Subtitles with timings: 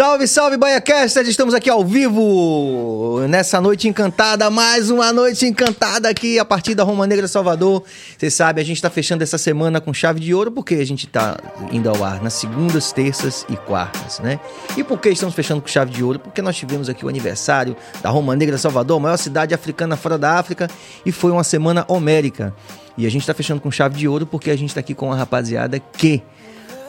[0.00, 1.28] Salve, salve, BaiaCaster!
[1.28, 6.82] Estamos aqui ao vivo nessa noite encantada, mais uma noite encantada aqui a partir da
[6.82, 7.84] Roma Negra Salvador.
[8.16, 11.04] Você sabe, a gente está fechando essa semana com chave de ouro porque a gente
[11.04, 11.36] está
[11.70, 14.40] indo ao ar nas segundas, terças e quartas, né?
[14.74, 16.18] E por que estamos fechando com chave de ouro?
[16.18, 20.16] Porque nós tivemos aqui o aniversário da Roma Negra Salvador, a maior cidade africana fora
[20.16, 20.66] da África,
[21.04, 22.54] e foi uma semana homérica.
[22.96, 25.08] E a gente está fechando com chave de ouro porque a gente está aqui com
[25.08, 26.22] uma rapaziada que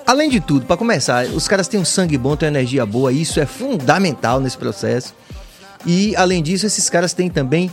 [0.05, 3.39] Além de tudo, para começar, os caras têm um sangue bom, têm energia boa, isso
[3.39, 5.14] é fundamental nesse processo.
[5.86, 7.71] E além disso, esses caras têm também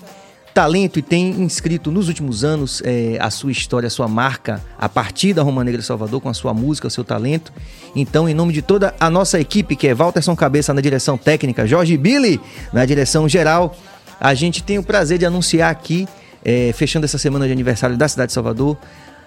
[0.54, 4.88] talento e têm inscrito nos últimos anos é, a sua história, a sua marca a
[4.88, 7.52] partir da Roma Negra Salvador com a sua música, o seu talento.
[7.95, 11.66] Então, em nome de toda a nossa equipe, que é Walterson Cabeça na direção técnica,
[11.66, 12.40] Jorge Billy
[12.73, 13.76] na direção geral,
[14.20, 16.09] a gente tem o prazer de anunciar aqui,
[16.45, 18.76] é, fechando essa semana de aniversário da cidade de Salvador,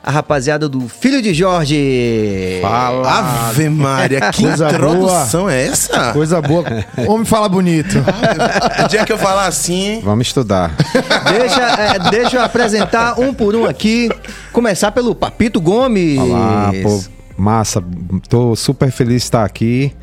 [0.04, 2.60] a rapaziada do Filho de Jorge.
[2.62, 3.48] Fala.
[3.50, 5.54] Ave Maria, que Coisa introdução boa.
[5.54, 6.14] é essa?
[6.14, 6.66] Coisa boa.
[7.08, 7.98] Homem fala bonito.
[8.84, 10.02] O dia que eu falar assim.
[10.04, 10.76] Vamos estudar.
[11.30, 14.10] Deixa, é, deixa eu apresentar um por um aqui.
[14.52, 16.20] Começar pelo Papito Gomes.
[16.20, 17.04] Olá, pô.
[17.38, 17.84] Massa.
[18.28, 19.94] Tô super feliz de estar aqui.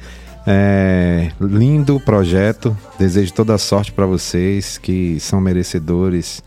[0.46, 2.76] É, lindo projeto.
[2.98, 6.42] Desejo toda a sorte para vocês que são merecedores.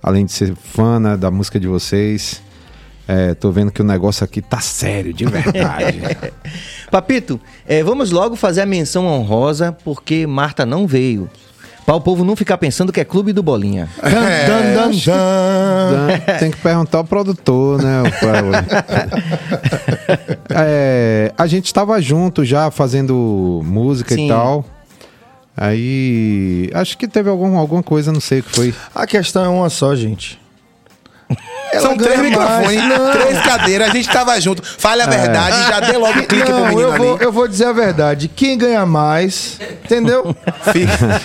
[0.00, 2.45] Além de ser fã né, da música de vocês.
[3.08, 6.00] É, tô vendo que o negócio aqui tá sério, de verdade.
[6.90, 11.30] Papito, é, vamos logo fazer a menção honrosa, porque Marta não veio.
[11.86, 13.88] Para o povo não ficar pensando que é clube do Bolinha.
[14.02, 16.38] É, dan, dan, dan.
[16.40, 18.02] Tem que perguntar ao produtor, né?
[20.50, 24.26] é, a gente estava junto já fazendo música Sim.
[24.26, 24.64] e tal.
[25.56, 28.74] Aí acho que teve algum, alguma coisa, não sei o que foi.
[28.92, 30.40] A questão é uma só, gente.
[31.80, 32.80] São três microfones,
[33.12, 34.62] três cadeiras, a gente tava junto.
[34.62, 35.08] Fale a é.
[35.08, 35.68] verdade, é.
[35.68, 37.24] já dê logo o clique não, pro menino eu vou, ali.
[37.24, 38.28] Eu vou dizer a verdade.
[38.28, 40.34] Quem ganha mais, entendeu?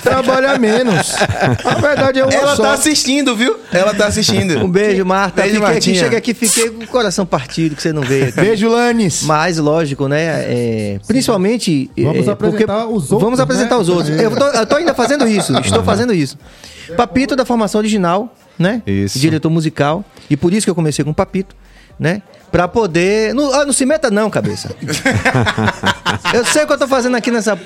[0.01, 1.15] Trabalha menos.
[1.63, 2.63] A verdade é uma Ela só.
[2.63, 3.59] tá assistindo, viu?
[3.71, 4.57] Ela tá assistindo.
[4.57, 5.43] Um beijo, Marta.
[5.43, 8.41] Beijo, fiquei aqui, cheguei aqui, fiquei com o coração partido que você não veio aqui.
[8.41, 9.23] Beijo, Lanes.
[9.23, 10.43] Mas, lógico, né?
[10.47, 11.89] É, principalmente...
[11.97, 13.21] Vamos é, apresentar os outros.
[13.21, 13.81] Vamos apresentar né?
[13.81, 14.19] os outros.
[14.19, 15.55] Eu tô, eu tô ainda fazendo isso.
[15.61, 16.37] Estou fazendo isso.
[16.97, 18.81] Papito da formação original, né?
[18.85, 19.19] Isso.
[19.19, 20.05] Diretor musical.
[20.29, 21.55] E por isso que eu comecei com o Papito,
[21.99, 22.21] né?
[22.51, 23.33] Pra poder.
[23.33, 24.75] Não, ah, não se meta, não, cabeça.
[26.33, 27.59] eu sei o que eu tô fazendo aqui nessa.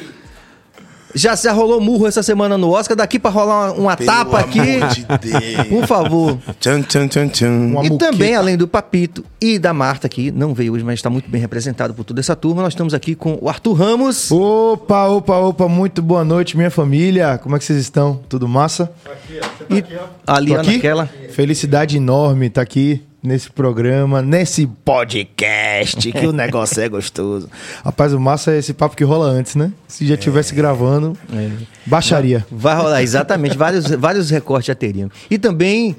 [1.16, 4.60] Já se rolou murro essa semana no Oscar, daqui para rolar uma, uma tapa aqui.
[4.60, 6.38] De por favor.
[6.60, 7.74] Tchan, tchan, tchan, tchan.
[7.84, 11.30] E também, além do Papito e da Marta aqui, não veio hoje, mas está muito
[11.30, 14.30] bem representado por toda essa turma, nós estamos aqui com o Arthur Ramos.
[14.30, 17.38] Opa, opa, opa, muito boa noite, minha família.
[17.38, 18.20] Como é que vocês estão?
[18.28, 18.92] Tudo massa?
[19.06, 19.98] Aqui, tá e aqui,
[20.28, 21.10] ali, ó, naquela.
[21.32, 27.50] Felicidade enorme estar tá aqui nesse programa, nesse podcast, que o negócio é gostoso.
[27.84, 29.72] Rapaz, o massa é esse papo que rola antes, né?
[29.88, 30.56] Se já estivesse é.
[30.56, 31.50] gravando, é.
[31.86, 32.46] baixaria.
[32.50, 33.58] Vai, vai rolar, exatamente.
[33.58, 35.10] vários, vários recortes já teriam.
[35.30, 35.96] E também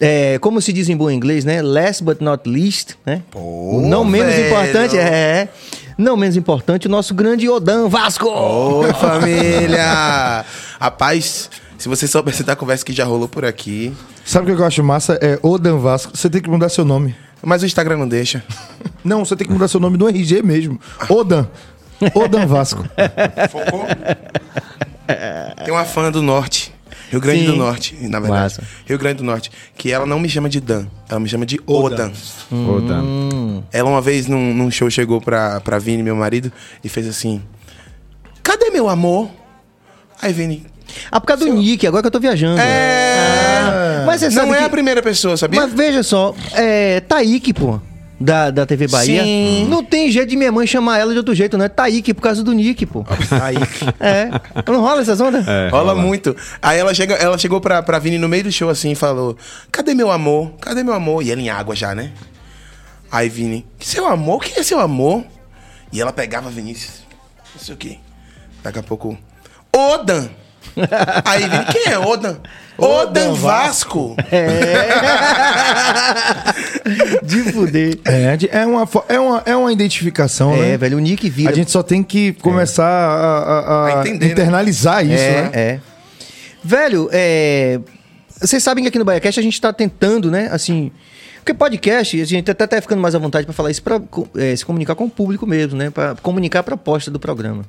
[0.00, 1.60] é, como se diz em bom inglês, né?
[1.62, 3.22] Last but not least, né?
[3.30, 4.24] Pô, não velho.
[4.24, 5.48] menos importante, é.
[5.98, 8.28] Não menos importante, o nosso grande Odan Vasco.
[8.28, 10.44] Oi, família!
[10.80, 13.92] Rapaz, se você soubesse da conversa que já rolou por aqui.
[14.24, 15.18] Sabe o que eu acho massa?
[15.20, 16.16] É Odan Vasco.
[16.16, 17.14] Você tem que mudar seu nome.
[17.42, 18.44] Mas o Instagram não deixa.
[19.04, 20.80] Não, você tem que mudar seu nome no RG mesmo.
[21.08, 21.48] Odan.
[22.14, 22.84] Odan Vasco.
[23.50, 23.84] Focou?
[25.64, 26.72] Tem uma fã do norte.
[27.12, 27.46] Rio Grande Sim.
[27.46, 28.42] do Norte, na verdade.
[28.44, 28.62] Massa.
[28.86, 29.52] Rio Grande do Norte.
[29.76, 32.10] Que ela não me chama de Dan, ela me chama de Odan.
[32.50, 33.02] Odan.
[33.02, 33.62] Hum.
[33.70, 36.50] Ela uma vez num, num, show chegou pra, pra Vini, meu marido,
[36.82, 37.42] e fez assim:
[38.42, 39.28] Cadê meu amor?
[40.22, 40.64] Aí Vini,
[41.10, 42.60] ah, por causa do Nick, agora que eu tô viajando.
[42.60, 43.16] É.
[43.62, 45.60] Ah, mas você sabe Não é a primeira pessoa, sabia?
[45.60, 47.80] Mas veja só, é Taíque, pô.
[48.20, 49.24] Da, da TV Bahia.
[49.24, 49.66] Sim.
[49.68, 51.64] Não tem jeito de minha mãe chamar ela de outro jeito, não.
[51.64, 53.04] É Taíque por causa do Nick, pô.
[53.28, 53.84] Taíque.
[53.98, 54.28] É.
[54.70, 55.46] Não rola essas ondas?
[55.46, 56.36] É, rola, rola, muito.
[56.60, 59.36] Aí ela, chega, ela chegou pra, pra Vini no meio do show assim e falou:
[59.70, 60.52] Cadê meu amor?
[60.60, 61.22] Cadê meu amor?
[61.22, 62.12] E ela em água já, né?
[63.10, 64.36] Aí Vini, seu amor?
[64.36, 65.24] O que é seu amor?
[65.92, 67.02] E ela pegava Vinícius.
[67.54, 67.98] Não sei o quê.
[68.62, 69.18] Daqui a pouco.
[69.74, 70.28] Odan!
[71.24, 72.36] Aí vem, quem é Odan?
[72.78, 74.16] Odan Vasco.
[74.30, 74.88] É.
[77.22, 77.98] De fuder.
[78.04, 80.70] É, é, uma, é, uma, é uma identificação, é, né?
[80.70, 81.50] É, velho, o Nick vira.
[81.50, 82.86] A gente só tem que começar é.
[82.86, 84.32] a, a, a, a entender, né?
[84.32, 85.14] internalizar né?
[85.14, 85.50] isso, é, né?
[85.52, 85.80] É.
[86.64, 87.80] Velho, é...
[88.40, 90.90] Vocês sabem que aqui no BaiaCast a gente tá tentando, né, assim...
[91.36, 94.00] Porque podcast, a gente até tá ficando mais à vontade para falar isso, para
[94.36, 95.90] é, se comunicar com o público mesmo, né?
[95.90, 97.64] Para comunicar a proposta do programa.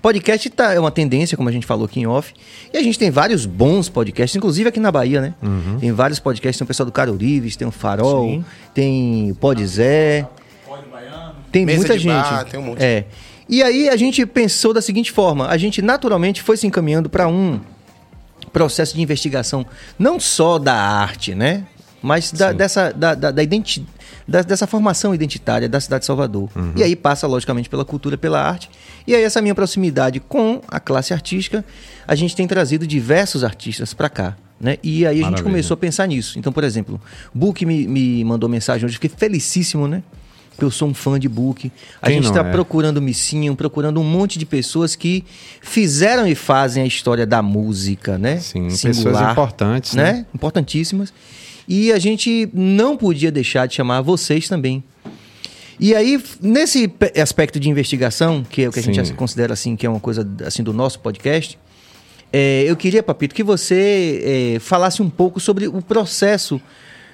[0.00, 2.32] Podcast tá, é uma tendência, como a gente falou aqui em off.
[2.72, 5.34] E a gente tem vários bons podcasts, inclusive aqui na Bahia, né?
[5.42, 5.78] Uhum.
[5.78, 8.44] Tem vários podcasts, tem o pessoal do Caro Rives, tem o Farol, Sim.
[8.74, 10.26] tem o Podzé.
[11.50, 12.12] Tem Mesa muita gente.
[12.12, 12.82] Bar, tem um monte.
[12.82, 13.04] É.
[13.48, 17.26] E aí a gente pensou da seguinte forma: a gente naturalmente foi se encaminhando para
[17.26, 17.60] um
[18.52, 19.64] processo de investigação,
[19.98, 21.64] não só da arte, né?
[22.02, 23.84] Mas da, dessa, da, da, da identi
[24.28, 26.50] da, dessa formação identitária da cidade de Salvador.
[26.54, 26.72] Uhum.
[26.76, 28.70] E aí passa, logicamente, pela cultura, pela arte.
[29.06, 31.64] E aí, essa minha proximidade com a classe artística,
[32.06, 34.36] a gente tem trazido diversos artistas para cá.
[34.60, 34.76] Né?
[34.82, 35.44] E aí a gente Maravilha.
[35.44, 36.38] começou a pensar nisso.
[36.38, 37.00] Então, por exemplo,
[37.32, 40.02] Book me, me mandou mensagem hoje, fiquei felicíssimo, né?
[40.50, 41.70] Porque eu sou um fã de Book.
[42.02, 42.50] A Quem gente está é?
[42.50, 45.24] procurando Missinho, procurando um monte de pessoas que
[45.62, 48.40] fizeram e fazem a história da música, né?
[48.40, 50.26] Sim, pessoas importantes, né?
[50.34, 51.12] Importantíssimas.
[51.68, 54.82] E a gente não podia deixar de chamar vocês também.
[55.78, 59.04] E aí, nesse pe- aspecto de investigação, que é o que a gente Sim.
[59.04, 61.58] já considera assim, que é uma coisa assim do nosso podcast,
[62.32, 66.60] é, eu queria, Papito, que você é, falasse um pouco sobre o processo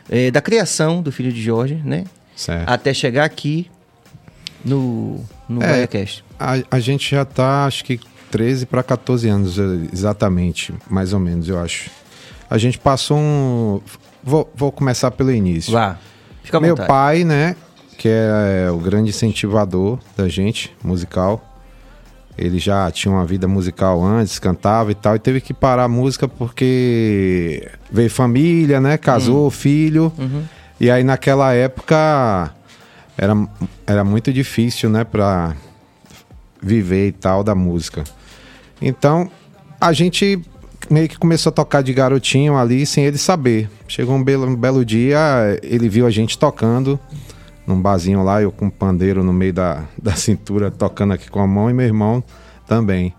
[0.08, 2.04] é, da criação do Filho de Jorge, né?
[2.34, 2.68] Certo.
[2.68, 3.70] Até chegar aqui
[4.64, 5.86] no, no É.
[6.38, 9.56] A, a gente já tá, acho que 13 para 14 anos,
[9.92, 11.90] exatamente, mais ou menos, eu acho.
[12.48, 13.80] A gente passou um.
[14.24, 15.72] Vou, vou começar pelo início.
[15.72, 15.98] Vá.
[16.42, 16.88] Fica à Meu vontade.
[16.88, 17.54] pai, né,
[17.98, 21.42] que é o grande incentivador da gente, musical.
[22.36, 25.88] Ele já tinha uma vida musical antes, cantava e tal, e teve que parar a
[25.88, 30.12] música porque veio família, né, casou, filho.
[30.80, 32.52] E aí naquela época
[33.16, 33.34] era,
[33.86, 35.54] era muito difícil, né, pra
[36.60, 38.02] viver e tal da música.
[38.82, 39.30] Então,
[39.80, 40.42] a gente
[40.90, 43.68] meio que começou a tocar de garotinho ali sem ele saber.
[43.88, 45.18] Chegou um belo, um belo dia,
[45.62, 46.98] ele viu a gente tocando
[47.66, 51.40] num barzinho lá, eu com um pandeiro no meio da, da cintura, tocando aqui com
[51.40, 52.22] a mão, e meu irmão
[52.66, 53.14] também.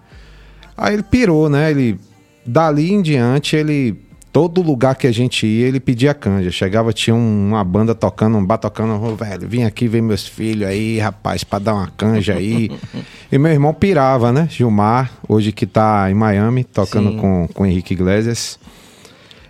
[0.78, 1.72] Aí ele pirou, né?
[1.72, 2.00] Ele,
[2.46, 4.05] dali em diante, ele.
[4.36, 6.52] Todo lugar que a gente ia, ele pedia canja.
[6.52, 10.28] Chegava, tinha um- uma banda tocando, um bar tocando, "Ô, velho, vim aqui ver meus
[10.28, 12.70] filhos aí, rapaz, pra dar uma canja aí.
[13.32, 14.46] e meu irmão pirava, né?
[14.52, 17.18] Gilmar, hoje que tá em Miami, tocando Sim.
[17.18, 18.60] com, com o Henrique Iglesias.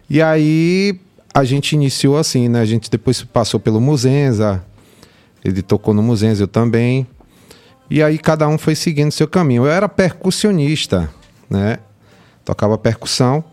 [0.08, 1.00] E aí
[1.34, 2.62] a gente iniciou assim, né?
[2.62, 4.64] A gente depois passou pelo Muzenza,
[5.44, 7.08] ele tocou no Muzenza, eu também.
[7.90, 9.66] E aí cada um foi seguindo seu caminho.
[9.66, 11.10] Eu era percussionista,
[11.50, 11.80] né?
[12.46, 13.44] Tocava percussão.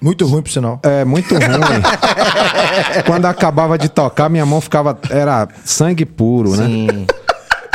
[0.00, 0.80] Muito ruim, por sinal.
[0.82, 1.42] É muito ruim.
[3.06, 4.98] Quando acabava de tocar, minha mão ficava.
[5.10, 6.66] Era sangue puro, né?
[6.66, 7.06] Sim.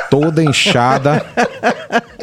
[0.10, 1.24] Toda inchada.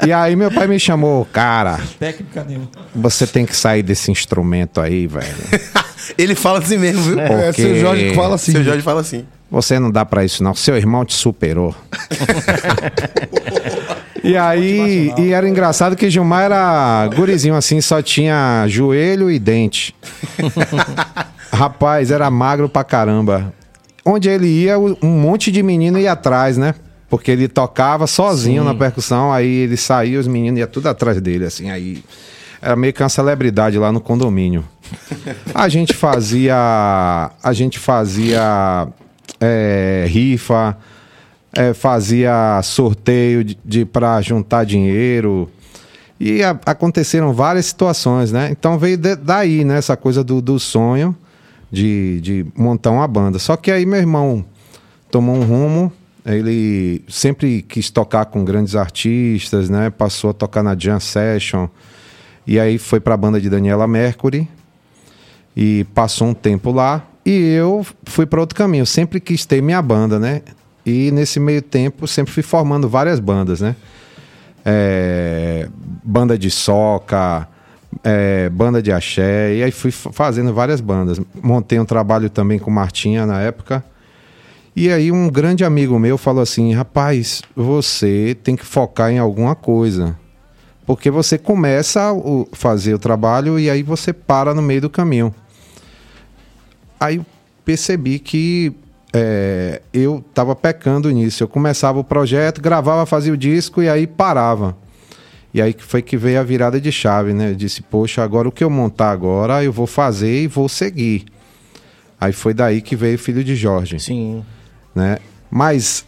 [0.05, 2.69] E aí meu pai me chamou, cara, Técnica nenhuma.
[2.95, 5.27] você tem que sair desse instrumento aí, velho.
[6.19, 7.21] Ele fala assim mesmo, viu?
[7.21, 8.53] É, Porque seu Jorge que fala assim.
[8.53, 9.25] Seu Jorge fala assim.
[9.51, 10.55] Você não dá pra isso, não.
[10.55, 11.75] Seu irmão te superou.
[14.23, 19.95] e aí, e era engraçado que Gilmar era gurizinho assim, só tinha joelho e dente.
[21.53, 23.53] Rapaz, era magro pra caramba.
[24.05, 26.75] Onde ele ia, um monte de menino ia atrás, né?
[27.09, 31.45] Porque ele tocava sozinho na percussão, aí ele saía, os meninos iam tudo atrás dele,
[31.45, 32.03] assim, aí.
[32.61, 34.65] Era meio que uma celebridade lá no condomínio.
[35.53, 36.55] A gente fazia.
[37.43, 38.87] A gente fazia
[39.41, 40.77] é, rifa,
[41.55, 45.51] é, fazia sorteio de, de para juntar dinheiro.
[46.19, 48.49] E a- aconteceram várias situações, né?
[48.51, 49.77] Então veio de- daí, né?
[49.79, 51.17] Essa coisa do, do sonho
[51.71, 53.39] de, de montar uma banda.
[53.39, 54.45] Só que aí meu irmão
[55.11, 55.93] tomou um rumo.
[56.25, 59.91] Ele sempre quis tocar com grandes artistas, né?
[59.91, 61.67] Passou a tocar na Jam Session.
[62.47, 64.49] E aí foi para a banda de Daniela Mercury
[65.57, 68.87] e passou um tempo lá e eu fui para outro caminho.
[68.87, 70.43] Sempre quis ter minha banda, né?
[70.85, 73.77] E nesse meio tempo sempre fui formando várias bandas, né?
[74.65, 75.69] É,
[76.05, 77.49] banda de soca,
[78.03, 81.21] é, banda de axé, e aí fui fa- fazendo várias bandas.
[81.43, 83.85] Montei um trabalho também com Martinha na época.
[84.75, 89.55] E aí um grande amigo meu falou assim: rapaz, você tem que focar em alguma
[89.55, 90.17] coisa.
[90.87, 92.15] Porque você começa a
[92.57, 95.33] fazer o trabalho e aí você para no meio do caminho.
[96.99, 97.21] Aí
[97.65, 98.73] percebi que
[99.13, 101.43] é, eu estava pecando nisso.
[101.43, 104.77] Eu começava o projeto, gravava, fazia o disco e aí parava.
[105.55, 107.51] E aí foi que veio a virada de chave, né?
[107.51, 111.27] Eu disse, poxa, agora o que eu montar agora, eu vou fazer e vou seguir.
[112.21, 114.45] Aí foi daí que veio o Filho de Jorge Sim.
[114.95, 115.19] né?
[115.51, 116.07] Mas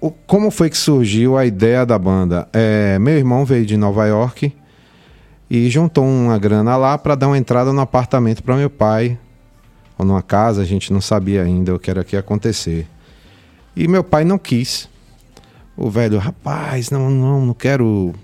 [0.00, 2.48] o- como foi que surgiu a ideia da banda?
[2.52, 4.52] É, meu irmão veio de Nova York
[5.48, 9.16] e juntou uma grana lá para dar uma entrada no apartamento para meu pai
[9.98, 12.86] ou numa casa, a gente não sabia ainda o que era que ia acontecer.
[13.74, 14.88] E meu pai não quis.
[15.76, 18.14] O velho, rapaz, não, não, não quero,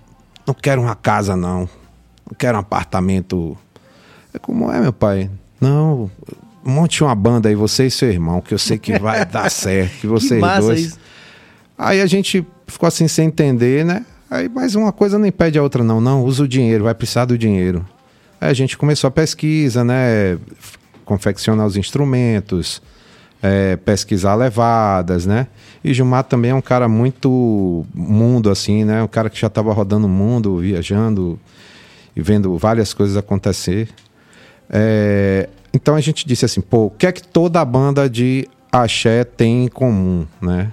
[0.47, 3.57] não quero uma casa não, não quero um apartamento.
[4.33, 5.31] É como é, meu pai?
[5.61, 6.11] Não,
[6.65, 10.01] monte uma banda aí, você e seu irmão, que eu sei que vai dar certo,
[10.01, 10.81] que vocês que dois.
[10.81, 10.99] isso.
[11.77, 14.05] Aí a gente ficou assim sem entender, né?
[14.31, 16.01] Aí, mas uma coisa não impede a outra, não.
[16.01, 17.87] Não, usa o dinheiro, vai precisar do dinheiro.
[18.41, 20.39] Aí a gente começou a pesquisa, né?
[21.05, 22.83] Confeccionar os instrumentos,
[23.43, 25.49] é, pesquisar levadas, né?
[25.83, 29.03] E Gilmar também é um cara muito mundo, assim, né?
[29.03, 31.39] Um cara que já estava rodando o mundo, viajando
[32.15, 33.89] e vendo várias coisas acontecer.
[34.71, 39.25] É, então a gente disse assim, pô, o que é que toda banda de axé
[39.25, 40.73] tem em comum, né?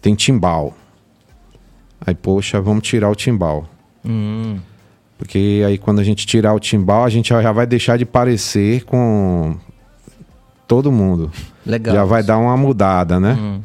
[0.00, 0.76] Tem timbal.
[2.00, 3.68] Aí, poxa, vamos tirar o timbal.
[4.04, 4.58] Hum,
[5.18, 8.84] Porque aí quando a gente tirar o timbal, a gente já vai deixar de parecer
[8.84, 9.56] com
[10.66, 11.32] todo mundo.
[11.66, 11.94] legal.
[11.94, 13.36] Já vai dar uma mudada, né?
[13.38, 13.60] Hum.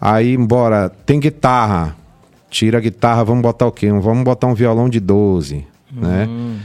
[0.00, 1.94] Aí, embora, tem guitarra.
[2.48, 3.90] Tira a guitarra, vamos botar o quê?
[3.92, 6.26] Vamos botar um violão de 12, né?
[6.26, 6.56] Hum.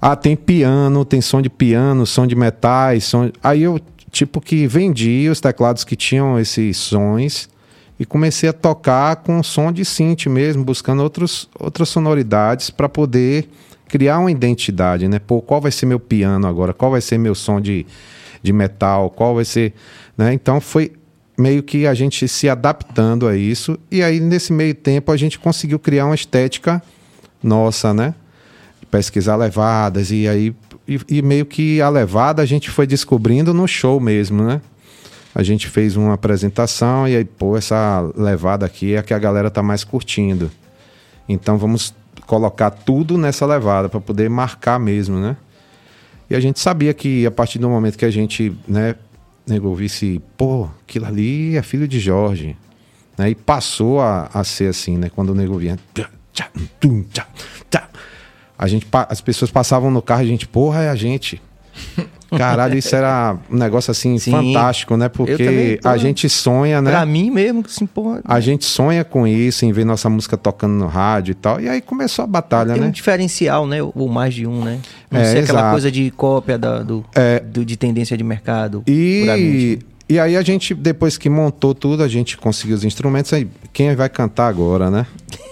[0.00, 3.30] Ah, tem piano, tem som de piano, som de metais, som...
[3.42, 3.78] Aí eu,
[4.10, 7.48] tipo, que vendi os teclados que tinham esses sons
[7.98, 13.48] e comecei a tocar com som de synth mesmo, buscando outros, outras sonoridades para poder
[13.88, 15.18] criar uma identidade, né?
[15.18, 16.74] Pô, qual vai ser meu piano agora?
[16.74, 17.86] Qual vai ser meu som de,
[18.42, 19.10] de metal?
[19.10, 19.72] Qual vai ser...
[20.16, 20.32] Né?
[20.32, 20.92] Então foi
[21.38, 25.38] meio que a gente se adaptando a isso e aí nesse meio tempo a gente
[25.38, 26.82] conseguiu criar uma estética
[27.42, 28.14] nossa, né?
[28.90, 30.54] pesquisar levadas e aí
[30.88, 34.60] e, e meio que a levada a gente foi descobrindo no show mesmo, né?
[35.36, 39.18] A gente fez uma apresentação e aí, pô, essa levada aqui é a que a
[39.18, 40.50] galera tá mais curtindo.
[41.28, 41.94] Então vamos
[42.26, 45.36] colocar tudo nessa levada para poder marcar mesmo, né?
[46.30, 48.94] E a gente sabia que a partir do momento que a gente, né,
[49.46, 52.56] nego visse, pô, aquilo ali é filho de Jorge,
[53.18, 53.28] né?
[53.28, 55.10] E passou a, a ser assim, né?
[55.14, 55.78] Quando o nego vinha,
[58.58, 61.42] a gente, as pessoas passavam no carro e a gente, porra, é a gente.
[62.30, 64.32] Caralho, isso era um negócio assim Sim.
[64.32, 65.08] fantástico, né?
[65.08, 66.90] Porque a gente sonha, né?
[66.90, 70.72] Pra mim mesmo, assim, porra, A gente sonha com isso, em ver nossa música tocando
[70.74, 71.60] no rádio e tal.
[71.60, 72.90] E aí começou a batalha, tem um né?
[72.90, 73.78] diferencial, né?
[73.82, 74.80] Ou mais de um, né?
[75.10, 75.70] Não É, ser aquela exato.
[75.72, 77.38] coisa de cópia da- do, É.
[77.40, 78.82] do- de tendência de mercado.
[78.88, 79.78] E,
[80.08, 83.32] e aí a gente, depois que montou tudo, a gente conseguiu os instrumentos.
[83.32, 85.06] Aí, quem vai cantar agora, né?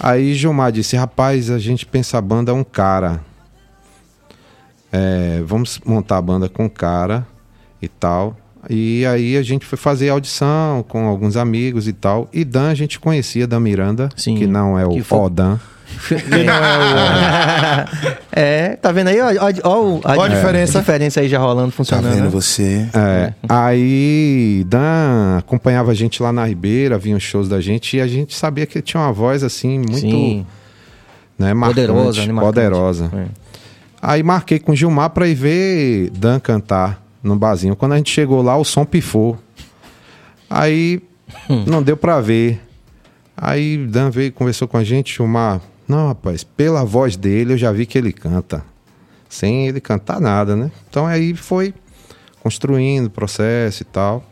[0.00, 3.20] Aí Gilmar disse, rapaz, a gente pensa a banda é um cara.
[4.92, 7.26] É, vamos montar a banda com cara
[7.80, 8.36] e tal.
[8.68, 12.28] E aí a gente foi fazer audição com alguns amigos e tal.
[12.32, 15.28] E Dan a gente conhecia da Miranda, Sim, que não é o que foi- O
[15.30, 15.58] Dan.
[16.08, 17.88] Que não é o.
[18.32, 19.20] é, tá vendo aí?
[19.20, 20.78] Ó, ó, ó, o- Ó a diferença.
[20.78, 22.12] a diferença aí já rolando, Tá funcionando.
[22.14, 22.28] vendo né?
[22.30, 22.86] você?
[22.94, 28.00] É, aí Dan acompanhava a gente lá na Ribeira, vinha os shows da gente e
[28.00, 30.46] a gente sabia que ele tinha uma voz assim muito Sim,
[31.38, 32.32] né, marcante, poderosa, né?
[32.32, 32.54] marcante.
[32.54, 33.10] poderosa.
[33.14, 33.24] É.
[34.02, 37.76] Aí marquei com o Gilmar pra ir ver Dan cantar no barzinho.
[37.76, 39.38] Quando a gente chegou lá, o som pifou.
[40.48, 41.02] Aí
[41.48, 41.64] Hum.
[41.66, 42.60] não deu pra ver.
[43.36, 45.60] Aí Dan veio e conversou com a gente, Gilmar.
[45.86, 48.64] Não, rapaz, pela voz dele eu já vi que ele canta.
[49.28, 50.70] Sem ele cantar nada, né?
[50.88, 51.72] Então aí foi
[52.42, 54.24] construindo o processo e tal.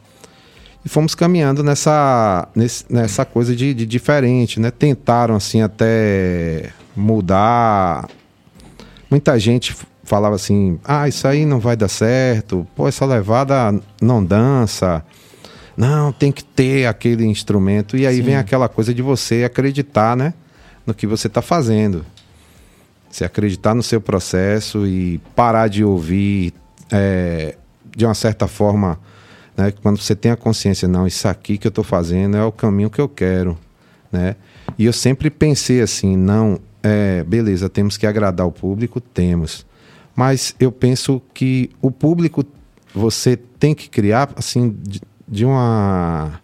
[0.84, 2.48] E fomos caminhando nessa,
[2.88, 4.70] nessa coisa de, de diferente, né?
[4.70, 8.08] Tentaram, assim, até mudar.
[9.10, 9.74] Muita gente
[10.04, 12.66] falava assim, ah, isso aí não vai dar certo.
[12.74, 15.04] Pô, essa levada não dança.
[15.76, 17.96] Não, tem que ter aquele instrumento.
[17.96, 20.34] E aí vem aquela coisa de você acreditar, né?
[20.86, 22.04] No que você está fazendo.
[23.10, 26.52] Você acreditar no seu processo e parar de ouvir
[26.90, 27.54] é,
[27.96, 28.98] de uma certa forma,
[29.56, 29.72] né?
[29.82, 32.90] Quando você tem a consciência, não, isso aqui que eu estou fazendo é o caminho
[32.90, 33.56] que eu quero,
[34.10, 34.36] né?
[34.76, 39.66] E eu sempre pensei assim, não, é, beleza, temos que agradar o público, temos.
[40.14, 42.44] Mas eu penso que o público
[42.94, 46.40] você tem que criar assim de, de uma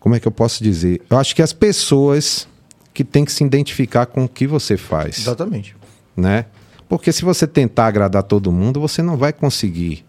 [0.00, 1.02] como é que eu posso dizer?
[1.08, 2.46] Eu acho que as pessoas
[2.92, 5.76] que têm que se identificar com o que você faz Exatamente.
[6.16, 6.46] né?
[6.88, 10.04] Porque se você tentar agradar todo mundo, você não vai conseguir,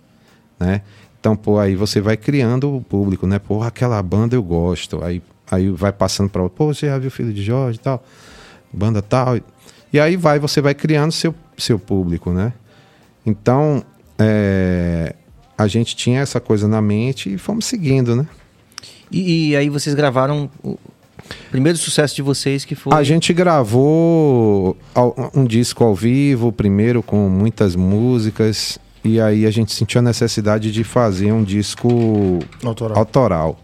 [0.59, 0.81] né?
[1.19, 3.39] Então, pô, aí você vai criando o público, né?
[3.39, 5.03] Pô, aquela banda eu gosto.
[5.03, 8.03] Aí, aí vai passando para pô, você já viu Filho de Jorge e tal,
[8.77, 9.39] banda tal.
[9.91, 12.53] E aí vai, você vai criando seu, seu público, né?
[13.25, 13.83] Então,
[14.17, 15.15] é,
[15.57, 18.25] a gente tinha essa coisa na mente e fomos seguindo, né?
[19.11, 20.77] E, e aí vocês gravaram o
[21.49, 22.93] primeiro sucesso de vocês que foi.
[22.93, 24.77] A gente gravou
[25.33, 30.71] um disco ao vivo, primeiro com muitas músicas, e aí a gente sentiu a necessidade
[30.71, 32.97] de fazer um disco Autoral.
[32.97, 33.59] autoral.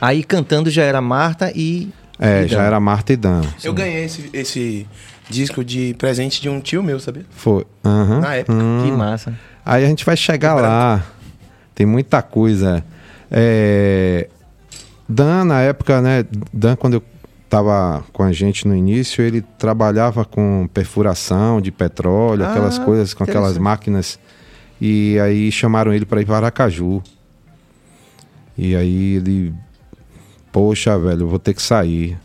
[0.00, 1.88] Aí cantando já era Marta e.
[2.20, 3.40] É, já era Marta e Dan.
[3.64, 4.86] Eu ganhei esse, esse
[5.30, 7.24] disco de presente de um tio meu, sabia?
[7.30, 7.66] Foi.
[7.82, 8.20] Aham.
[8.20, 8.58] Na época.
[8.84, 9.34] Que massa.
[9.64, 11.02] Aí a gente vai chegar lá.
[11.74, 12.84] Tem muita coisa.
[13.30, 14.28] É,
[15.08, 16.24] Dan, na época, né?
[16.52, 17.02] Dan, quando eu
[17.44, 23.14] estava com a gente no início, ele trabalhava com perfuração de petróleo, Ah, aquelas coisas,
[23.14, 24.18] com aquelas máquinas.
[24.80, 27.02] E aí chamaram ele para ir para Aracaju.
[28.56, 29.54] E aí ele,
[30.52, 32.18] poxa, velho, vou ter que sair.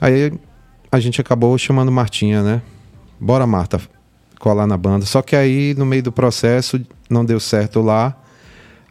[0.00, 0.32] Aí
[0.90, 2.62] a gente acabou chamando Martinha, né?
[3.18, 3.80] Bora, Marta,
[4.38, 5.06] colar na banda.
[5.06, 8.16] Só que aí, no meio do processo, não deu certo lá.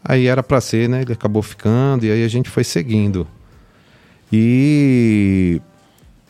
[0.04, 1.02] Aí era pra ser, né?
[1.02, 3.28] Ele acabou ficando e aí a gente foi seguindo.
[4.32, 5.62] E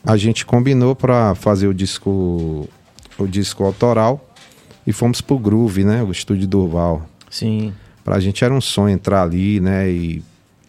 [0.05, 2.69] a gente combinou pra fazer o disco
[3.17, 4.33] o disco autoral
[4.85, 6.03] e fomos pro Groove, né?
[6.03, 7.07] O estúdio Durval.
[7.29, 7.73] Sim.
[8.03, 9.89] Pra gente era um sonho entrar ali, né?
[9.89, 10.23] E,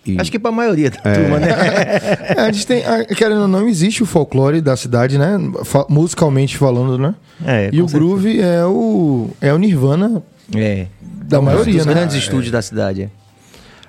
[0.06, 1.12] e- Acho que pra maioria da É.
[1.14, 1.48] turma, né?
[2.36, 5.38] É, a gente tem, a- querendo ou não, existe o folclore da cidade, né?
[5.64, 7.14] Fa- musicalmente falando, né?
[7.44, 10.22] É, e o groove é o, é o Nirvana
[10.54, 10.86] É.
[11.02, 11.94] da Um maioria, dos né?
[11.94, 13.02] grandes estúdios da cidade.
[13.02, 13.08] é.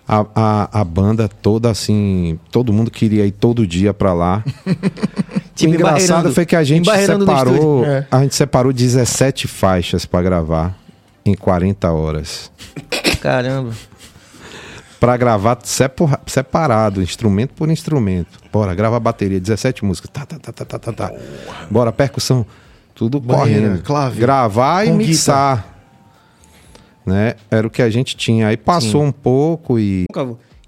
[0.09, 4.43] a, a, a banda toda assim, todo mundo queria ir todo dia pra lá.
[5.53, 7.83] Tipo, o engraçado foi que a gente separou.
[7.83, 8.05] É.
[8.11, 10.77] a gente separou 17 faixas pra gravar
[11.25, 12.51] em 40 horas.
[13.19, 13.71] Caramba.
[14.99, 15.59] Pra gravar
[16.25, 18.39] separado, instrumento por instrumento.
[18.51, 20.09] Bora, grava a bateria, 17 músicas.
[20.11, 21.11] Tá, tá, tá, tá, tá, tá, tá.
[21.69, 22.45] Bora, percussão.
[22.95, 23.83] Tudo Banheira, correndo.
[23.83, 25.75] clave, Gravar e mixar.
[27.05, 27.35] Né?
[27.49, 28.47] Era o que a gente tinha.
[28.47, 30.05] Aí passou um pouco e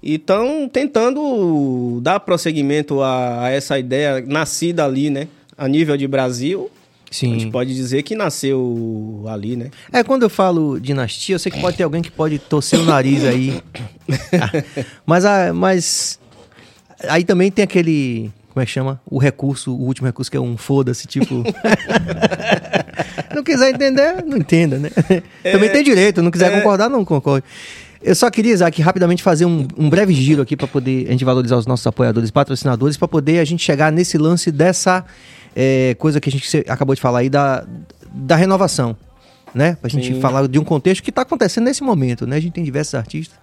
[0.02, 5.26] E estão tentando dar prosseguimento a, a essa ideia nascida ali, né?
[5.58, 6.70] A nível de Brasil,
[7.10, 7.50] a gente Sim.
[7.50, 9.70] pode dizer que nasceu ali, né?
[9.92, 12.84] É, quando eu falo dinastia, eu sei que pode ter alguém que pode torcer o
[12.84, 13.60] nariz aí.
[15.04, 16.20] mas, a, mas
[17.08, 18.30] aí também tem aquele.
[18.50, 19.00] Como é que chama?
[19.04, 21.42] O recurso, o último recurso, que é um foda-se, tipo.
[23.34, 24.90] não quiser entender, não entenda, né?
[25.50, 27.44] Também tem direito, não quiser concordar, não concorde.
[28.02, 31.24] Eu só queria, Isaac, rapidamente fazer um, um breve giro aqui para poder a gente
[31.24, 35.04] valorizar os nossos apoiadores e patrocinadores, para poder a gente chegar nesse lance dessa
[35.54, 37.64] é, coisa que a gente acabou de falar aí da,
[38.12, 38.96] da renovação,
[39.54, 39.76] né?
[39.80, 40.20] Pra gente Sim.
[40.20, 42.36] falar de um contexto que está acontecendo nesse momento, né?
[42.36, 43.38] A gente tem diversos artistas.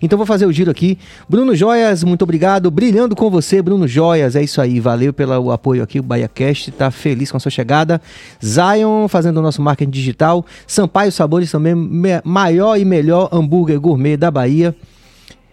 [0.00, 0.98] Então vou fazer o giro aqui.
[1.28, 2.70] Bruno Joias, muito obrigado.
[2.70, 4.36] Brilhando com você, Bruno Joias.
[4.36, 4.80] É isso aí.
[4.80, 5.98] Valeu pelo apoio aqui.
[6.00, 8.00] O BahiaCast tá feliz com a sua chegada.
[8.44, 10.44] Zion fazendo o nosso marketing digital.
[10.66, 11.74] Sampaio Sabores também,
[12.24, 14.74] maior e melhor hambúrguer gourmet da Bahia.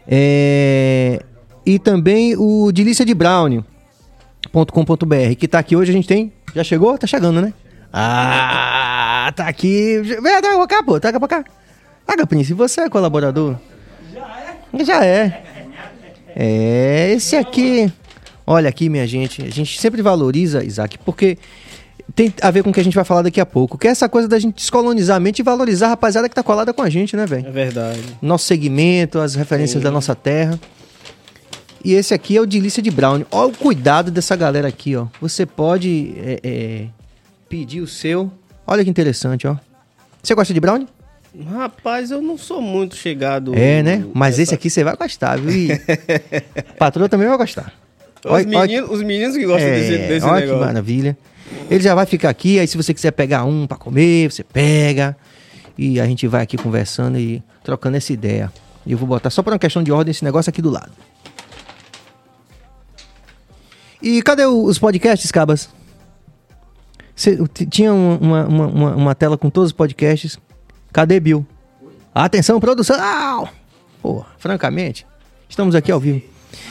[0.07, 1.21] É,
[1.65, 3.63] E também o Delícia de Brownie
[4.51, 6.31] .com.br, que tá aqui hoje, a gente tem.
[6.55, 6.97] Já chegou?
[6.97, 7.53] Tá chegando, né?
[7.91, 9.99] Ah, tá aqui.
[10.01, 11.43] Vem, traga pra cá, pô, traga pra cá.
[12.05, 13.55] Traga, Prince, você é colaborador?
[14.13, 14.25] Já
[14.73, 14.83] é.
[14.85, 15.43] Já é.
[16.35, 17.91] É, esse aqui.
[18.45, 19.43] Olha aqui, minha gente.
[19.43, 21.37] A gente sempre valoriza, Isaac, porque
[22.15, 23.77] tem a ver com o que a gente vai falar daqui a pouco.
[23.77, 26.41] Que é essa coisa da gente descolonizar a mente e valorizar a rapaziada que tá
[26.41, 27.47] colada com a gente, né, velho?
[27.47, 28.01] É verdade.
[28.21, 30.59] nosso segmento, as referências da nossa terra.
[31.83, 33.23] E esse aqui é o Delícia de Brown.
[33.31, 35.07] Olha o cuidado dessa galera aqui, ó.
[35.21, 36.85] Você pode é, é,
[37.47, 38.31] pedir o seu.
[38.67, 39.55] Olha que interessante, ó.
[40.21, 40.87] Você gosta de brownie?
[41.51, 43.53] Rapaz, eu não sou muito chegado.
[43.55, 44.03] É, né?
[44.13, 45.51] Mas nessa- esse aqui você vai gostar, viu?
[45.51, 45.69] E
[46.77, 47.71] patroa também vai gostar.
[48.25, 50.65] Os, Olha- olha- meninos, os meninos que gostam É, desse, desse olha que negócio.
[50.65, 51.17] maravilha.
[51.69, 55.15] Ele já vai ficar aqui, aí se você quiser pegar um pra comer, você pega.
[55.77, 58.51] E a gente vai aqui conversando e trocando essa ideia.
[58.85, 60.91] E eu vou botar só por uma questão de ordem esse negócio aqui do lado.
[64.01, 65.69] E cadê os podcasts, Cabas?
[67.15, 67.37] Cê-
[67.69, 70.37] tinha um- uma, uma, uma, uma tela com todos os podcasts.
[70.93, 71.45] Cadê Bill?
[72.15, 73.47] Atenção, produção!
[74.01, 75.05] Pô, francamente,
[75.49, 76.21] estamos aqui ao vivo.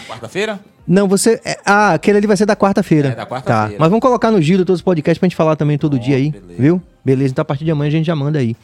[0.09, 0.59] Quarta-feira?
[0.87, 1.39] Não, você.
[1.45, 3.09] é- ah, aquele ali vai ser da quarta-feira.
[3.11, 3.73] É, da quarta-feira.
[3.73, 3.77] Tá.
[3.79, 6.31] Mas vamos colocar no giro todos os podcasts pra gente falar também todo dia aí.
[6.31, 6.63] beleza.
[6.63, 6.83] Viu?
[7.05, 8.57] Beleza, então a partir de amanhã a gente já manda aí.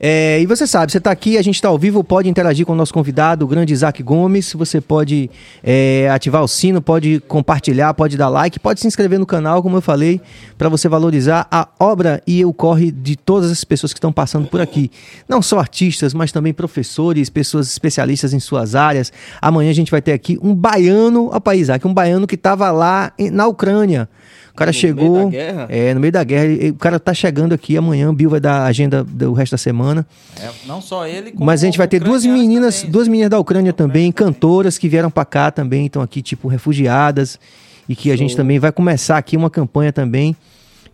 [0.00, 2.72] É, e você sabe, você tá aqui, a gente tá ao vivo, pode interagir com
[2.72, 4.52] o nosso convidado, o grande Isaac Gomes.
[4.52, 5.28] Você pode
[5.62, 9.76] é, ativar o sino, pode compartilhar, pode dar like, pode se inscrever no canal, como
[9.76, 10.20] eu falei,
[10.56, 14.46] para você valorizar a obra e o corre de todas as pessoas que estão passando
[14.46, 14.90] por aqui.
[15.28, 19.12] Não só artistas, mas também professores, pessoas especialistas em suas áreas.
[19.42, 23.12] Amanhã a gente vai ter aqui um baiano, ó, Isaac, um baiano que tava lá
[23.32, 24.08] na Ucrânia.
[24.58, 25.12] O cara No chegou.
[25.12, 25.66] meio da guerra?
[25.70, 26.44] É, no meio da guerra.
[26.46, 28.10] Ele- O cara tá chegando aqui amanhã.
[28.10, 30.04] O Bill vai dar a agenda do resto da semana.
[30.40, 32.90] É, não só ele, como Mas a gente vai ter duas meninas, também.
[32.92, 37.38] duas meninas da Ucrânia também, cantoras que vieram pra cá também, estão aqui tipo refugiadas
[37.88, 40.36] e que a gente também vai começar aqui uma campanha também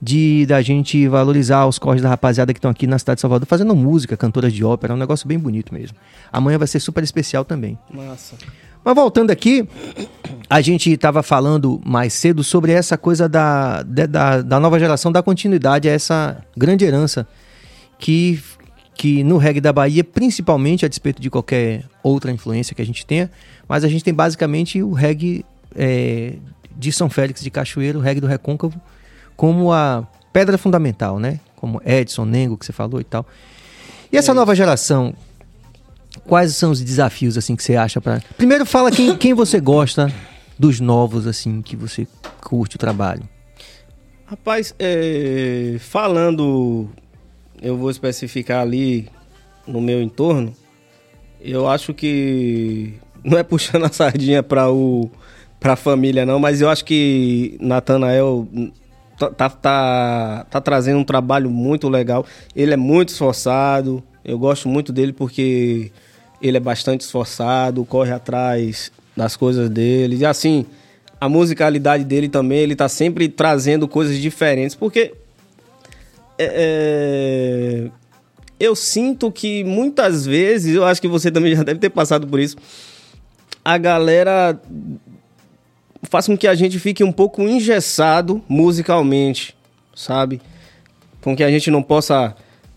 [0.02, 3.46] de da gente valorizar os corres da rapaziada que estão aqui na cidade de Salvador
[3.48, 5.96] fazendo música, cantoras de ópera, é um negócio bem bonito mesmo.
[6.30, 7.78] Amanhã vai ser super especial também.
[7.90, 8.36] Massa.
[8.84, 9.66] Mas voltando aqui,
[10.48, 15.22] a gente estava falando mais cedo sobre essa coisa da, da, da nova geração, da
[15.22, 17.26] continuidade, a essa grande herança
[17.98, 18.42] que,
[18.94, 23.06] que no reggae da Bahia, principalmente a despeito de qualquer outra influência que a gente
[23.06, 23.30] tenha,
[23.66, 26.34] mas a gente tem basicamente o reggae é,
[26.76, 28.78] de São Félix de Cachoeiro, o reggae do Recôncavo,
[29.34, 31.40] como a pedra fundamental, né?
[31.56, 33.26] Como Edson, Nengo, que você falou e tal.
[34.12, 35.14] E essa nova geração,
[36.26, 38.22] quais são os desafios assim que você acha para?
[38.36, 40.12] Primeiro fala quem, quem você gosta
[40.58, 42.06] dos novos assim que você
[42.40, 43.22] curte o trabalho.
[44.26, 46.88] Rapaz, é, falando,
[47.60, 49.08] eu vou especificar ali
[49.66, 50.54] no meu entorno,
[51.40, 55.10] eu acho que não é puxando a sardinha para o
[55.60, 58.46] para a família não, mas eu acho que Natanael
[59.18, 62.26] tá, tá, tá, tá trazendo um trabalho muito legal.
[62.54, 65.90] Ele é muito esforçado, eu gosto muito dele porque
[66.40, 70.16] ele é bastante esforçado, corre atrás das coisas dele.
[70.16, 70.66] E assim,
[71.20, 75.14] a musicalidade dele também, ele tá sempre trazendo coisas diferentes, porque
[76.38, 77.90] é, é,
[78.58, 82.40] eu sinto que muitas vezes, eu acho que você também já deve ter passado por
[82.40, 82.56] isso,
[83.64, 84.60] a galera
[86.02, 89.56] faz com que a gente fique um pouco engessado musicalmente,
[89.94, 90.40] sabe?
[91.20, 92.34] Com que a gente não possa,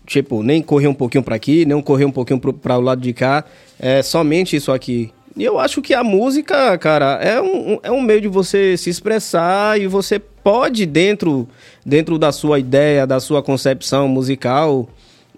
[0.08, 3.12] tipo, nem correr um pouquinho para aqui, nem correr um pouquinho para o lado de
[3.12, 3.44] cá.
[3.78, 5.12] É somente isso aqui.
[5.36, 8.90] E eu acho que a música, cara, é um, é um meio de você se
[8.90, 11.46] expressar e você pode, dentro,
[11.84, 14.88] dentro da sua ideia, da sua concepção musical,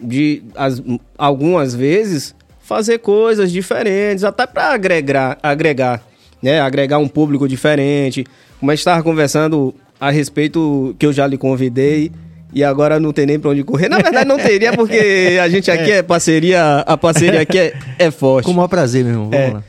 [0.00, 0.80] de as,
[1.18, 6.02] algumas vezes fazer coisas diferentes, até para agregar, agregar,
[6.40, 6.61] né?
[6.61, 8.24] Agregar um público diferente.
[8.59, 12.11] Como a gente estava conversando a respeito que eu já lhe convidei
[12.53, 13.89] e agora não tem nem para onde correr.
[13.89, 18.11] Na verdade não teria porque a gente aqui é, parceria, a parceria aqui é, é
[18.11, 18.47] forte.
[18.47, 19.31] Com o maior prazer, meu irmão.
[19.31, 19.53] Vamos É.
[19.55, 19.65] lá.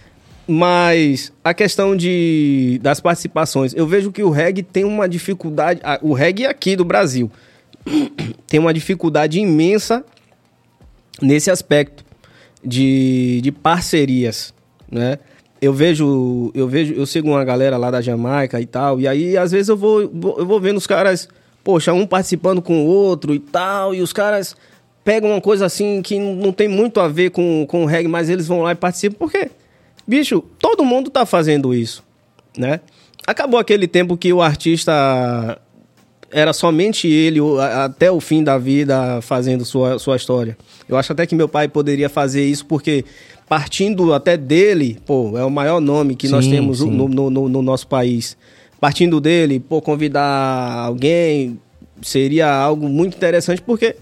[0.48, 5.80] Mas a questão de, das participações, eu vejo que o reggae tem uma dificuldade.
[6.02, 7.32] O reggae aqui do Brasil
[8.48, 10.04] tem uma dificuldade imensa
[11.22, 12.04] nesse aspecto
[12.64, 14.54] de, de parcerias,
[14.92, 15.20] né?
[15.62, 19.38] Eu vejo, eu vejo, eu sigo uma galera lá da Jamaica e tal, e aí
[19.38, 21.30] às vezes eu vou, vou- eu vou vendo os caras,
[21.64, 24.56] poxa, um participando com o outro e tal, e os caras
[25.04, 28.30] pegam uma coisa assim que não tem muito a ver com, com o reggae, mas
[28.30, 29.50] eles vão lá e participam, por quê?
[30.08, 32.04] Bicho, todo mundo tá fazendo isso,
[32.58, 32.80] né?
[33.26, 35.60] Acabou aquele tempo que o artista
[36.32, 37.40] era somente ele
[37.84, 40.58] até o fim da vida fazendo sua, sua história.
[40.88, 43.04] Eu acho até que meu pai poderia fazer isso porque
[43.48, 46.90] partindo até dele, pô, é o maior nome que nós Sim, temos sim.
[46.90, 48.38] no, no, no- no nosso país.
[48.82, 50.26] Partindo dele, pô, convidar
[50.86, 51.60] alguém
[52.02, 53.96] seria algo muito interessante porque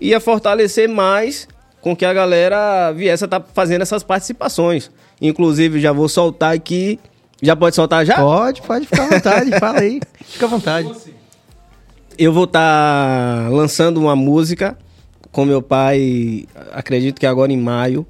[0.00, 1.46] ia fortalecer mais
[1.82, 4.90] com que a galera viesse a estar fazendo essas participações.
[5.20, 6.98] Inclusive, já vou soltar aqui.
[7.42, 8.16] Já pode soltar já?
[8.16, 10.00] Pode, pode ficar à vontade, fala aí.
[10.24, 10.90] Fica à vontade.
[12.16, 14.78] Eu vou estar lançando uma música
[15.30, 18.06] com meu pai, acredito que agora em maio.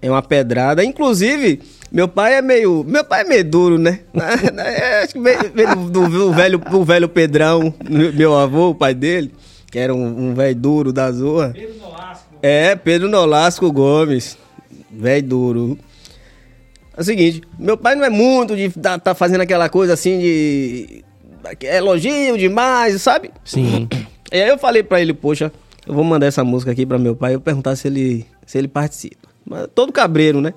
[0.00, 0.84] É uma pedrada.
[0.84, 1.60] Inclusive,
[1.96, 2.84] meu pai é meio.
[2.84, 4.00] Meu pai é meio duro, né?
[4.58, 8.92] É, acho que veio, veio do, do velho, do velho Pedrão, meu avô, o pai
[8.92, 9.32] dele,
[9.70, 11.52] que era um, um velho duro da zoa.
[11.54, 12.26] Pedro Nolasco.
[12.42, 14.36] É, Pedro Nolasco Gomes.
[14.90, 15.78] Velho duro.
[16.94, 20.18] É o seguinte, meu pai não é muito de tá, tá fazendo aquela coisa assim
[20.18, 21.02] de.
[21.62, 23.30] elogio demais, sabe?
[23.42, 23.88] Sim.
[24.32, 25.52] E aí eu falei pra ele, poxa,
[25.86, 28.66] eu vou mandar essa música aqui pra meu pai e perguntar se ele, se ele
[28.66, 29.28] participa.
[29.44, 30.52] Mas todo cabreiro, né?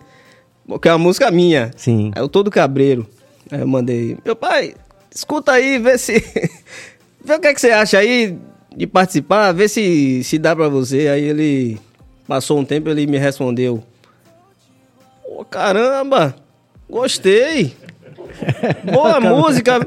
[0.70, 1.72] Porque é uma música minha.
[1.76, 2.12] Sim.
[2.16, 3.08] Aí eu todo cabreiro.
[3.52, 4.76] Aí eu mandei, meu pai,
[5.14, 6.14] escuta aí, vê se.
[7.26, 8.38] vê o que, é que você acha aí
[8.78, 11.08] de participar, vê se, se dá pra você.
[11.08, 11.80] Aí ele
[12.28, 13.84] passou um tempo ele me respondeu.
[15.24, 16.36] Pô, caramba!
[16.88, 17.76] Gostei!
[18.94, 19.80] Boa música!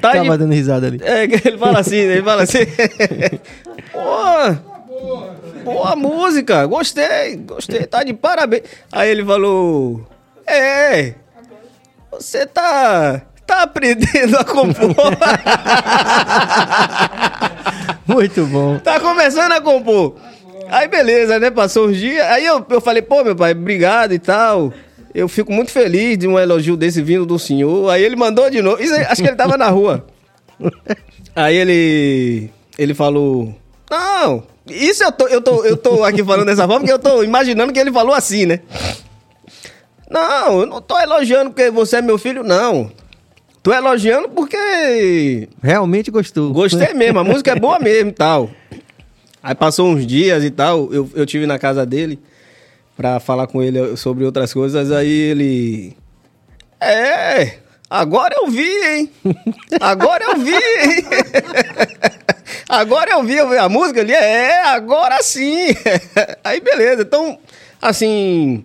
[0.00, 1.00] Tá de Tava dando risada ali.
[1.02, 2.58] é, ele fala assim, ele fala assim.
[3.92, 8.62] Pô, boa música, gostei, gostei, tá de parabéns.
[8.90, 10.06] Aí ele falou:
[10.46, 11.14] É,
[12.10, 14.94] você tá, tá aprendendo a compor.
[18.06, 18.78] Muito bom.
[18.78, 20.16] tá começando a compor.
[20.68, 21.50] Aí beleza, né?
[21.50, 22.24] Passou uns dias.
[22.26, 24.72] Aí eu, eu falei, pô, meu pai, obrigado e tal.
[25.14, 27.90] Eu fico muito feliz de um elogio desse vindo do senhor.
[27.90, 28.82] Aí ele mandou de novo.
[28.82, 30.06] Isso acho que ele tava na rua.
[31.36, 32.50] Aí ele.
[32.78, 33.54] Ele falou.
[33.90, 37.22] Não, isso eu tô, eu tô, eu tô aqui falando dessa forma porque eu tô
[37.22, 38.60] imaginando que ele falou assim, né?
[40.10, 42.90] Não, eu não tô elogiando porque você é meu filho, não.
[43.62, 46.52] Tô elogiando porque Realmente gostou.
[46.52, 48.50] Gostei mesmo, a música é boa mesmo e tal.
[49.42, 52.18] Aí passou uns dias e tal, eu, eu tive na casa dele
[52.96, 55.96] pra falar com ele sobre outras coisas, aí ele.
[56.80, 57.58] É,
[58.00, 59.10] agora eu vi, hein?
[59.80, 61.04] Agora eu vi, hein?
[62.68, 65.68] Agora eu vi, eu vi a música ali, é, agora sim.
[66.42, 67.38] Aí beleza, então,
[67.80, 68.64] assim,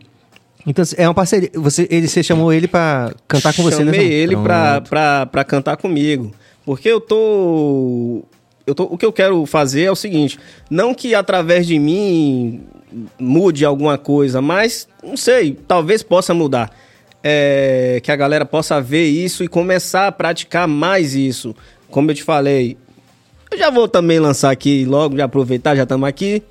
[0.66, 1.50] Então é uma parceria.
[1.56, 3.94] Você, ele, você chamou ele pra cantar com você, né?
[3.94, 6.34] Chamei ele pra, pra, pra cantar comigo.
[6.66, 8.24] Porque eu tô,
[8.66, 8.84] eu tô.
[8.84, 10.38] O que eu quero fazer é o seguinte:
[10.70, 12.66] não que através de mim
[13.18, 16.70] mude alguma coisa, mas não sei, talvez possa mudar.
[17.30, 21.54] É, que a galera possa ver isso e começar a praticar mais isso.
[21.92, 22.78] Como eu te falei,
[23.52, 26.42] eu já vou também lançar aqui logo, já aproveitar, já estamos aqui.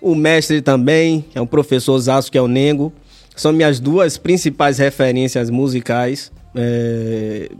[0.00, 2.92] O mestre também, é um professor Zaço, que é o Nengo.
[3.34, 6.30] São minhas duas principais referências musicais.
[6.54, 7.50] É,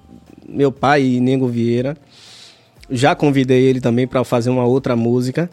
[0.48, 1.96] Meu pai e Nengo Vieira.
[2.88, 5.50] Já convidei ele também para fazer uma outra música.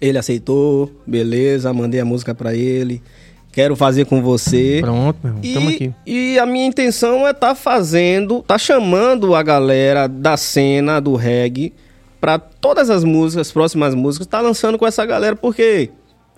[0.00, 3.02] Ele aceitou, beleza, mandei a música para ele.
[3.56, 4.78] Quero fazer com você.
[4.82, 5.40] Pronto, meu irmão.
[5.42, 5.92] E, Tamo aqui.
[6.06, 11.72] e a minha intenção é estar fazendo, tá chamando a galera da cena do reggae
[12.20, 15.88] para todas as músicas, próximas músicas, tá lançando com essa galera porque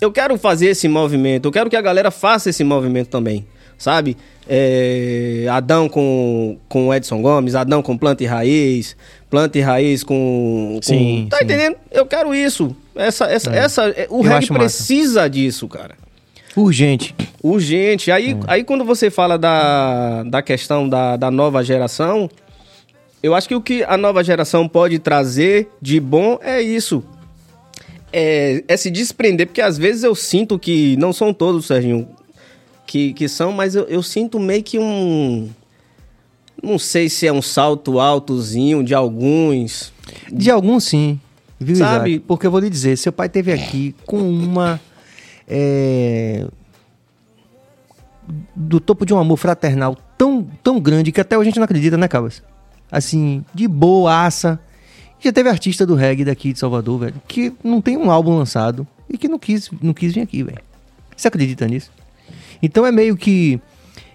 [0.01, 3.45] eu quero fazer esse movimento, eu quero que a galera faça esse movimento também,
[3.77, 4.17] sabe?
[4.49, 8.97] É, Adão com, com Edson Gomes, Adão com Planta e Raiz,
[9.29, 10.75] Planta e Raiz com...
[10.77, 11.45] com- Sim, Tá sim.
[11.45, 11.77] entendendo?
[11.91, 12.77] Eu quero isso.
[12.95, 14.65] Essa, essa, essa, é, o Eu reggae acho massa.
[14.65, 15.95] precisa disso, cara.
[16.63, 17.15] Urgente.
[17.43, 18.11] Urgente.
[18.11, 18.41] Aí, Hum.
[18.47, 22.29] aí quando você fala da, da questão da, da nova geração,
[23.23, 27.03] eu acho que o que a nova geração pode trazer de bom é isso.
[28.13, 32.09] É, é se desprender, porque às vezes eu sinto que, não são todos, Serginho,
[32.87, 35.49] que, que são, mas eu, eu sinto meio que um.
[36.63, 39.93] Não sei se é um salto altozinho de alguns.
[40.33, 41.21] De alguns, sim.
[41.61, 42.11] Viu, Sabe?
[42.13, 42.25] Isaac?
[42.27, 44.81] Porque eu vou lhe dizer, seu pai teve aqui com uma.
[45.49, 46.47] É,
[48.55, 51.65] do topo de um amor fraternal tão, tão grande que até hoje a gente não
[51.65, 52.43] acredita, né, Cabas?
[52.91, 54.61] Assim, de boaça.
[55.21, 58.87] Já teve artista do reggae daqui de Salvador, velho, que não tem um álbum lançado
[59.09, 60.61] e que não quis, não quis vir aqui, velho.
[61.17, 61.91] Você acredita nisso?
[62.63, 63.61] Então é meio que.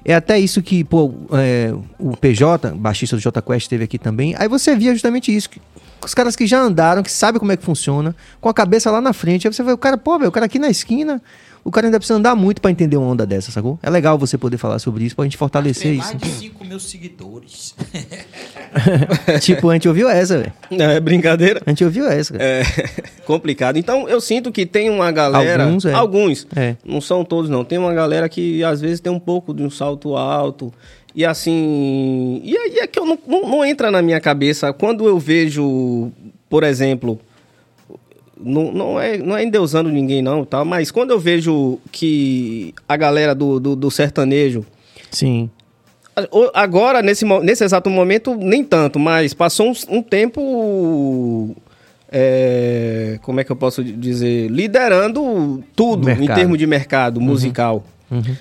[0.06, 4.36] É até isso que, pô, é, o PJ, baixista do J Quest, teve aqui também.
[4.38, 5.50] Aí você via justamente isso.
[5.50, 5.62] Que,
[6.04, 9.00] os caras que já andaram, que sabem como é que funciona, com a cabeça lá
[9.00, 9.48] na frente.
[9.48, 11.22] Aí você vê o cara, pô, velho, o cara aqui na esquina,
[11.64, 13.80] o cara ainda precisa andar muito pra entender uma onda dessa, sacou?
[13.82, 16.10] É legal você poder falar sobre isso, pra gente fortalecer Tem isso.
[16.10, 17.76] mais de 5 mil seguidores.
[19.42, 20.54] tipo, a gente ouviu essa, velho.
[20.72, 21.62] É brincadeira.
[21.66, 22.44] A gente ouviu essa, cara.
[22.44, 22.64] É
[23.26, 23.78] complicado.
[23.78, 25.64] Então eu sinto que tem uma galera.
[25.64, 25.94] Alguns, é.
[25.94, 26.48] Alguns.
[26.56, 26.76] É.
[26.84, 27.64] Não são todos, não.
[27.64, 30.74] Tem uma galera que às vezes tem um pouco de um salto alto.
[31.16, 32.42] E assim.
[32.44, 34.74] E aí é que eu não, não, não entra na minha cabeça.
[34.74, 36.12] Quando eu vejo,
[36.50, 37.20] por exemplo.
[38.40, 40.66] Não, não, é, não é endeusando ninguém, não, tá?
[40.66, 44.66] Mas quando eu vejo que a galera do, do, do sertanejo.
[45.12, 45.50] Sim.
[46.54, 51.56] Agora, nesse, nesse exato momento, nem tanto, mas passou um, um tempo.
[52.12, 54.50] é, como é que eu posso dizer?
[54.50, 56.38] Liderando tudo em Mercado.
[56.38, 57.84] termos de mercado musical.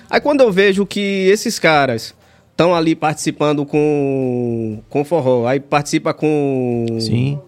[0.07, 2.13] Aí quando eu vejo que esses caras
[2.51, 7.39] estão ali participando com, com forró, aí participa com, Sim.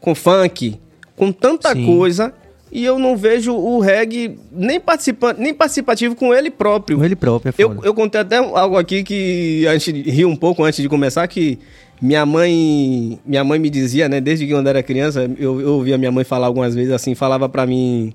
[0.00, 0.80] com funk,
[1.18, 1.84] com tanta Sim.
[1.84, 2.32] coisa,
[2.70, 6.98] e eu não vejo o reggae nem, participa, nem participativo com ele próprio.
[6.98, 10.36] Com ele próprio, é Eu, eu contei até algo aqui que a gente riu um
[10.36, 11.58] pouco antes de começar, que
[12.00, 15.98] minha mãe minha mãe me dizia, né, desde que quando era criança, eu, eu ouvia
[15.98, 18.14] minha mãe falar algumas vezes assim, falava pra mim,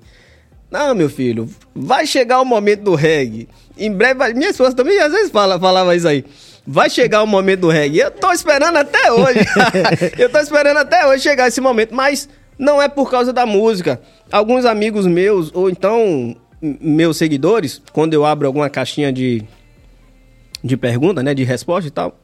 [0.73, 3.47] não, meu filho, vai chegar o momento do reggae.
[3.77, 6.25] Em breve, minha esposa também às vezes fala, falava isso aí.
[6.65, 7.99] Vai chegar o momento do reggae.
[7.99, 9.45] Eu tô esperando até hoje.
[10.17, 14.01] eu tô esperando até hoje chegar esse momento, mas não é por causa da música.
[14.31, 19.43] Alguns amigos meus, ou então meus seguidores, quando eu abro alguma caixinha de,
[20.63, 22.17] de pergunta, né, de resposta e tal,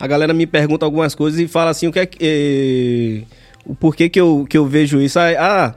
[0.00, 3.34] a galera me pergunta algumas coisas e fala assim, o que é que, eh,
[3.66, 5.18] o porquê que eu, que eu vejo isso?
[5.18, 5.74] Ah,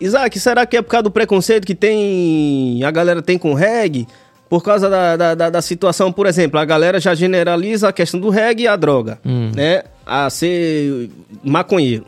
[0.00, 4.06] Isaac, será que é por causa do preconceito que tem a galera tem com reggae?
[4.48, 8.20] Por causa da, da, da- da situação, por exemplo, a galera já generaliza a questão
[8.20, 9.82] do reggae e a droga, né?
[10.04, 11.10] A ser
[11.46, 12.06] maconheiro.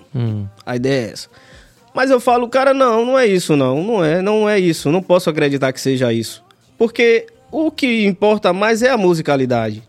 [0.66, 1.28] A ideia é essa.
[1.94, 3.82] Mas eu falo, cara, não, não é isso, não.
[3.82, 4.90] Não é, não é isso.
[4.90, 6.44] Não posso acreditar que seja isso.
[6.76, 9.82] Porque o que importa mais é a musicalidade.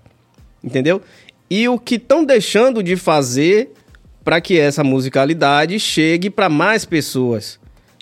[0.64, 1.02] Entendeu?
[1.50, 3.74] E o que estão deixando de fazer
[4.24, 7.60] para que essa musicalidade chegue para mais pessoas.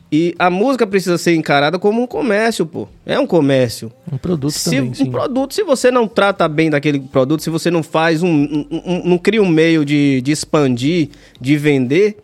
[0.10, 2.88] E a música precisa ser encarada como um comércio, pô.
[3.06, 3.92] É um comércio.
[4.10, 5.12] Um produto Se, também, um sim.
[5.12, 8.30] produto, se você não trata bem daquele produto, se você não faz um.
[8.30, 11.10] um- um- não cria um meio de, de expandir,
[11.42, 12.18] de vender,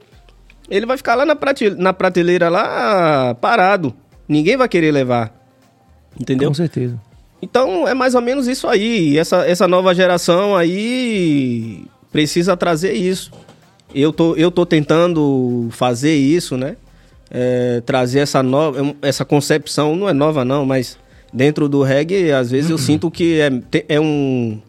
[0.69, 3.93] ele vai ficar lá na, prate, na prateleira lá parado.
[4.29, 5.33] Ninguém vai querer levar.
[6.17, 6.47] Entendeu?
[6.47, 6.97] Com certeza.
[7.41, 9.17] Então é mais ou menos isso aí.
[9.17, 13.29] Essa, essa nova geração aí precisa trazer isso.
[13.93, 16.77] Eu tô, eu tô tentando fazer isso, né?
[17.35, 20.99] É, trazer essa nova, essa concepção, não é nova não, mas
[21.33, 22.75] dentro do reggae, às vezes Uhum.
[22.75, 23.49] eu sinto que é,
[23.89, 24.59] é um.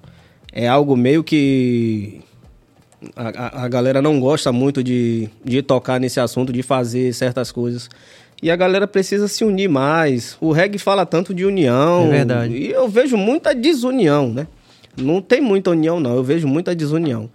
[0.51, 2.21] É algo meio que.
[3.15, 7.53] A, a- a galera não gosta muito de, de tocar nesse assunto, de fazer certas
[7.53, 7.91] coisas.
[8.43, 10.37] E a galera precisa se unir mais.
[10.41, 12.07] O reggae fala tanto de união.
[12.07, 12.55] É verdade.
[12.55, 14.47] E eu vejo muita desunião, né?
[14.97, 16.15] Não tem muita união, não.
[16.17, 17.29] Eu vejo muita desunião.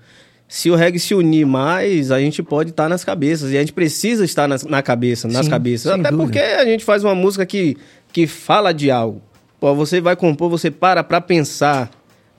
[0.51, 3.51] Se o reggae se unir mais, a gente pode estar nas cabeças.
[3.51, 5.91] E a gente precisa estar nas, na cabeça, nas Sim, cabeças.
[5.91, 6.17] Até dúvida.
[6.17, 7.77] porque a gente faz uma música que,
[8.12, 9.21] que fala de algo.
[9.59, 11.91] Pô, você vai compor, você para pra pensar.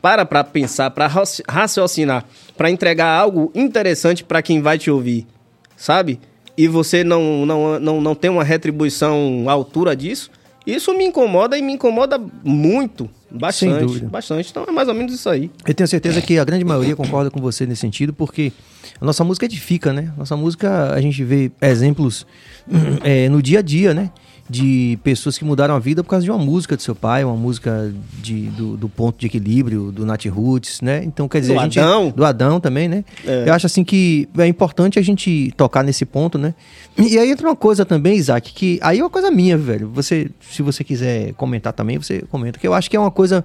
[0.03, 2.25] Para pra pensar, pra raci- raciocinar.
[2.57, 5.25] Pra entregar algo interessante pra quem vai te ouvir.
[5.77, 6.19] Sabe?
[6.59, 10.31] E você não, não, não, não tem uma retribuição à altura disso.
[10.67, 13.09] Isso me incomoda e me incomoda muito.
[13.31, 13.85] Bastante.
[13.85, 14.09] dúvida.
[14.09, 14.51] Bastante.
[14.51, 15.51] Então é mais ou menos isso aí.
[15.67, 18.53] Eu tenho certeza que a grande maioria concorda com você nesse sentido, porque
[19.01, 20.13] a nossa música edifica, né?
[20.17, 22.27] Nossa música, a gente vê exemplos
[23.05, 24.11] é, no dia a dia, né?
[24.53, 27.37] De pessoas que mudaram a vida por causa de uma música do seu pai, uma
[27.37, 31.05] música de, do, do ponto de equilíbrio, do Nat Roots, né?
[31.05, 32.11] Então, quer dizer, Do a gente, Adão.
[32.11, 33.05] do Adão também, né?
[33.25, 33.45] É.
[33.47, 36.53] Eu acho assim que é importante a gente tocar nesse ponto, né?
[36.99, 39.89] E aí entra uma coisa também, Isaac, que aí é uma coisa minha, velho.
[39.95, 43.45] Você, se você quiser comentar também, você comenta, que eu acho que é uma coisa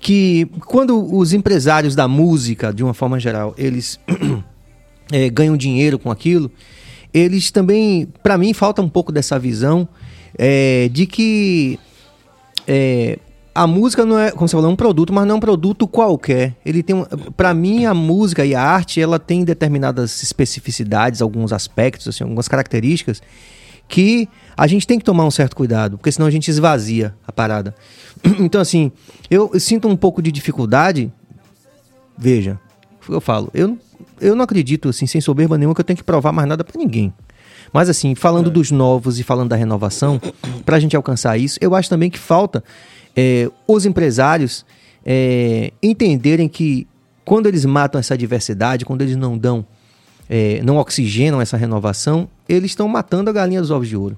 [0.00, 4.00] que quando os empresários da música, de uma forma geral, eles
[5.12, 6.50] eh, ganham dinheiro com aquilo,
[7.12, 9.88] eles também, pra mim, falta um pouco dessa visão
[10.38, 11.78] eh, de que
[12.66, 13.18] eh,
[13.54, 15.86] a música não é, como você falou, é um produto, mas não é um produto
[15.86, 16.56] qualquer.
[16.66, 17.04] Ele tem, um-
[17.36, 22.48] pra mim, a música e a arte, ela tem determinadas especificidades, alguns aspectos, assim, algumas
[22.48, 23.22] características
[23.86, 27.32] que a gente tem que tomar um certo cuidado, porque senão a gente esvazia a
[27.32, 27.74] parada.
[28.40, 28.90] Então, assim,
[29.30, 31.12] eu, sinto um pouco de dificuldade.
[32.16, 32.58] Veja,
[33.08, 33.78] eu falo, eu,
[34.20, 36.78] eu não acredito, assim, sem soberba nenhuma, que eu tenho que provar mais nada pra
[36.78, 37.12] ninguém.
[37.74, 40.20] Mas, assim, falando dos novos e falando da renovação,
[40.64, 42.62] pra gente alcançar isso, eu acho também que falta
[43.16, 44.64] é, os empresários
[45.04, 46.86] é, entenderem que
[47.24, 49.66] quando eles matam essa diversidade, quando eles não dão,
[50.30, 54.16] é, não oxigenam essa renovação, eles estão matando a galinha dos ovos de ouro.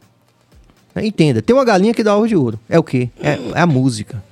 [0.95, 2.61] Entenda, tem uma galinha que dá ovo de ouro.
[2.69, 3.09] É o quê?
[3.23, 4.23] É, é a música.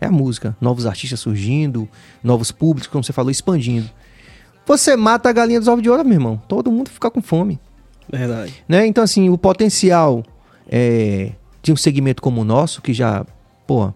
[0.00, 0.56] É a música.
[0.58, 1.86] Novos artistas surgindo,
[2.24, 3.90] novos públicos, como você falou, expandindo.
[4.64, 6.40] Você mata a galinha dos ovos de ouro, meu irmão.
[6.48, 7.60] Todo mundo fica com fome.
[8.10, 8.52] Verdade.
[8.68, 8.86] Né?
[8.86, 10.22] Então, assim, o potencial
[10.68, 13.24] é, de um segmento como o nosso, que já,
[13.66, 13.92] pô,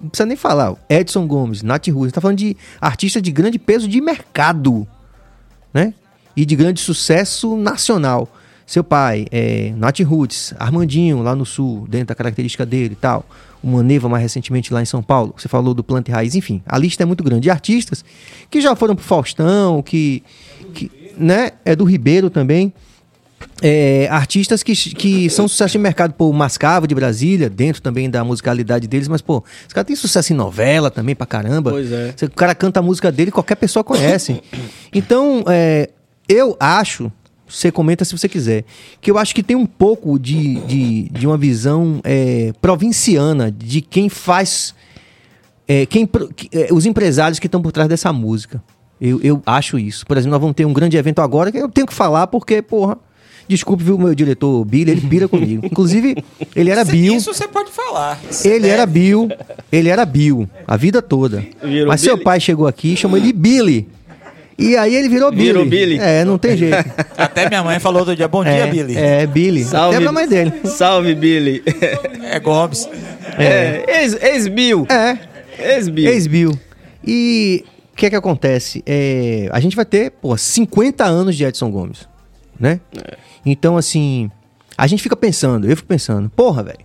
[0.00, 0.74] não precisa nem falar.
[0.88, 4.86] Edson Gomes, Nath Rui, você tá falando de artistas de grande peso de mercado,
[5.72, 5.94] né?
[6.36, 8.28] E de grande sucesso nacional.
[8.66, 13.24] Seu pai, é, Nath Roots, Armandinho lá no sul, dentro da característica dele e tal.
[13.62, 15.34] O Maneva mais recentemente lá em São Paulo.
[15.36, 16.62] Você falou do Planta e Raiz, enfim.
[16.64, 17.42] A lista é muito grande.
[17.42, 18.04] De artistas
[18.48, 20.22] que já foram pro Faustão, que,
[20.72, 21.50] que né?
[21.64, 22.72] É do Ribeiro também.
[23.62, 28.24] É, artistas que, que são sucesso de mercado, pô, Mascavo de Brasília, dentro também da
[28.24, 31.70] musicalidade deles, mas, pô, os caras têm sucesso em novela também pra caramba.
[31.70, 32.14] Pois é.
[32.22, 34.42] O cara canta a música dele, qualquer pessoa conhece.
[34.92, 35.88] Então, é,
[36.28, 37.12] eu acho,
[37.48, 38.64] você comenta se você quiser,
[39.00, 43.80] que eu acho que tem um pouco de, de, de uma visão é, provinciana de
[43.80, 44.74] quem faz.
[45.68, 46.08] é, quem,
[46.52, 48.60] é, os empresários que estão por trás dessa música.
[49.00, 50.04] Eu, eu acho isso.
[50.04, 52.60] Por exemplo, nós vamos ter um grande evento agora que eu tenho que falar porque,
[52.60, 52.98] porra.
[53.50, 55.66] Desculpe, viu, meu diretor Billy, ele pira comigo.
[55.66, 56.16] Inclusive,
[56.54, 57.16] ele era Bill.
[57.16, 58.20] Isso você pode falar.
[58.44, 59.28] Ele é- era Bill,
[59.72, 61.44] ele era Bill a vida toda.
[61.62, 62.24] Virou Mas seu Billy?
[62.24, 63.88] pai chegou aqui e chamou ele de Billy.
[64.56, 65.46] E aí ele virou Billy.
[65.46, 65.98] Virou Billy.
[65.98, 66.76] É, não tem jeito.
[67.18, 68.96] Até minha mãe falou do dia, bom dia, é, Billy.
[68.96, 69.64] É, Billy.
[69.64, 69.96] Salve.
[69.96, 70.52] Até pra mãe dele.
[70.66, 71.62] Salve, Billy.
[72.30, 72.86] É Gomes.
[73.38, 74.86] É, ex- ex-Bill.
[74.88, 75.18] É,
[75.76, 76.10] Ex-Bill.
[76.12, 76.58] ex-Bill.
[77.04, 78.82] E o que é que acontece?
[78.86, 82.06] É, a gente vai ter, pô, 50 anos de Edson Gomes,
[82.58, 82.80] né?
[83.44, 84.30] Então, assim,
[84.76, 86.80] a gente fica pensando, eu fico pensando, porra, velho.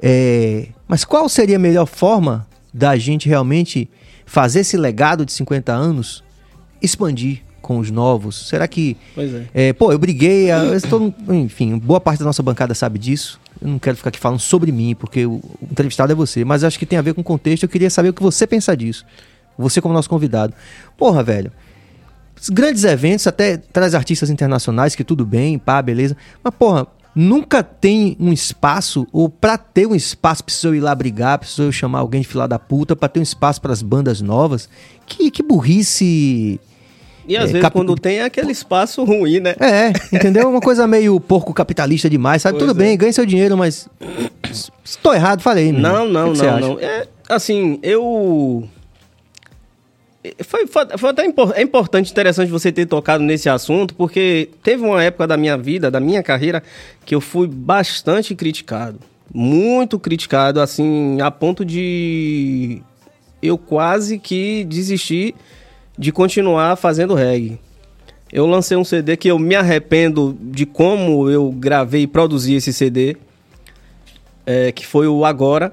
[0.00, 3.88] É, mas qual seria a melhor forma da gente realmente
[4.24, 6.22] fazer esse legado de 50 anos
[6.80, 8.48] expandir com os novos?
[8.48, 8.96] Será que.
[9.14, 9.46] Pois é.
[9.52, 13.40] É, pô, eu briguei, a- eu estou- enfim, boa parte da nossa bancada sabe disso.
[13.60, 16.62] Eu não quero ficar aqui falando sobre mim, porque o, o entrevistado é você, mas
[16.62, 17.64] acho que tem a ver com o contexto.
[17.64, 19.04] Eu queria saber o que você pensa disso.
[19.58, 20.54] Você, como nosso convidado.
[20.96, 21.50] Porra, velho.
[22.50, 26.16] Grandes eventos até traz artistas internacionais, que tudo bem, pá, beleza.
[26.42, 30.94] Mas, porra, nunca tem um espaço, ou pra ter um espaço, precisa eu ir lá
[30.94, 34.20] brigar, precisa eu chamar alguém de fila da puta, pra ter um espaço pras bandas
[34.20, 34.68] novas.
[35.06, 36.60] Que, que burrice.
[37.26, 39.54] E às É, vezes cap- quando tem é aquele espaço ruim, né?
[39.60, 40.48] É, entendeu?
[40.48, 42.56] Uma coisa meio porco capitalista demais, sabe?
[42.58, 42.84] Pois Tudo é.
[42.86, 43.86] bem, ganhe seu dinheiro, mas.
[45.02, 45.70] Tô errado, falei.
[45.72, 46.80] Não, não, que não, não.
[46.80, 48.66] É, assim, eu.
[50.40, 54.82] Foi, foi, foi até impor- é importante, interessante você ter tocado nesse assunto, porque teve
[54.82, 56.62] uma época da minha vida, da minha carreira,
[57.04, 58.98] que eu fui bastante criticado.
[59.32, 62.80] Muito criticado, assim, a ponto de
[63.42, 65.34] eu quase que desistir
[65.96, 67.58] de continuar fazendo reggae.
[68.32, 72.72] Eu lancei um CD que eu me arrependo de como eu gravei e produzi esse
[72.72, 73.16] CD,
[74.44, 75.72] é, que foi o Agora.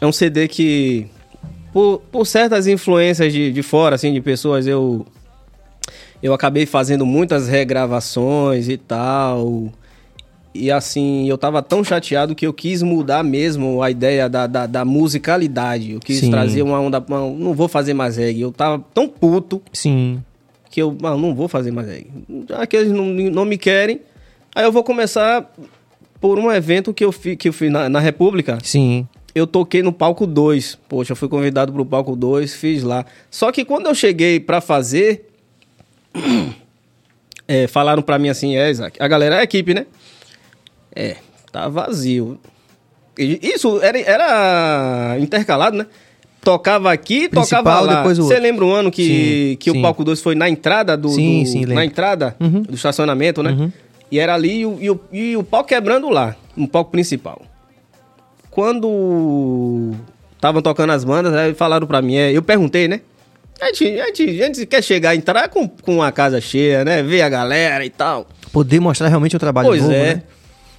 [0.00, 1.06] É um CD que,
[1.72, 5.06] por, por certas influências de, de fora, assim, de pessoas, eu,
[6.22, 9.72] eu acabei fazendo muitas regravações e tal.
[10.54, 14.66] E assim, eu tava tão chateado que eu quis mudar mesmo a ideia da, da,
[14.66, 15.92] da musicalidade.
[15.92, 16.30] Eu quis Sim.
[16.30, 17.02] trazer uma onda.
[17.08, 18.42] uma- não vou fazer mais reggae.
[18.42, 20.22] Eu tava tão puto Sim.
[20.70, 22.10] que eu ah, não vou fazer mais reggae.
[22.48, 24.00] Já que eles não, não me querem,
[24.54, 25.50] aí eu vou começar
[26.20, 28.58] por um evento que eu, fi, que eu fiz na, na República.
[28.62, 29.08] Sim.
[29.34, 30.78] Eu toquei no palco 2.
[30.88, 33.04] Poxa, eu fui convidado pro palco 2, fiz lá.
[33.30, 35.28] Só que quando eu cheguei pra fazer,
[37.48, 39.86] é, falaram pra mim assim, é, Isaac, a galera é a equipe, né?
[40.94, 41.16] É,
[41.50, 42.38] tá vazio.
[43.18, 45.86] Isso era, era intercalado, né?
[46.42, 47.96] Tocava aqui, Principal, tocava lá.
[47.98, 49.04] depois o Você lembra um ano que,
[49.52, 49.78] Sim, que sim.
[49.78, 51.08] o palco 2 foi na entrada do.
[51.10, 51.66] Sim, do- sim.
[51.66, 52.62] Na entrada Uhum.
[52.62, 53.70] do estacionamento, né?
[54.10, 57.42] E era ali e o, e, o, e o pau quebrando lá, no palco principal.
[58.52, 59.92] Quando
[60.34, 63.00] estavam tocando as bandas, aí falaram pra mim, é, eu perguntei, né?
[63.58, 67.02] A gente, a, gente, a gente quer chegar, entrar com, com a casa cheia, né?
[67.02, 68.26] Ver a galera e tal.
[68.52, 70.16] Poder mostrar realmente o trabalho Pois novo, é.
[70.16, 70.22] né?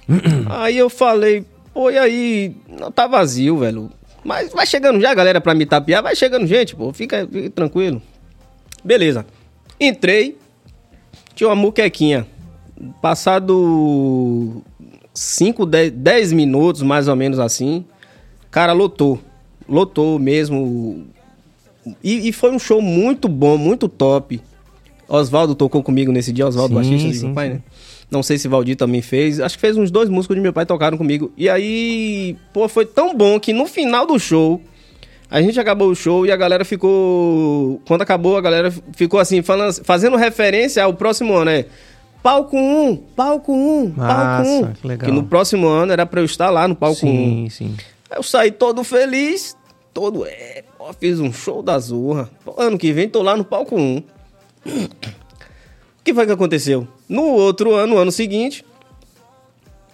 [0.50, 2.56] aí eu falei, pô, e aí?
[2.68, 3.90] Não, tá vazio, velho.
[4.22, 6.00] Mas vai chegando já, galera, pra me tapear.
[6.00, 6.92] Vai chegando gente, pô.
[6.92, 8.00] Fica, fica tranquilo.
[8.84, 9.26] Beleza.
[9.80, 10.38] Entrei.
[11.34, 12.24] Tinha uma muquequinha.
[13.02, 14.62] Passado
[15.14, 17.84] 5, 10 minutos, mais ou menos assim.
[18.50, 19.20] Cara, lotou.
[19.68, 21.06] Lotou mesmo.
[22.02, 24.40] E, e foi um show muito bom, muito top.
[25.08, 27.62] Oswaldo tocou comigo nesse dia, Oswaldo baixista de meu pai, né?
[28.10, 29.40] Não sei se Valdir também fez.
[29.40, 31.32] Acho que fez uns dois músicos de meu pai tocaram comigo.
[31.36, 34.60] E aí, pô, foi tão bom que no final do show,
[35.30, 37.80] a gente acabou o show e a galera ficou.
[37.86, 41.64] Quando acabou, a galera ficou assim, falando, fazendo referência ao próximo ano, né?
[42.24, 44.72] Palco 1, palco 1, palco Massa, 1.
[44.72, 45.10] que legal.
[45.10, 47.10] Que no próximo ano era pra eu estar lá no palco 1.
[47.10, 47.76] Sim, sim.
[48.10, 49.54] Aí eu saí todo feliz,
[49.92, 50.24] todo.
[50.24, 52.30] É, pô, fiz um show da Zorra.
[52.56, 53.98] Ano que vem tô lá no palco 1.
[53.98, 54.04] O
[56.02, 56.88] que foi que aconteceu?
[57.06, 58.64] No outro ano, no ano seguinte,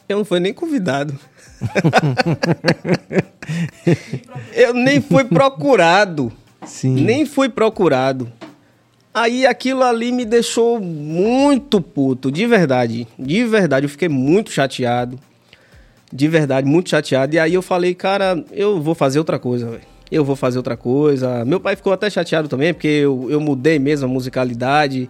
[0.09, 1.18] eu não fui nem convidado.
[4.55, 6.31] eu nem fui procurado.
[6.64, 6.95] Sim.
[6.95, 8.31] Nem fui procurado.
[9.12, 13.08] Aí aquilo ali me deixou muito puto, de verdade.
[13.18, 15.18] De verdade, eu fiquei muito chateado.
[16.12, 17.34] De verdade, muito chateado.
[17.34, 19.82] E aí eu falei, cara, eu vou fazer outra coisa, velho.
[20.11, 21.44] Eu vou fazer outra coisa.
[21.44, 25.08] Meu pai ficou até chateado também, porque eu, eu mudei mesmo a musicalidade.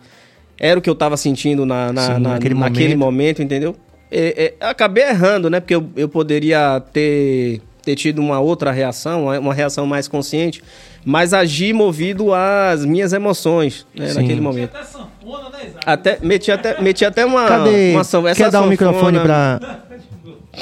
[0.59, 2.99] Era o que eu tava sentindo na, na- Sim, na- naquele naquele, momento.
[2.99, 3.43] momento.
[3.43, 3.77] entendeu?
[4.11, 5.61] É, é, acabei errando, né?
[5.61, 10.63] Porque eu, eu poderia ter, ter tido uma outra reação, uma- uma reação mais consciente,
[11.05, 14.75] mas agi movido às minhas emoções né, naquele momento.
[14.77, 15.85] Até sanfona, né, Isaac?
[15.87, 17.47] Até, meti, até, meti até uma.
[17.47, 17.93] Cadê?
[17.95, 19.61] uma Quer dar o sanfona- microfone pra.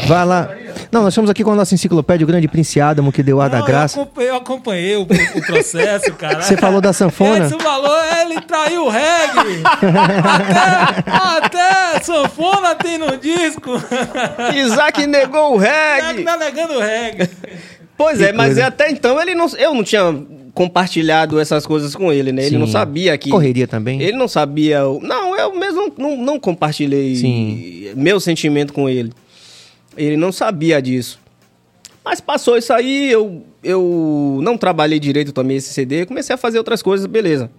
[0.06, 0.48] Vai lá.
[0.92, 3.48] Não, nós estamos aqui com a nossa enciclopédia, o grande Prince Adamo, que deu a
[3.48, 3.98] da graça.
[3.98, 6.42] Eu acompanhei, eu acompanhei o, o processo, cara.
[6.42, 7.46] Você falou da sanfona?
[7.46, 9.62] Edson falou, ele traiu o reggae.
[10.24, 11.10] até,
[11.94, 13.72] até sanfona tem no disco.
[14.54, 16.24] Isaac negou o Ele reggae.
[16.24, 17.28] tá negando o reggae.
[17.98, 20.24] Pois é, mas até então ele não, eu não tinha
[20.54, 22.42] compartilhado essas coisas com ele, né?
[22.42, 22.58] Ele Sim.
[22.58, 23.28] não sabia que.
[23.28, 24.00] Correria também.
[24.00, 24.82] Ele não sabia.
[25.02, 27.92] Não, eu mesmo não, não compartilhei Sim.
[27.96, 29.12] meu sentimento com ele.
[29.96, 31.18] Ele não sabia disso.
[32.04, 36.56] Mas passou isso aí, eu, eu não trabalhei direito também esse CD, comecei a fazer
[36.56, 37.50] outras coisas, beleza.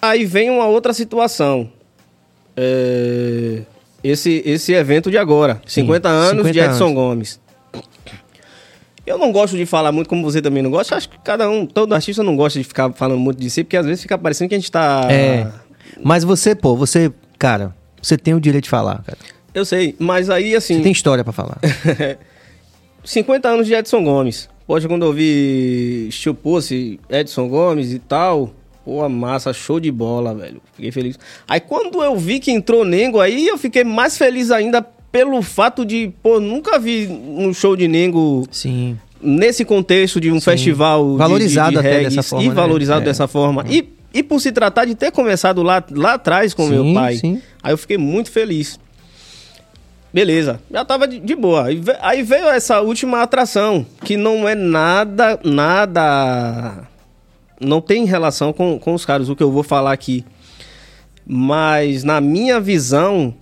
[0.00, 1.70] Aí vem uma outra situação.
[2.56, 3.60] É,
[4.02, 6.94] esse, esse evento de agora, 50 anos 50 de Edson anos.
[6.94, 7.40] Gomes.
[9.06, 10.96] Eu não gosto de falar muito, como você também não gosta.
[10.96, 13.76] Acho que cada um, todo artista não gosta de ficar falando muito de si, porque
[13.76, 15.06] às vezes fica parecendo que a gente tá.
[15.10, 15.46] É.
[16.02, 19.18] Mas você, pô, você, cara, você tem o direito de falar, cara.
[19.52, 20.76] Eu sei, mas aí assim.
[20.76, 21.58] Você tem história pra falar.
[23.02, 24.48] 50 anos de Edson Gomes.
[24.66, 30.60] Poxa, quando eu vi Chuposse, Edson Gomes e tal, pô, massa, show de bola, velho.
[30.74, 31.18] Fiquei feliz.
[31.48, 35.84] Aí quando eu vi que entrou Nengo, aí eu fiquei mais feliz ainda pelo fato
[35.84, 38.98] de, pô, nunca vi um show de Nengo Sim.
[39.20, 42.54] nesse contexto de um festival de- Valorizado de, de até reggae dessa forma, e né?
[42.54, 43.04] valorizado É.
[43.04, 43.64] dessa forma.
[43.68, 47.16] E, e por se tratar de ter começado lá, lá atrás com Sim, meu pai,
[47.16, 47.40] sim.
[47.62, 48.78] aí eu fiquei muito feliz.
[50.12, 51.66] Beleza, já tava de, de boa.
[52.00, 56.82] Aí veio essa última atração, que não é nada, nada.
[57.60, 60.24] Não tem relação com, com os caras, o que eu vou falar aqui.
[61.24, 63.32] Mas na minha visão,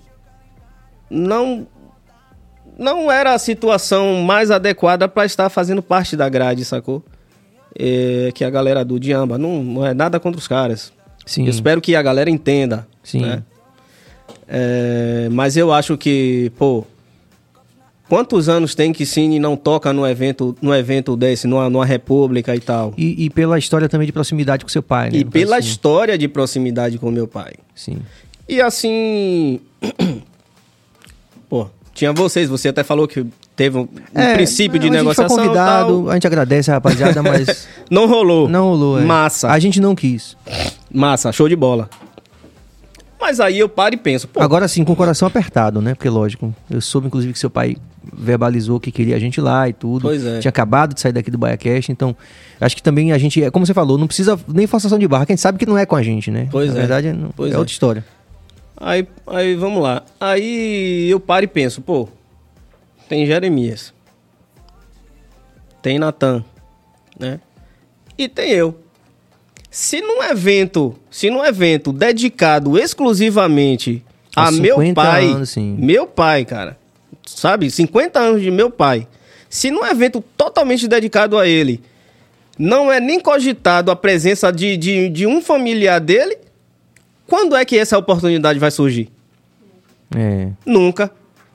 [1.11, 1.67] não
[2.79, 7.03] não era a situação mais adequada para estar fazendo parte da grade, sacou?
[7.77, 9.37] É, que a galera do Diamba.
[9.37, 10.93] Não, não é nada contra os caras.
[11.27, 11.45] Sim.
[11.45, 12.87] Eu espero que a galera entenda.
[13.03, 13.23] Sim.
[13.23, 13.43] né?
[14.47, 16.85] É, mas eu acho que, pô,
[18.09, 22.55] quantos anos tem que Cine não toca no evento, no evento desse, numa, numa república
[22.55, 22.95] e tal?
[22.97, 25.19] E, e pela história também de proximidade com seu pai, né?
[25.19, 25.73] E pela caso, sim.
[25.73, 27.55] história de proximidade com meu pai.
[27.75, 27.99] Sim.
[28.49, 29.61] E assim.
[31.99, 33.27] Tinha vocês, você até falou que
[33.57, 35.37] teve um, É, princípio de a gente negociação.
[35.37, 36.11] foi convidado, tal.
[36.11, 38.49] a gente agradece, rapaziada, mas Não rolou.
[38.49, 39.01] não rolou.
[39.01, 39.03] é.
[39.05, 39.49] Massa.
[39.51, 40.37] A gente não quis.
[40.93, 41.91] Massa, show de bola.
[43.21, 45.93] Mas aí eu paro e penso, pô, Agora sim, com o coração apertado, né?
[45.93, 47.77] Porque, lógico, eu soube, inclusive, que seu pai
[48.17, 50.03] verbalizou que queria a gente lá e tudo.
[50.03, 50.39] Pois é.
[50.39, 52.15] Tinha acabado de sair daqui do BaiaCast, então
[52.61, 55.27] acho que também a gente, é como você falou, não precisa nem forçação de barra,
[55.27, 56.47] que a gente sabe que não é com a gente, né?
[56.51, 56.79] Pois Na é.
[56.79, 57.59] verdade, é, não- Pois é é.
[57.59, 58.05] outra história.
[58.81, 60.05] Aí, aí vamos lá.
[60.21, 62.09] Aí eu paro e penso, pô,
[63.09, 63.93] tem Jeremias.
[65.83, 66.45] Tem Natan,
[67.19, 67.41] né?
[68.17, 68.79] E tem eu.
[69.71, 74.05] Se num evento, se num evento dedicado exclusivamente
[74.35, 76.79] Há a meu 50 pai, anos, meu pai, cara,
[77.27, 77.71] sabe?
[77.71, 79.07] 50 anos de meu pai.
[79.51, 81.81] Se num evento totalmente dedicado a ele,
[82.59, 86.39] não é nem cogitado a presença de, de, de um familiar dele,
[87.29, 89.09] quando é que essa oportunidade vai surgir?
[90.17, 90.49] É.
[90.67, 91.11] Nunca.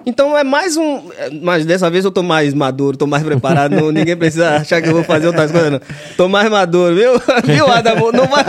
[0.06, 1.10] Então é mais um.
[1.18, 3.72] é, Mas dessa vez eu tô mais maduro, tô mais preparado.
[3.74, 5.82] não- ninguém precisa achar que eu vou fazer outras coisas, não.
[6.18, 7.14] Tô mais maduro, viu?
[7.46, 8.12] Viu, Adamo?
[8.12, 8.44] Não vai.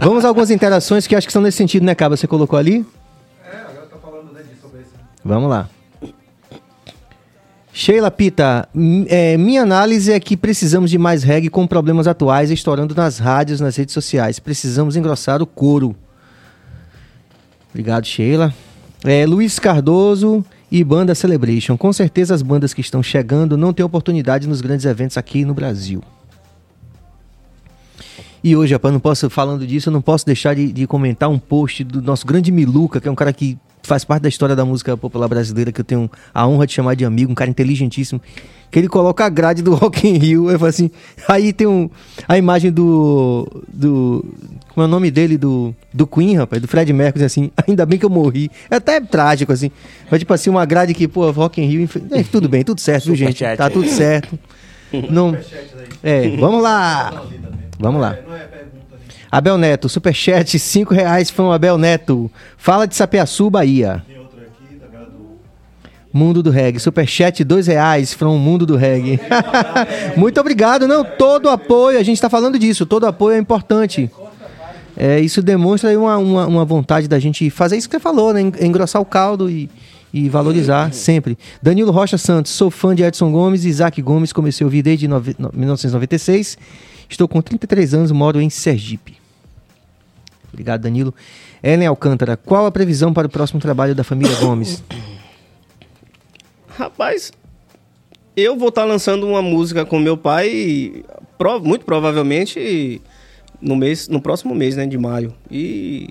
[0.00, 2.16] Vamos a algumas interações que acho que são nesse sentido, né, Caba?
[2.16, 2.84] Você colocou ali?
[3.44, 4.28] É, agora tá falando
[4.60, 4.90] sobre isso.
[5.24, 5.68] Vamos lá.
[7.78, 8.66] Sheila Pita,
[9.06, 13.60] é, minha análise é que precisamos de mais reggae com problemas atuais estourando nas rádios,
[13.60, 14.38] nas redes sociais.
[14.38, 15.94] Precisamos engrossar o couro.
[17.68, 18.50] Obrigado, Sheila.
[19.04, 21.76] É, Luiz Cardoso e Banda Celebration.
[21.76, 25.52] Com certeza as bandas que estão chegando não têm oportunidade nos grandes eventos aqui no
[25.52, 26.02] Brasil.
[28.46, 31.36] E hoje, rapaz, não posso, falando disso, eu não posso deixar de, de comentar um
[31.36, 34.64] post do nosso grande Miluca, que é um cara que faz parte da história da
[34.64, 38.22] música popular brasileira, que eu tenho a honra de chamar de amigo, um cara inteligentíssimo,
[38.70, 40.92] que ele coloca a grade do Rock in Rio, eu falo assim,
[41.26, 41.90] aí tem um,
[42.28, 44.24] a imagem do, do,
[44.68, 47.98] como é o nome dele, do, do Queen, rapaz, do Fred Mercury, assim, ainda bem
[47.98, 49.72] que eu morri, é até trágico, assim,
[50.08, 53.06] mas tipo assim, uma grade que, pô, Rock in Rio, é, tudo bem, tudo certo,
[53.06, 54.38] viu, gente, tá tudo certo,
[55.10, 55.36] não,
[56.00, 57.26] é, vamos lá,
[57.78, 58.16] vamos lá.
[59.30, 62.30] Abel Neto, superchat, 5 reais from Abel Neto.
[62.56, 64.02] Fala de Sapeaçu, Bahia.
[66.12, 69.20] Mundo do Reggae, superchat, 2 reais from Mundo do Reggae.
[70.16, 74.10] Muito obrigado, não, todo apoio, a gente está falando disso, todo apoio é importante.
[74.96, 78.40] É, isso demonstra uma, uma, uma vontade da gente fazer isso que você falou, né?
[78.40, 79.68] en- Engrossar o caldo e,
[80.10, 81.36] e valorizar sempre.
[81.62, 85.06] Danilo Rocha Santos, sou fã de Edson Gomes e Isaac Gomes, comecei a ouvir desde
[85.06, 86.56] nove- no- 1996.
[87.08, 89.16] Estou com 33 anos, moro em Sergipe.
[90.52, 91.14] Obrigado, Danilo.
[91.62, 94.82] Ellen Alcântara, qual a previsão para o próximo trabalho da família Gomes?
[96.68, 97.32] Rapaz,
[98.36, 101.04] eu vou estar lançando uma música com meu pai,
[101.62, 103.00] muito provavelmente
[103.60, 105.32] no mês, no próximo mês, né, de maio.
[105.50, 106.08] E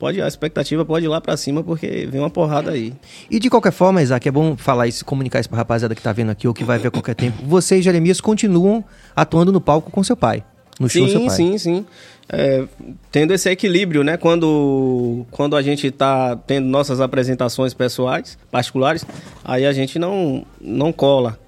[0.00, 2.94] pode a expectativa pode ir lá pra cima porque vem uma porrada aí.
[3.30, 6.10] E de qualquer forma, Isaac, é bom falar isso, comunicar isso pra rapaziada que tá
[6.10, 7.44] vendo aqui ou que vai ver a qualquer tempo.
[7.46, 8.82] Você e Jeremias continuam
[9.14, 10.42] atuando no palco com seu pai.
[10.80, 11.36] No show do seu Sim, pai.
[11.36, 11.86] sim, sim.
[12.32, 12.64] É,
[13.12, 14.16] tendo esse equilíbrio, né?
[14.16, 19.04] Quando, quando a gente tá tendo nossas apresentações pessoais, particulares,
[19.44, 21.38] aí a gente não, não cola.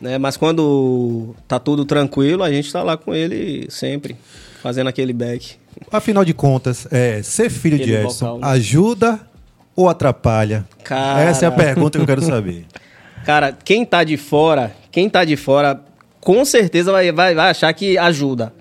[0.00, 0.16] Né?
[0.18, 4.16] Mas quando tá tudo tranquilo, a gente tá lá com ele sempre,
[4.66, 5.52] fazendo aquele back.
[5.92, 8.48] Afinal de contas, é, ser filho de Aquele Edson vocal, né?
[8.48, 9.20] ajuda
[9.76, 10.66] ou atrapalha?
[10.82, 11.20] Cara.
[11.20, 12.64] Essa é a pergunta que eu quero saber.
[13.24, 15.80] Cara, quem tá de fora, quem tá de fora,
[16.20, 18.52] com certeza vai, vai, vai achar que ajuda.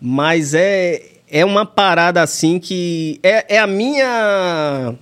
[0.00, 3.18] Mas é, é uma parada assim que.
[3.20, 4.94] É, é a minha.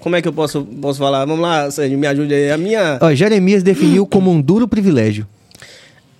[0.00, 1.24] Como é que eu posso, posso falar?
[1.24, 2.44] Vamos lá, Sérgio, me ajude aí.
[2.46, 2.98] É A minha.
[3.00, 5.24] Ó, Jeremias definiu como um duro privilégio.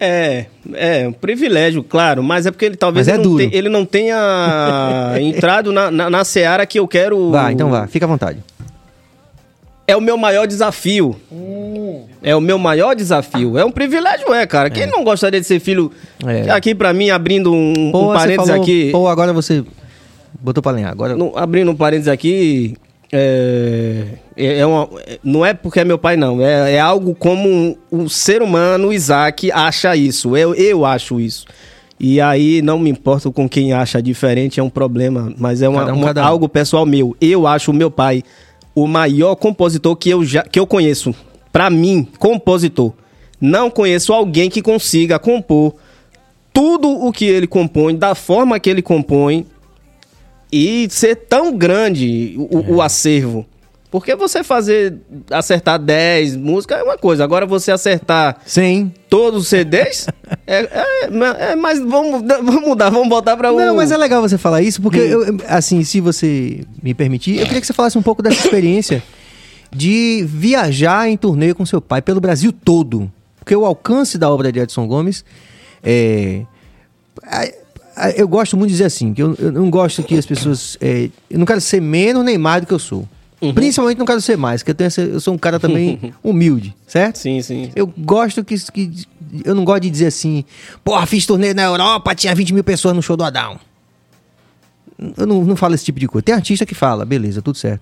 [0.00, 3.56] É, é, um privilégio, claro, mas é porque ele talvez Mas é ele, não te-
[3.56, 7.30] ele não tenha entrado na, na, na seara que eu quero.
[7.30, 8.38] Vá, então vá, fica à vontade.
[9.86, 11.14] É o meu maior desafio.
[12.22, 13.58] É o meu maior desafio.
[13.58, 14.70] É um privilégio, é, cara.
[14.70, 15.92] Quem não gostaria de ser filho.
[16.26, 16.50] É.
[16.50, 18.90] Aqui pra mim, abrindo um, Pô, um parênteses falou- aqui.
[18.90, 19.62] Pô, agora você
[20.40, 20.90] botou pra lenhar.
[20.90, 21.14] Agora...
[21.14, 22.76] no- abrindo um parênteses aqui.
[23.12, 24.04] É,
[24.36, 24.88] é, é uma-
[25.22, 26.40] não é porque é meu pai, não.
[26.40, 30.36] É, é algo como um, um ser humano, o Isaac, acha isso.
[30.36, 31.46] Eu, eu acho isso.
[31.98, 35.32] E aí não me importo com quem acha diferente, é um problema.
[35.38, 36.26] Mas é uma- Cada um, uma- cada um.
[36.26, 37.16] algo pessoal meu.
[37.20, 38.22] Eu acho o meu pai
[38.74, 41.14] o maior compositor que eu, já, que eu conheço.
[41.52, 42.92] Pra mim, compositor.
[43.40, 45.74] Não conheço alguém que consiga compor
[46.52, 49.46] tudo o que ele compõe, da forma que ele compõe,
[50.54, 53.44] e ser tão grande o, o acervo.
[53.90, 54.98] Porque você fazer,
[55.30, 58.92] acertar 10 músicas é uma coisa, agora você acertar Sim.
[59.08, 60.08] todos os CDs,
[60.46, 63.56] é, é, é, mas vamos, vamos mudar, vamos voltar para o...
[63.56, 67.46] Não, mas é legal você falar isso, porque, eu, assim, se você me permitir, eu
[67.46, 69.02] queria que você falasse um pouco dessa experiência
[69.74, 73.10] de viajar em turnê com seu pai pelo Brasil todo.
[73.38, 75.24] Porque o alcance da obra de Edson Gomes
[75.82, 76.42] é.
[77.96, 80.26] A- a- Eu gosto muito de dizer assim, que eu, eu não gosto que as
[80.26, 80.76] pessoas.
[80.80, 83.08] é, eu não quero ser menos nem mais do que eu sou.
[83.40, 83.52] Uhum.
[83.52, 86.74] Principalmente não quero ser mais, porque eu, tenho essa- eu sou um cara também humilde,
[86.86, 87.18] certo?
[87.18, 87.70] Sim, sim.
[87.74, 89.04] Eu gosto que, que.
[89.44, 90.44] Eu não gosto de dizer assim,
[90.84, 93.58] porra, fiz turnê na Europa, tinha 20 mil pessoas no show do Adão.
[95.16, 96.22] Eu não, não falo esse tipo de coisa.
[96.22, 97.80] Tem artista que fala, beleza, tudo certo.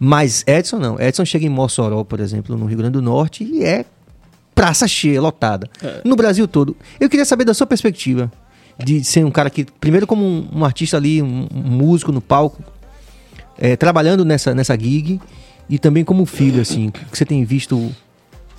[0.00, 0.98] Mas Edson não.
[0.98, 3.84] Edson chega em Mossoró, por exemplo, no Rio Grande do Norte, e é
[4.54, 5.68] praça cheia, lotada.
[6.04, 6.74] No Brasil todo.
[6.98, 8.32] Eu queria saber da sua perspectiva.
[8.78, 12.20] De ser um cara que, primeiro, como um, um artista ali, um, um músico no
[12.20, 12.62] palco,
[13.58, 15.20] é, trabalhando nessa, nessa gig,
[15.68, 17.94] e também como filho, assim, que você tem visto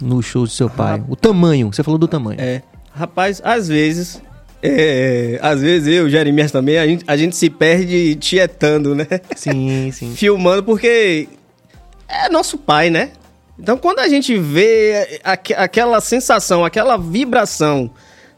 [0.02, 1.04] nos shows do seu pai.
[1.10, 2.40] O tamanho, você falou do tamanho.
[2.40, 2.62] É.
[2.92, 4.22] Rapaz, às vezes.
[4.64, 9.06] É, às vezes eu, Jeremias também, a gente, a gente se perde tietando, né?
[9.36, 10.16] Sim, sim.
[10.16, 11.28] Filmando, porque
[12.08, 13.12] é nosso pai, né?
[13.60, 17.92] Então quando a gente vê aque- aquela sensação, aquela vibração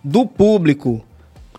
[0.04, 1.02] do público,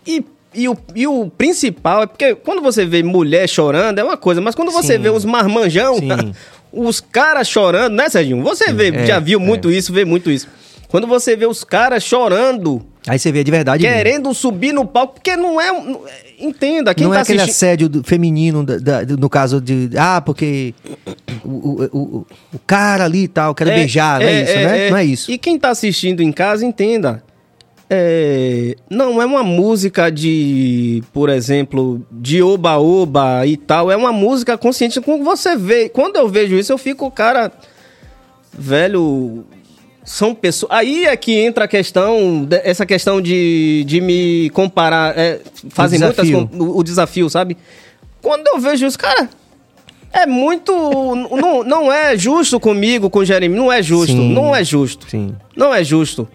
[0.08, 4.16] e, e, o, e o principal é porque quando você vê mulher chorando é uma
[4.16, 5.02] coisa, mas quando você Sim.
[5.02, 5.96] vê os marmanjão,
[6.72, 8.42] os caras chorando, né, Serginho?
[8.42, 10.48] Você vê, é, já viu muito isso, vê muito isso.
[10.88, 13.82] Quando você vê os caras chorando, Aí você vê de verdade.
[13.82, 13.96] mesmo.
[13.96, 15.70] querendo subir no palco, porque não é.
[16.38, 17.66] Entenda, quem não tá é aquele assistindo.
[17.68, 19.90] assédio do- feminino, da- da- do- no caso de.
[19.98, 20.74] Ah, porque
[21.44, 24.90] o, o, o, o cara ali e tal, quero beijar, não é, isso, né?
[24.90, 25.30] Não é isso.
[25.30, 27.22] E quem tá assistindo em casa, entenda.
[27.90, 33.90] É, não é uma música de, por exemplo, de oba-oba e tal.
[33.90, 35.00] É uma música consciente.
[35.00, 37.50] Quando você vê, quando eu vejo isso, eu fico, cara,
[38.52, 39.44] velho.
[40.04, 40.72] São pessoas.
[40.72, 45.12] Aí é que entra a questão, essa questão de, de me comparar.
[45.18, 46.26] é, fazem muitas.
[46.26, 46.48] desafio.
[46.48, 47.58] com- O, o desafio, sabe?
[48.22, 49.28] Quando eu vejo isso, cara,
[50.10, 50.72] é muito.
[51.36, 53.54] não, não é justo comigo, com o Jeremy.
[53.54, 54.12] Não é justo.
[54.12, 54.32] Sim.
[54.32, 55.06] Não é justo.
[55.10, 55.34] Sim.
[55.54, 56.26] Não é justo.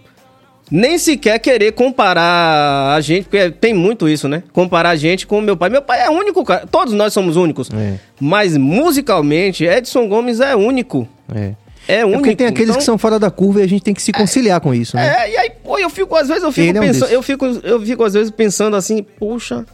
[0.71, 4.43] Nem sequer querer comparar a gente, porque tem muito isso, né?
[4.53, 5.69] Comparar a gente com meu pai.
[5.69, 6.65] Meu pai é único, cara.
[6.65, 7.69] Todos nós somos únicos.
[7.71, 7.99] É.
[8.19, 11.07] Mas musicalmente, Edson Gomes é único.
[11.33, 11.53] É.
[11.87, 12.21] É É único.
[12.21, 14.11] porque tem aqueles Então, que são fora da curva e a gente tem que se
[14.13, 15.25] conciliar com isso, né?
[15.25, 17.21] É, e aí, pô, eu fico, às vezes eu fico Ele é um pensando, eu
[17.21, 19.65] fico, eu fico às vezes pensando assim, puxa,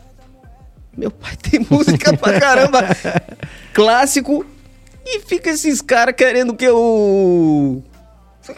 [0.97, 2.79] meu pai tem música pra caramba,
[3.73, 4.43] clássico,
[5.05, 7.83] e fica esses caras querendo que eu...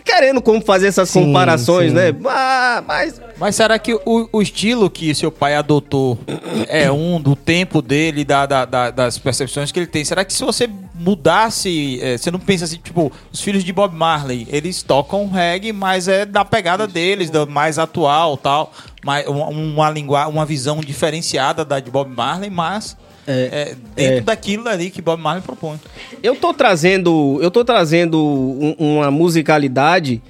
[0.03, 1.95] Querendo como fazer essas Sim, comparações, sim.
[1.95, 2.13] né?
[2.27, 6.17] Ah, mas Mas será que o, o estilo que seu pai adotou
[6.67, 10.03] é um do tempo dele, da, da- da- das percepções que ele tem?
[10.05, 13.93] Será que se você mudasse, eh, você não pensa assim, tipo, os filhos de Bob
[13.95, 18.71] Marley, eles tocam reggae, mas é da pegada deles, da mais atual, tal,
[19.03, 22.95] mais, uma, uma língua, uma visão diferenciada da de Bob Marley, mas
[23.27, 24.21] é, dentro é.
[24.21, 25.79] daquilo ali que Bob Marley propõe.
[26.23, 30.21] Eu tô trazendo, eu tô trazendo um- uma musicalidade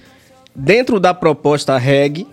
[0.55, 2.27] dentro da proposta reggae,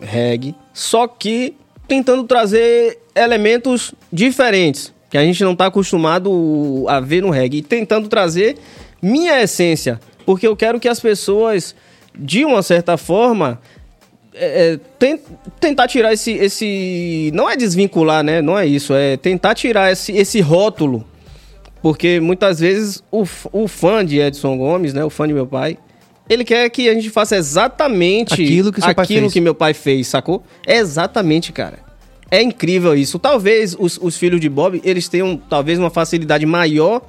[0.00, 1.54] reggae, só que
[1.88, 7.62] tentando trazer elementos diferentes que a gente não tá acostumado a ver no reggae, e
[7.62, 8.56] tentando trazer
[9.02, 11.74] minha essência, porque eu quero que as pessoas
[12.18, 13.60] de uma certa forma
[14.34, 15.18] é, é, ten-
[15.60, 17.30] tentar tirar esse, esse.
[17.34, 18.40] Não é desvincular, né?
[18.42, 18.94] Não é isso.
[18.94, 21.04] É tentar tirar esse, esse rótulo.
[21.82, 25.04] Porque muitas vezes o, o fã de Edson Gomes, né?
[25.04, 25.76] O fã de meu pai,
[26.28, 29.32] ele quer que a gente faça exatamente Aquilo que seu pai aquilo fez.
[29.32, 30.44] que meu pai fez, sacou?
[30.66, 31.78] É exatamente, cara.
[32.30, 33.18] É incrível isso.
[33.18, 37.02] Talvez os, os filhos de Bob, eles tenham talvez uma facilidade maior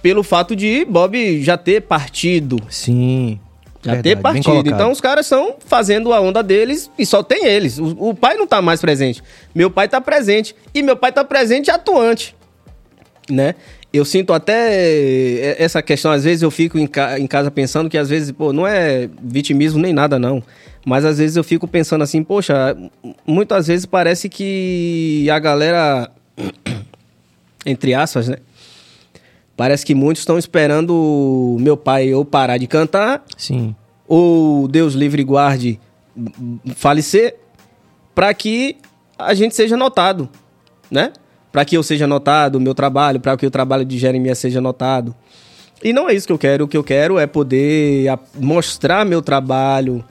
[0.00, 2.56] pelo fato de Bob já ter partido.
[2.70, 3.38] Sim.
[3.84, 4.68] Já Verdade, ter bem partido.
[4.74, 7.78] Então os caras estão fazendo a onda deles e só tem eles.
[7.78, 9.22] O, o pai não tá mais presente.
[9.54, 10.54] Meu pai tá presente.
[10.72, 12.34] E meu pai tá presente e atuante.
[13.28, 13.54] Né?
[13.92, 17.90] Eu sinto até eh, essa questão, às vezes eu fico em, ca- em casa pensando
[17.90, 20.42] que às vezes, pô, não é vitimismo nem nada, não.
[20.86, 22.76] Mas às vezes eu fico pensando assim, poxa,
[23.26, 26.10] muitas vezes parece que a galera,
[27.66, 28.36] entre aspas, né?
[29.56, 33.74] Parece que muitos estão esperando meu pai ou parar de cantar Sim.
[34.08, 35.78] ou Deus livre e guarde
[36.16, 36.32] m-
[36.64, 37.36] m- falecer,
[38.14, 38.76] para que
[39.18, 40.28] a gente seja notado,
[40.90, 41.12] né?
[41.52, 44.60] Para que eu seja notado, o meu trabalho, para que o trabalho de Jeremias seja
[44.60, 45.14] notado.
[45.84, 46.64] E não é isso que eu quero.
[46.64, 48.06] O que eu quero é poder
[48.38, 50.02] mostrar meu trabalho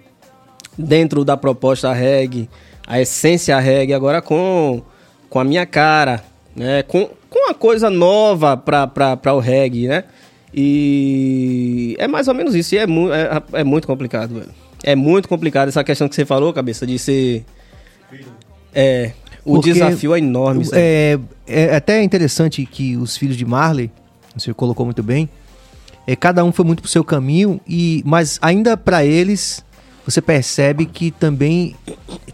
[0.78, 2.48] dentro da proposta reggae,
[2.86, 4.82] a essência reggae, agora com,
[5.30, 6.24] com a minha cara,
[6.56, 6.84] né?
[6.84, 7.10] Com
[7.52, 10.06] uma coisa nova para o reggae, né?
[10.54, 12.76] E é mais ou menos isso.
[12.76, 14.50] E é, mu é, é muito complicado, velho.
[14.84, 17.46] É muito complicado essa questão que você falou, cabeça, de ser.
[18.74, 19.12] É.
[19.44, 20.66] O Porque desafio é enorme.
[20.72, 23.92] É, é até interessante que os filhos de Marley,
[24.36, 25.28] você colocou muito bem,
[26.06, 29.64] é, cada um foi muito pro seu caminho, e mas ainda para eles
[30.06, 31.76] você percebe que também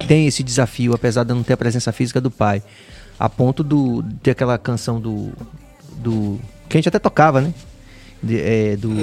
[0.06, 2.62] tem esse desafio, apesar de não ter a presença física do pai.
[3.20, 5.32] A ponto do, de aquela canção do.
[5.98, 6.40] do
[6.70, 7.54] que a gente até tocava, né?
[8.22, 8.90] De- é, do.
[8.90, 9.00] Como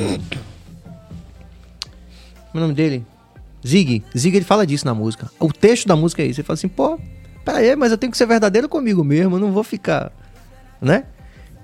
[2.54, 3.04] é o nome dele?
[3.66, 4.04] Zig.
[4.16, 5.30] Zig ele fala disso na música.
[5.40, 6.40] O texto da música é isso.
[6.40, 6.98] Ele fala assim, pô,
[7.44, 10.12] peraí, mas eu tenho que ser verdadeiro comigo mesmo, eu não vou ficar.
[10.80, 11.04] Né?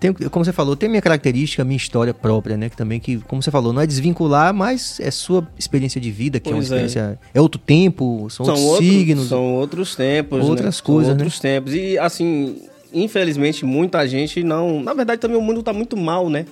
[0.00, 2.70] Tenho, como você falou, tem minha característica, minha história própria, né?
[2.70, 6.40] Que também, que, como você falou, não é desvincular, mas é sua experiência de vida,
[6.40, 6.84] que Pois é uma é.
[6.86, 7.18] experiência.
[7.34, 7.40] É.
[7.40, 9.28] outro tempo, são, outros outros- signos.
[9.28, 10.42] São outros tempos.
[10.48, 10.82] Outras né?
[10.82, 11.22] coisas, São né?
[11.24, 11.74] outros tempos.
[11.74, 12.62] E, assim,
[12.94, 14.82] infelizmente, muita gente não.
[14.82, 16.46] Na verdade, também o mundo tá muito mal, né?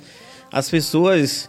[0.52, 1.48] As pessoas.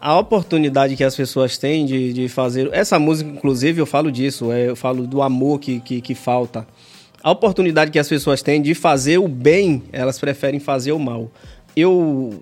[0.00, 2.68] A oportunidade que as pessoas têm de, de fazer.
[2.72, 4.50] Essa música, inclusive, eu falo disso.
[4.50, 6.66] é, eu falo do amor que, que, que falta.
[7.22, 11.30] A oportunidade que as pessoas têm de fazer o bem, elas preferem fazer o mal.
[11.76, 12.40] Eu.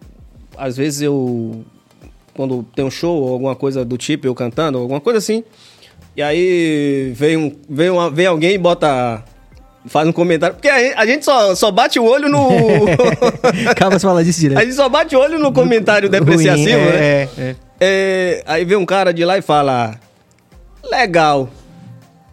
[0.56, 1.64] Às vezes eu
[2.34, 5.44] quando tem um show ou alguma coisa do tipo, eu cantando, alguma coisa assim.
[6.16, 9.22] E aí vem, um, vem, uma, vem alguém e bota.
[9.86, 10.56] Faz um comentário.
[10.56, 12.48] Porque a, a gente só, só bate o olho no.
[13.68, 14.60] Acaba fala disso a direto.
[14.64, 16.96] gente só bate o olho no comentário depreciativo, Ruim, né?
[16.96, 17.56] é, é.
[17.82, 19.98] É, aí vem um cara de lá e fala:
[20.84, 21.48] Legal,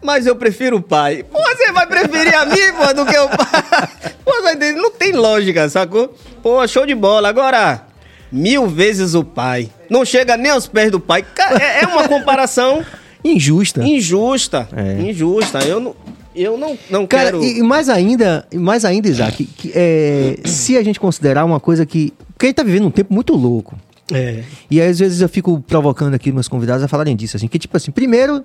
[0.02, 1.24] mas eu prefiro o pai.
[1.24, 4.12] Pô, você vai preferir a mim, pô, do que o pai?
[4.24, 4.32] Pô,
[4.76, 6.14] não tem lógica, sacou?
[6.42, 7.28] Pô, show de bola.
[7.28, 7.82] Agora,
[8.30, 9.70] mil vezes o pai.
[9.90, 11.24] Não chega nem aos pés do pai.
[11.60, 12.84] É, é uma comparação
[13.24, 13.82] Injusta.
[13.82, 14.68] injusta.
[14.74, 15.00] É.
[15.02, 15.58] Injusta.
[15.66, 15.96] Eu não,
[16.34, 17.42] eu não, não Cara, quero.
[17.42, 21.58] e, e mais ainda, e mais ainda, Isaac, que, é, se a gente considerar uma
[21.58, 22.12] coisa que.
[22.32, 23.76] Porque a gente tá vivendo um tempo muito louco.
[24.12, 24.42] É.
[24.70, 27.58] E aí, às vezes, eu fico provocando aqui meus convidados a falarem disso, assim, que
[27.58, 28.44] tipo assim, primeiro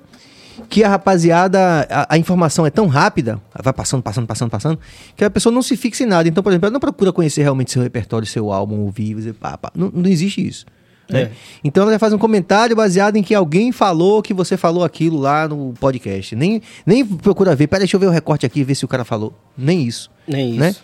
[0.70, 4.80] que a rapaziada, a, a informação é tão rápida, vai passando, passando, passando, passando,
[5.16, 6.28] que a pessoa não se fixa em nada.
[6.28, 9.58] Então, por exemplo, ela não procura conhecer realmente seu repertório, seu álbum, ouvir, dizer, pá,
[9.58, 9.72] pá.
[9.76, 10.66] Não, não existe isso.
[11.10, 11.24] Né?
[11.24, 11.32] É.
[11.64, 15.20] Então ela já faz um comentário baseado em que alguém falou que você falou aquilo
[15.20, 16.36] lá no podcast.
[16.36, 19.04] Nem, nem procura ver, pera, deixa eu ver o recorte aqui, ver se o cara
[19.04, 19.34] falou.
[19.58, 20.10] Nem isso.
[20.28, 20.60] Nem isso.
[20.60, 20.76] Né?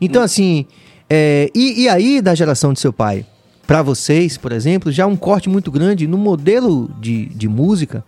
[0.00, 0.66] Então, assim,
[1.08, 3.24] é, e, e aí da geração de seu pai,
[3.66, 8.04] pra vocês, por exemplo, já um corte muito grande no modelo de, de música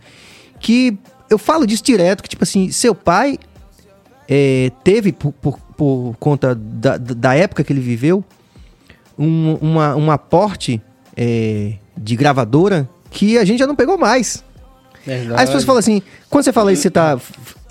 [0.60, 0.98] que
[1.30, 3.38] eu falo disso direto, que tipo assim, seu pai
[4.28, 8.24] é, teve, por, por, por conta da, da época que ele viveu,
[9.18, 10.80] um, uma, um aporte
[11.16, 14.44] é, de gravadora que a gente já não pegou mais.
[15.04, 15.32] Verdade.
[15.32, 17.18] Aí as pessoas falam assim, quando você fala isso, você tá.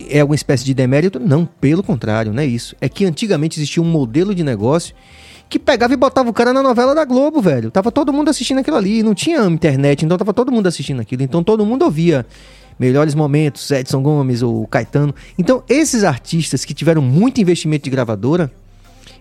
[0.09, 1.19] É alguma espécie de demérito?
[1.19, 2.75] Não, pelo contrário, não é isso.
[2.81, 4.95] É que antigamente existia um modelo de negócio
[5.49, 7.71] que pegava e botava o cara na novela da Globo, velho.
[7.71, 9.01] Tava todo mundo assistindo aquilo ali.
[9.03, 11.21] Não tinha internet, então tava todo mundo assistindo aquilo.
[11.23, 12.25] Então todo mundo ouvia
[12.79, 15.13] melhores momentos, Edson Gomes ou Caetano.
[15.37, 18.51] Então, esses artistas que tiveram muito investimento de gravadora,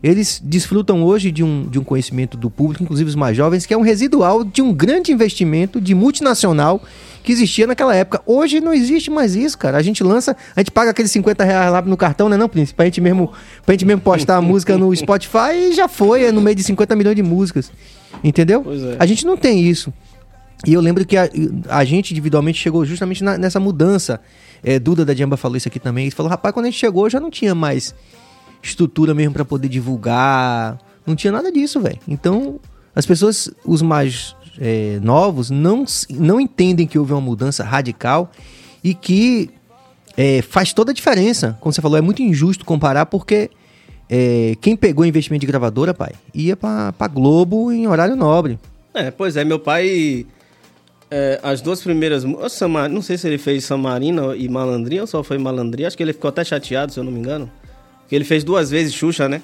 [0.02, 3.72] eles desfrutam hoje de um, de um conhecimento do público, inclusive os mais jovens, que
[3.72, 6.82] é um residual de um grande investimento de multinacional
[7.22, 8.22] que existia naquela época.
[8.24, 9.76] Hoje não existe mais isso, cara.
[9.78, 12.76] A gente lança, a gente paga aqueles 50 reais lá no cartão, né, não, Príncipe?
[12.76, 13.32] Pra gente mesmo,
[13.64, 16.62] pra gente mesmo postar a música no Spotify e já foi, é no meio de
[16.62, 17.72] 50 milhões de músicas.
[18.22, 18.62] Entendeu?
[18.62, 18.96] Pois é.
[18.98, 19.92] A gente não tem isso.
[20.64, 21.28] E eu lembro que a,
[21.68, 24.20] a gente individualmente chegou justamente na- nessa mudança.
[24.64, 26.04] É, Duda da Jamba falou isso aqui também.
[26.06, 27.94] Ele falou, rapaz, quando a gente chegou já não tinha mais
[28.62, 30.78] estrutura mesmo pra poder divulgar.
[31.06, 31.98] Não tinha nada disso, velho.
[32.08, 32.58] Então,
[32.94, 38.32] as pessoas, os mais é, novos, não, não entendem que houve uma mudança radical
[38.82, 39.50] e que
[40.16, 41.56] é, faz toda a diferença.
[41.60, 43.50] Como você falou, é muito injusto comparar porque
[44.08, 48.58] é, quem pegou investimento de gravadora, pai, ia pra, pra Globo em horário nobre.
[48.94, 50.26] É, pois é, meu pai.
[51.10, 52.24] É, as duas primeiras.
[52.50, 55.88] Samar- Não sei se ele fez Samarina e Malandrinha ou só foi Malandrinha.
[55.88, 57.50] Acho que ele ficou até chateado, se eu não me engano.
[58.02, 59.42] Porque ele fez duas vezes Xuxa, né?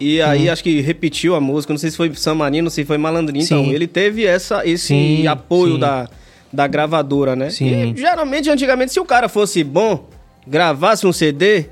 [0.00, 1.72] E aí acho que repetiu a música.
[1.72, 3.44] Não sei se foi Samarina ou se foi Malandrinha.
[3.44, 3.70] Então, Sim.
[3.72, 5.78] ele teve essa, esse Sim, apoio sim.
[5.80, 6.08] Da,
[6.52, 7.50] da gravadora, né?
[7.50, 7.92] Sim.
[7.92, 10.08] E geralmente, antigamente, se o cara fosse bom,
[10.46, 11.66] gravasse um CD,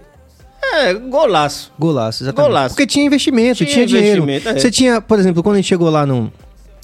[0.74, 1.72] é golaço.
[1.78, 2.48] Golaço, exatamente.
[2.48, 2.74] Golaço.
[2.74, 4.22] Porque tinha investimento, Tinha tinha, dinheiro.
[4.22, 4.60] investimento, é.
[4.60, 6.32] Você tinha, por exemplo, quando a gente chegou lá, no,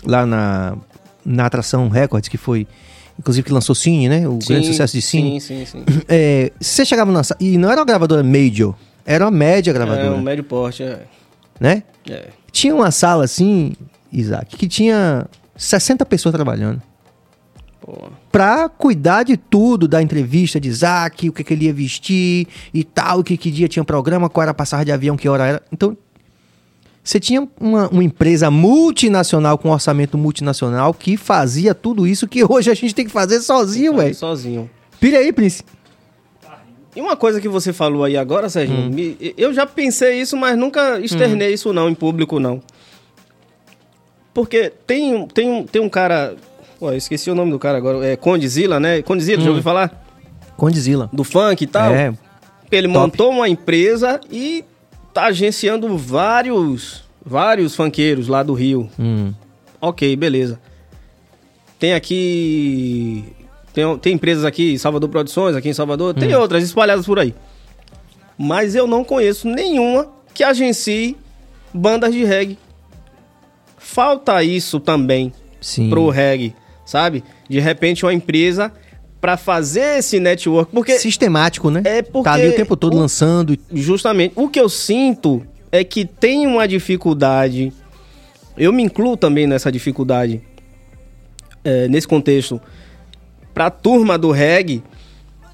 [0.05, 0.77] lá na,
[1.25, 2.67] na atração Records, que foi,
[3.19, 4.29] inclusive, que lançou Cine, né?
[4.29, 5.41] O grande Sim, sucesso de Cine.
[5.41, 5.85] Sim, sim, sim.
[6.09, 10.15] É, você chegava na E não era uma gravadora major, era uma média É gravadora,
[10.15, 11.03] um médio porte, é.
[11.59, 11.83] né?
[12.09, 12.29] é.
[12.53, 13.75] Tinha uma sala assim,
[14.13, 16.83] Isaac, que tinha 60 pessoas trabalhando.
[18.31, 22.85] Pra cuidar de tudo, da entrevista de Isaac, o que, que ele ia vestir e
[22.85, 25.63] tal, que, que dia tinha programa, qual era a passagem de avião, que hora era.
[25.73, 25.97] Então,
[27.09, 32.71] você tinha uma, uma empresa multinacional com orçamento multinacional que fazia tudo isso que hoje
[32.71, 34.15] a gente tem que fazer sozinho, velho.
[34.15, 34.69] Sozinho.
[35.01, 35.63] Pira aí, Prince.
[36.95, 38.91] E uma coisa que você falou aí agora, Sérgio, Hum.
[38.91, 42.61] me- eu já pensei isso, mas nunca externei isso não, em público não.
[44.35, 46.37] Porque tem, um- tem, tem um cara...
[46.79, 48.05] Pô, eu esqueci o nome do cara agora.
[48.07, 49.01] É Condizila, né?
[49.03, 50.05] Condizila, já ouviu falar?
[50.57, 51.09] Condizila.
[51.13, 51.91] Do funk e tal?
[51.91, 51.95] Hum.
[51.95, 52.15] É,
[52.71, 52.99] Ele top.
[52.99, 54.65] montou uma empresa e
[55.19, 58.89] tá agenciando vários, vários funkeiros lá do Rio.
[58.99, 59.33] hum,
[59.81, 60.61] Ok, beleza.
[61.79, 63.25] Tem aqui.
[63.73, 67.33] Tem, tem empresas aqui, Salvador Produções, aqui em Salvador, tem outras espalhadas por aí.
[68.37, 71.17] Mas eu não conheço nenhuma que agencie
[71.73, 72.59] bandas de reggae.
[73.77, 75.91] Falta isso também sim.
[75.91, 76.55] pro reggae,
[76.85, 77.23] sabe?
[77.49, 78.73] De repente uma empresa
[79.21, 81.83] pra fazer esse network, porque Sistemático, né?
[81.85, 83.59] É porque Tá ali o tempo todo o- lançando.
[83.73, 84.33] Justamente.
[84.37, 87.73] O que eu sinto é que tem uma dificuldade.
[88.57, 90.41] Eu me incluo também nessa dificuldade.
[91.65, 92.61] é, nesse contexto.
[93.53, 94.83] Pra turma do reggae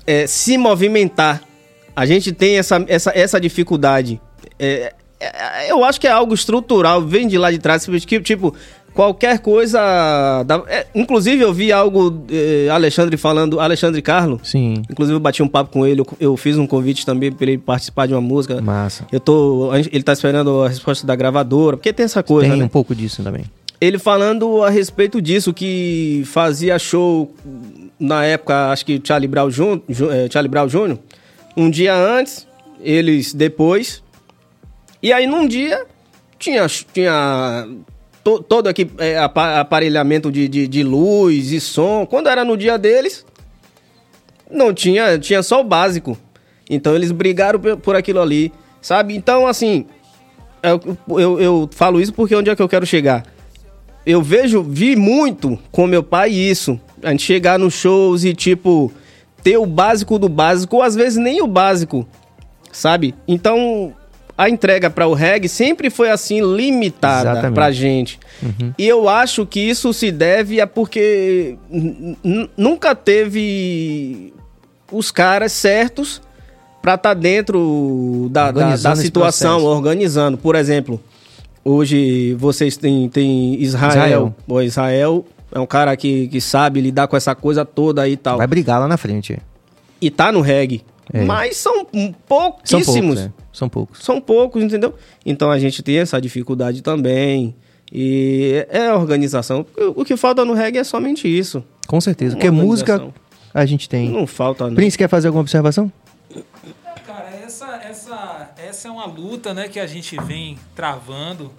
[0.06, 1.42] é, se movimentar.
[1.96, 4.20] A gente tem essa, essa, essa dificuldade.
[4.58, 7.88] É, é, eu acho que é algo estrutural, vem de lá de trás.
[8.22, 8.54] Tipo,
[8.94, 9.78] qualquer coisa.
[10.46, 12.24] dá- é, inclusive, eu vi algo.
[12.30, 13.60] é, Alexandre falando.
[13.60, 14.40] Alexandre Carlo.
[14.42, 14.82] Sim.
[14.90, 17.58] Inclusive, eu bati um papo com ele, eu, eu fiz um convite também para ele
[17.58, 18.60] participar de uma música.
[18.62, 19.06] Massa.
[19.12, 19.70] Eu tô.
[19.74, 22.64] Ele tá esperando a resposta da gravadora, porque tem essa coisa, Tem né?
[22.64, 23.44] um pouco disso também.
[23.80, 27.34] Ele falando a respeito disso, que fazia show
[27.98, 30.96] na época, acho que Charlie Brown, Jun, Ju- Charlie Brown Jr.,
[31.56, 32.46] um dia antes,
[32.80, 34.02] eles depois.
[35.02, 35.84] E aí num dia
[36.38, 37.68] tinha, tinha
[38.24, 38.90] to- todo aqui
[39.22, 42.06] apa- aparelhamento de, de, de luz e som.
[42.06, 43.24] Quando era no dia deles,
[44.50, 46.16] não tinha, tinha só o básico.
[46.68, 48.50] Então eles brigaram por, aquilo ali,
[48.80, 49.14] sabe?
[49.14, 49.86] Então, assim,
[50.62, 53.24] eu, eu, eu falo isso porque onde é que eu quero chegar?
[54.06, 56.80] Eu vejo, vi muito com meu pai isso.
[57.02, 58.90] A gente chegar nos shows e, tipo,
[59.42, 62.06] ter o básico do básico, ou às vezes nem o básico,
[62.72, 63.14] sabe?
[63.28, 63.94] Então,
[64.36, 67.54] a entrega para o reggae sempre foi assim, limitada Exatamente.
[67.54, 68.18] pra gente.
[68.76, 71.56] E eu acho que isso se deve a porque
[72.56, 74.32] nunca teve
[74.90, 76.20] os caras certos
[76.82, 80.36] pra estar dentro da, da, da situação, organizando.
[80.36, 81.00] Por exemplo,
[81.64, 84.34] hoje vocês têm, têm Israel.
[84.46, 84.62] Israel.
[84.62, 88.38] Israel é um cara que, que sabe lidar com essa coisa toda aí e tal.
[88.38, 89.38] Vai brigar lá na frente.
[90.00, 90.82] E tá no reggae.
[91.12, 91.24] É.
[91.24, 92.86] Mas são São pouquíssimos.
[92.86, 93.32] poucos, né?
[93.52, 94.04] São poucos.
[94.04, 94.94] São poucos, entendeu?
[95.24, 97.54] Então a gente tem essa dificuldade também.
[97.92, 99.64] E é a organização.
[99.94, 101.62] O que falta no reggae é somente isso.
[101.86, 102.34] Com certeza.
[102.34, 103.12] Uma Porque música
[103.52, 104.10] a gente tem.
[104.10, 104.74] Não falta, não.
[104.74, 105.92] Prince, quer fazer alguma observação?
[107.06, 111.52] Cara, essa, essa, essa é uma luta né, que a gente vem travando,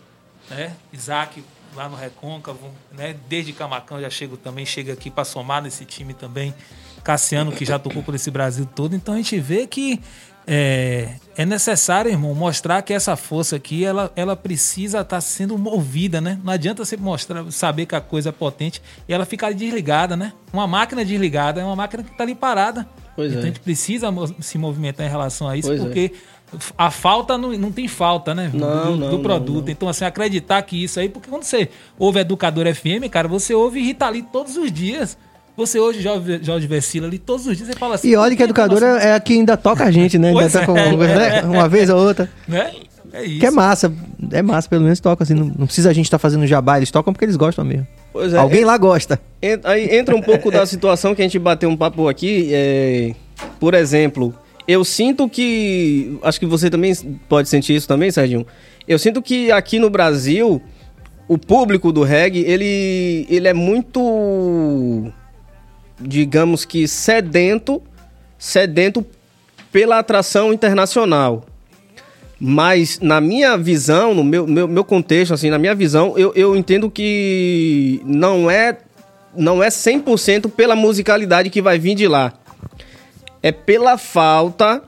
[0.50, 0.74] né?
[0.92, 1.42] Isaac
[1.74, 3.16] lá no Recôncavo, né?
[3.30, 6.54] Desde Camacão já chego também, chega aqui para somar nesse time também.
[7.06, 8.96] Cassiano, que já tocou por esse Brasil todo.
[8.96, 10.02] Então a gente vê que
[10.48, 16.20] é, é necessário, irmão, mostrar que essa força aqui, ela, ela precisa estar sendo movida,
[16.20, 16.40] né?
[16.44, 20.34] Não adianta você mostrar, saber que a coisa é potente e ela ficar desligada, né?
[20.52, 22.88] Uma máquina desligada é uma máquina que está ali parada.
[23.16, 23.44] Pois então é.
[23.44, 24.08] a gente precisa
[24.40, 25.84] se movimentar em relação a isso, Pois é.
[25.84, 26.12] porque
[26.78, 28.50] a falta não, não tem falta, né?
[28.52, 29.66] Não, do, não, do produto.
[29.66, 29.72] não.
[29.72, 33.80] Então, assim, acreditar que isso aí, porque quando você ouve Educador FM, cara, você ouve
[33.82, 35.18] Rita Lee todos os dias.
[35.58, 38.10] Você ouve Jorge, Jorge Versila ali todos os dias, você fala assim.
[38.10, 40.30] E olha que a educadora é a que ainda toca a gente, né?
[40.30, 40.96] Ainda tá com- é.
[40.96, 41.42] né?
[41.44, 42.30] Uma vez ou outra.
[42.48, 42.72] Né?
[43.14, 43.40] É isso.
[43.40, 43.94] Que é massa.
[44.32, 45.24] É massa, pelo menos toca.
[45.24, 47.88] Assim, não, não precisa a gente estar fazendo jabá, eles tocam porque eles gostam mesmo.
[48.12, 49.22] Pois é, Alguém lá gosta.
[49.42, 52.50] En- Aí entra um pouco da situação que a gente bateu um papo aqui.
[52.52, 53.14] é,
[53.58, 54.34] por exemplo,
[54.68, 56.18] eu sinto que.
[56.24, 56.94] Acho que você também
[57.30, 58.46] pode sentir isso também, Serginho.
[58.86, 60.62] Eu sinto que aqui no Brasil,
[61.30, 65.12] o público do reggae, ele, ele é muito.
[66.00, 67.82] Digamos que sedento.
[68.38, 69.06] Sedento
[69.72, 71.46] pela atração internacional.
[72.40, 76.56] Mas na minha visão, no meu, meu, meu contexto, assim, na minha visão, eu, eu
[76.56, 78.78] entendo que não é,
[79.36, 82.34] não é 100% pela musicalidade que vai vir de lá.
[83.42, 84.82] É pela falta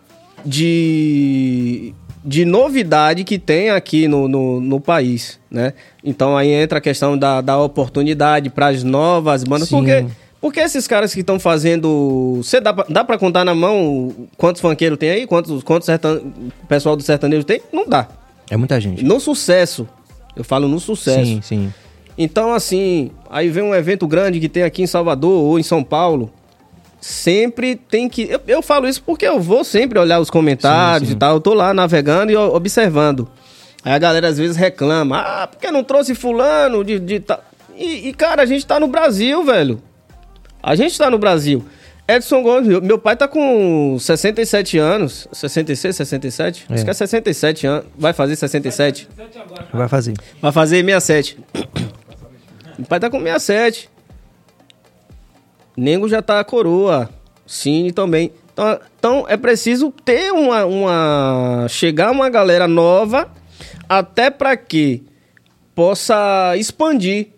[0.46, 1.94] de,
[2.24, 5.74] de novidade que tem aqui no, no, no país, né?
[6.04, 9.70] Então aí entra a questão da, da oportunidade para as novas bandas.
[9.70, 9.78] Sim.
[9.78, 10.06] Porque,
[10.42, 12.36] porque esses caras que estão fazendo...
[12.44, 15.28] Você dá, pra- dá para contar na mão quantos funkeiros tem aí?
[15.28, 16.22] Quantos, quantos sertan...
[16.68, 17.62] pessoal do sertanejo tem?
[17.74, 18.08] Não dá.
[18.50, 19.04] É muita gente.
[19.04, 19.88] No sucesso.
[20.36, 21.26] Eu falo no sucesso.
[21.26, 21.74] Sim, sim.
[22.18, 25.84] Então, assim, aí vem um evento grande que tem aqui em Salvador ou em São
[25.84, 26.32] Paulo.
[27.00, 28.24] Sempre tem que.
[28.24, 31.36] Eu, eu falo isso porque eu vou sempre olhar os comentários e tal.
[31.36, 33.28] Eu tô lá navegando e observando.
[33.84, 37.00] Aí a galera às vezes reclama: ah, porque não trouxe Fulano de.
[37.00, 37.40] de ta-"
[37.78, 39.80] e, e, cara, a gente tá no Brasil, velho.
[40.68, 41.64] A gente tá no Brasil.
[42.06, 45.30] Edson Gomes, meu- pai tá com 67 anos.
[45.32, 46.66] 66, 67?
[46.70, 47.86] Acho que é 67 anos.
[47.98, 49.08] Vai fazer 67.
[49.72, 50.14] Vai fazer.
[50.42, 51.40] Vai fazer 67.
[52.78, 53.90] Meu pai tá com 67.
[55.78, 57.10] Nego já tá coroa.
[57.46, 58.34] Cine também.
[58.52, 61.66] Então, então é preciso ter uma, uma.
[61.70, 63.32] chegar uma galera nova,
[63.88, 65.04] até pra que
[65.74, 67.30] possa expandir.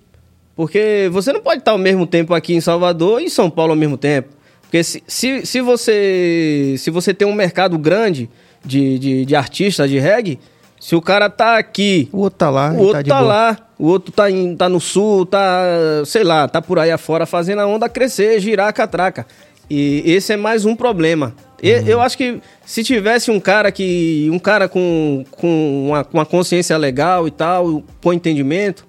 [0.60, 3.72] Porque você não pode estar ao mesmo tempo aqui em Salvador e em São Paulo
[3.72, 4.28] ao mesmo tempo.
[4.64, 8.30] Porque se, se, se você se você tem um mercado grande
[8.66, 10.38] de, de, de artistas de reggae,
[10.78, 12.72] se o cara tá aqui O outro tá lá.
[12.74, 13.22] o outro tá, boa.
[13.22, 15.64] lá, o outro tá, em, tá no sul, tá,
[16.06, 19.26] sei lá, tá por aí afora fazendo a onda crescer, girar a catraca.
[19.70, 21.34] E esse é mais um problema.
[21.64, 21.88] E- Uhum.
[21.88, 24.28] Eu acho que se tivesse um cara que.
[24.30, 28.86] um cara com, com, uma, uma consciência legal e tal, com entendimento,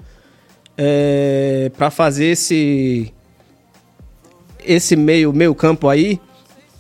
[0.83, 3.13] é, para fazer esse.
[4.65, 6.19] esse meio, meio campo aí,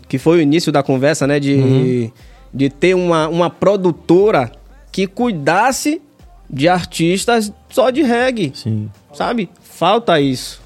[0.08, 1.38] que foi o início da conversa, né?
[1.38, 2.10] De, Uhum.
[2.52, 4.50] de ter uma, uma produtora
[4.90, 6.00] que cuidasse
[6.48, 8.52] de artistas só de reggae.
[8.54, 8.90] Sim.
[9.12, 9.50] Sabe?
[9.62, 10.60] Falta isso.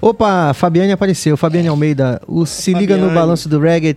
[0.00, 1.36] Opa, Fabiane apareceu.
[1.36, 3.14] Fabiane Almeida, o Se Liga no Fabiane.
[3.20, 3.96] Balanço do Reggae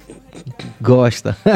[0.81, 1.37] gosta.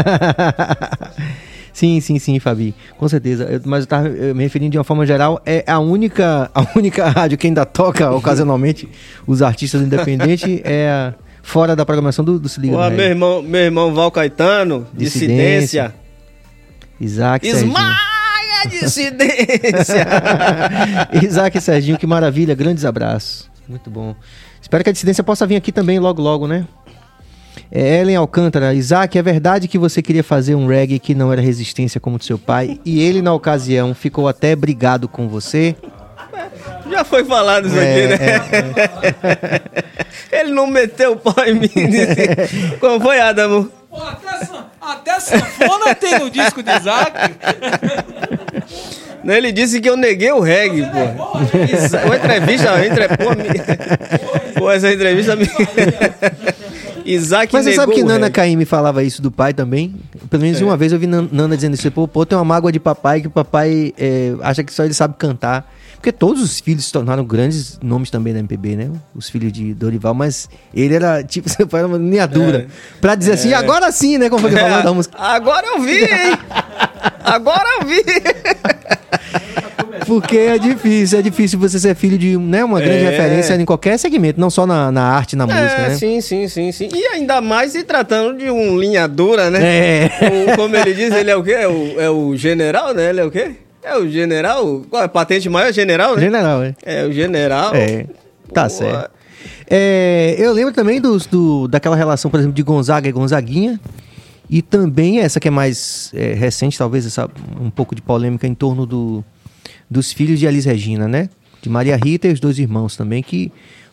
[1.75, 2.73] sim, sim, sim, Fabi.
[2.97, 3.43] Com certeza.
[3.43, 5.41] Eu- mas eu tava eh, me referindo de uma forma geral.
[5.45, 8.87] É a única, a única rádio que ainda toca ocasionalmente
[9.27, 11.13] os artistas independentes é a-
[11.43, 15.93] fora da programação do, do Se Liga no meu irmão, meu irmão Val Caetano, Dissidência.
[15.93, 15.95] dissidência.
[16.99, 17.45] Isaac.
[17.47, 17.95] Esmaga
[18.71, 20.07] dissidência!
[21.21, 22.55] Isaac e Serginho, que maravilha.
[22.55, 23.49] Grandes abraços.
[23.67, 24.15] Muito bom.
[24.61, 26.65] Espero que a dissidência possa vir aqui também logo, logo, né?
[27.77, 31.41] É, Ellen Alcântara, Isaac, é verdade que você queria fazer um reggae que não era
[31.41, 35.75] resistência como o do seu pai e ele, na ocasião, ficou até brigado com você?
[36.89, 39.59] Já foi falado isso É, aqui, né?
[40.31, 41.67] Ele não meteu o pau em mim.
[41.67, 43.69] disse, Como foi, Adamo?
[43.89, 44.47] Pô, até,
[44.79, 47.35] até sanfona tem no disco de Isaac.
[49.25, 51.39] Ele disse que eu neguei o reggae, pô.
[51.75, 53.07] Isso, Uma entrevista, uma entre...
[53.17, 54.53] pô, me...
[54.53, 55.45] pô, essa entrevista me...
[57.05, 58.29] Isaac Mas você sabe que Nana.
[58.29, 59.95] Caymmi falava isso do pai também?
[60.29, 61.89] Pelo menos uma vez eu vi Nan- Nana dizendo isso.
[61.91, 64.93] Pô, pô, tem uma mágoa de papai que o papai é, acha que só ele
[64.93, 65.71] sabe cantar.
[65.95, 68.91] Porque todos os filhos se tornaram grandes nomes também da MPB, né?
[69.15, 72.67] Os filhos de Dorival, mas ele era tipo, seu pai era uma linha dura.
[73.01, 74.29] Pra dizer assim, agora sim, né?
[74.29, 75.17] Como foi que falou da música.
[75.17, 76.37] Agora eu vi, hein?
[77.25, 78.03] Agora eu vi.
[80.05, 83.09] Porque é difícil, é difícil você ser filho de né, uma grande É.
[83.09, 85.95] referência em qualquer segmento, não só na, na arte, na música, É, né?
[85.95, 86.89] sim, sim, sim, sim.
[86.93, 89.59] E ainda mais se tratando de um linha dura, né?
[89.63, 90.09] É.
[90.53, 91.51] O- como ele diz, ele é o quê?
[91.53, 93.09] É o, é o general, né?
[93.09, 93.51] Ele é o quê?
[93.83, 94.83] É o general.
[94.89, 95.71] Qual é a patente maior?
[95.71, 96.21] General, né?
[96.21, 96.75] General, é.
[96.83, 97.73] É o general.
[97.75, 98.05] É,
[98.53, 99.11] tá Pô, certo.
[99.69, 103.79] É, eu lembro também dos, do, daquela relação, por exemplo, de Gonzaga e Gonzaguinha.
[104.49, 107.27] E também essa que é mais é, recente, talvez, essa,
[107.59, 109.23] um pouco de polêmica em torno do,
[109.89, 111.29] dos filhos de Elis Regina, né?
[111.61, 113.51] De Maria Rita e os dois irmãos também, que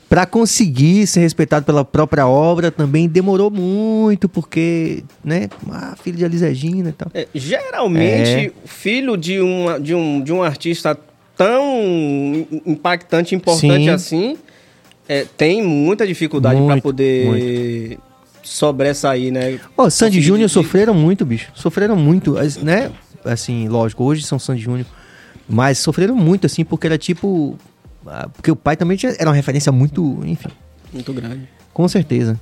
[0.09, 5.49] para conseguir ser respeitado pela própria obra também demorou muito, porque, né?
[5.71, 7.09] Ah, filho de Elis Regina e tal.
[7.15, 8.53] É, geralmente, É.
[8.67, 10.99] filho de, uma, de, um, de um artista
[11.35, 13.89] tão impactante, importante Sim.
[13.89, 14.39] assim,
[15.09, 17.99] é, tem muita dificuldade para Muito, poder
[18.43, 19.59] sobressair, né?
[19.77, 21.51] Ó, Sandy Júnior sofreram muito, bicho.
[21.55, 22.91] Sofreram muito, né?
[23.25, 24.87] Assim, lógico, hoje são Sandy Júnior.
[25.53, 27.57] Mas sofreram muito, assim, porque era tipo.
[28.07, 30.19] ah, Porque o pai também tinha- era uma referência muito.
[30.25, 30.49] Enfim,
[30.93, 31.49] Muito grande.
[31.75, 32.41] com certeza.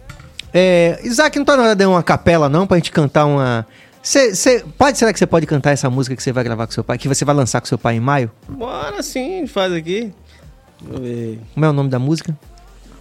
[0.55, 3.67] É, Isaac, não tá na hora de uma capela, não, pra gente cantar uma.
[4.03, 6.73] Cê, cê- pode, será que você pode cantar essa música que você vai gravar com
[6.73, 8.31] seu pai, que você vai lançar com seu pai em maio?
[8.49, 10.13] Bora sim, faz aqui.
[10.81, 11.41] Deixa eu ver.
[11.53, 12.37] Como é o nome da música?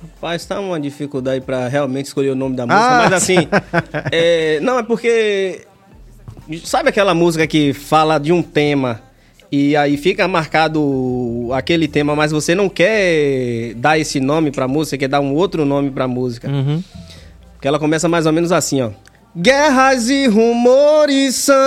[0.01, 3.03] Rapaz, tá uma dificuldade pra realmente escolher o nome da música, Ah!
[3.03, 3.47] mas assim.
[4.12, 5.66] é, não, é porque.
[6.64, 9.01] Sabe aquela música que fala de um tema
[9.52, 14.91] e aí fica marcado aquele tema, mas você não quer dar esse nome pra música,
[14.91, 16.47] você quer dar um outro nome pra música?
[16.47, 16.84] Uhum.
[17.60, 18.91] Que ela começa mais ou menos assim, ó.
[19.36, 21.66] Guerras e rumores são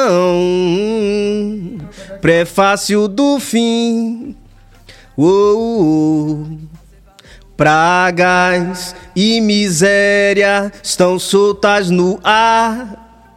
[2.21, 4.37] prefácio do fim.
[5.17, 6.47] Uou,
[7.57, 13.31] pragas e miséria estão soltas no ar,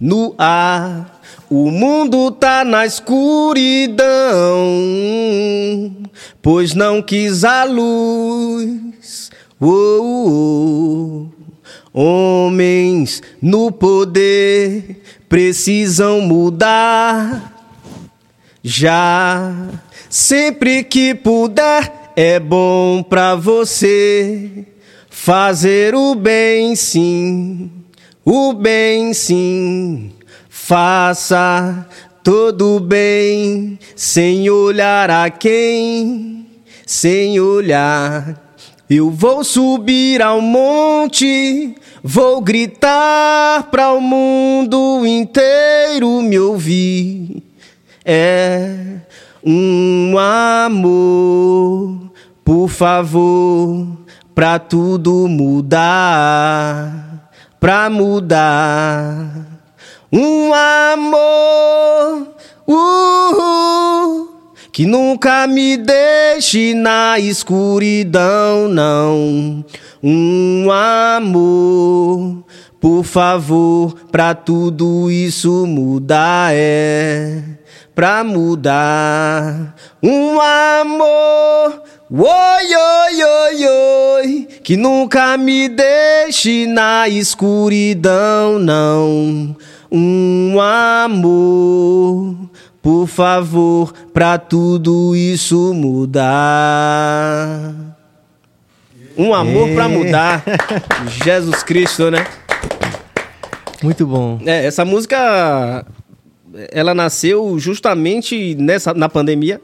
[0.00, 1.17] no ar.
[1.50, 4.06] O mundo tá na escuridão,
[6.42, 9.30] pois não quis a luz.
[9.58, 11.38] Oh, oh.
[12.00, 17.54] Homens no poder precisam mudar.
[18.62, 19.70] Já
[20.10, 24.66] sempre que puder é bom pra você
[25.08, 27.70] fazer o bem, sim.
[28.22, 30.12] O bem, sim.
[30.68, 31.86] Faça
[32.22, 36.46] todo bem sem olhar a quem,
[36.84, 38.38] sem olhar.
[38.90, 47.42] Eu vou subir ao monte, vou gritar para o mundo inteiro me ouvir.
[48.04, 48.98] É
[49.42, 52.12] um amor,
[52.44, 53.86] por favor,
[54.34, 59.47] pra tudo mudar, pra mudar.
[60.10, 62.28] Um amor,
[62.66, 64.28] uh,
[64.72, 69.64] que nunca me deixe na escuridão, não.
[70.02, 72.42] Um amor,
[72.80, 77.58] por favor, pra tudo isso mudar, é
[77.98, 79.74] pra mudar.
[80.00, 89.54] Um amor, oi, oi, oi, oi, que nunca me deixe na escuridão, não.
[89.92, 92.34] Um amor,
[92.80, 97.74] por favor, pra tudo isso mudar.
[99.16, 100.44] Um amor pra mudar.
[101.24, 102.26] Jesus Cristo, né?
[103.82, 104.40] Muito bom.
[104.46, 105.84] É, essa música
[106.72, 109.60] ela nasceu justamente nessa na pandemia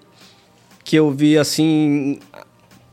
[0.84, 2.18] que eu vi assim,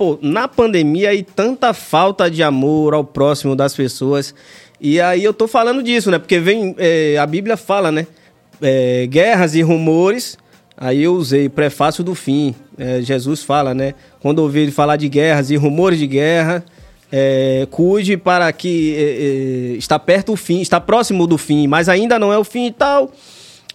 [0.01, 4.33] pô, na pandemia e tanta falta de amor ao próximo das pessoas.
[4.79, 6.17] E aí eu tô falando disso, né?
[6.17, 8.07] Porque vem é, a Bíblia fala, né?
[8.59, 10.39] É, guerras e rumores.
[10.75, 12.55] Aí eu usei prefácio do fim.
[12.79, 13.93] É, Jesus fala, né?
[14.19, 16.65] Quando ouvir ele falar de guerras e rumores de guerra,
[17.11, 21.87] é, cuide para que é, é, está perto do fim, está próximo do fim, mas
[21.87, 23.11] ainda não é o fim e tal.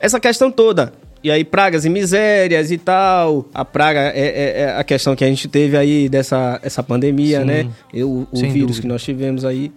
[0.01, 0.93] Essa questão toda.
[1.27, 3.47] E aí, pragas e misérias e tal.
[3.53, 7.41] A praga é, é- é a questão que a gente teve aí dessa essa pandemia,
[7.41, 7.45] Sim.
[7.47, 7.68] né?
[7.93, 8.81] Eu, o vírus dúvida.
[8.83, 9.72] que nós tivemos aí.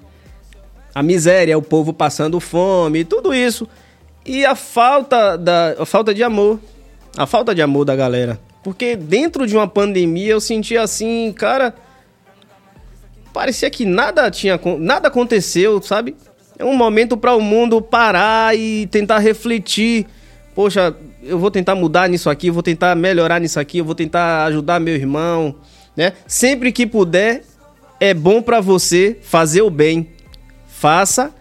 [0.94, 3.68] A miséria, o povo passando fome, tudo isso.
[4.24, 6.60] E a falta, da, a falta de amor.
[7.18, 8.40] A falta de amor da galera.
[8.64, 11.74] Porque dentro de uma pandemia eu sentia assim, cara.
[13.34, 16.16] Parecia que nada tinha nada aconteceu, sabe?
[16.60, 20.06] É um momento para o mundo parar e tentar refletir.
[20.54, 20.94] Poxa,
[21.24, 24.46] eu vou tentar mudar nisso aqui, eu vou tentar melhorar nisso aqui, eu vou tentar
[24.46, 25.56] ajudar meu irmão,
[25.96, 26.14] né?
[26.28, 27.44] Sempre que puder,
[28.00, 30.10] é bom para você fazer o bem.
[30.68, 31.34] Faça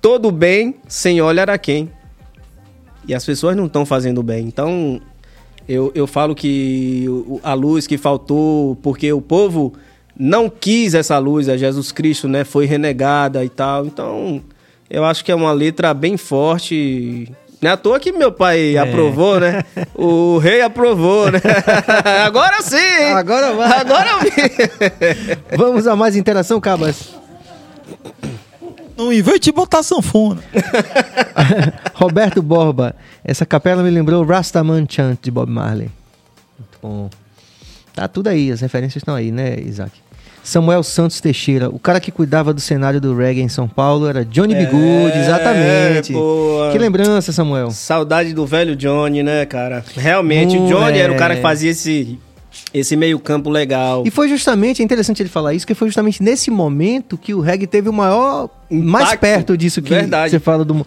[0.00, 1.90] todo o bem sem olhar a quem.
[3.06, 4.46] E as pessoas não estão fazendo o bem.
[4.46, 5.00] Então,
[5.68, 7.06] eu, eu falo que
[7.42, 9.72] a luz que faltou, porque o povo
[10.18, 12.44] não quis essa luz, a Jesus Cristo, né?
[12.44, 13.86] Foi renegada e tal.
[13.86, 14.42] Então,
[14.88, 17.30] eu acho que é uma letra bem forte.
[17.60, 19.62] Não é à toa que meu pai aprovou, né?
[19.94, 21.40] O rei aprovou, né?
[22.24, 22.76] Agora sim!
[22.76, 23.12] hein?
[23.12, 23.80] Agora vai.
[23.80, 25.56] Agora eu vi!
[25.58, 27.14] Vamos a mais interação, Cabas.
[28.96, 30.42] Não invente botar sanfona.
[31.94, 32.94] Roberto Borba.
[33.22, 35.90] Essa capela me lembrou Rastaman Chant de Bob Marley.
[36.58, 37.10] Muito bom.
[37.94, 39.92] Tá tudo aí, as referências estão aí, né, Isaac?
[40.42, 41.68] Samuel Santos Teixeira.
[41.68, 46.12] O cara que cuidava do cenário do reggae em São Paulo era Johnny Bigude, exatamente.
[46.12, 46.72] boa.
[46.72, 47.70] Que lembrança, Samuel.
[47.70, 49.84] Saudade do velho Johnny, né, cara?
[49.94, 52.18] Realmente, o Johnny era o cara que fazia esse,
[52.72, 54.02] esse meio campo legal.
[54.06, 57.40] E foi justamente, é interessante ele falar isso, que foi justamente nesse momento que o
[57.40, 59.20] reggae teve o maior, mais Impacto.
[59.20, 60.30] perto disso que Verdade.
[60.30, 60.86] você fala do...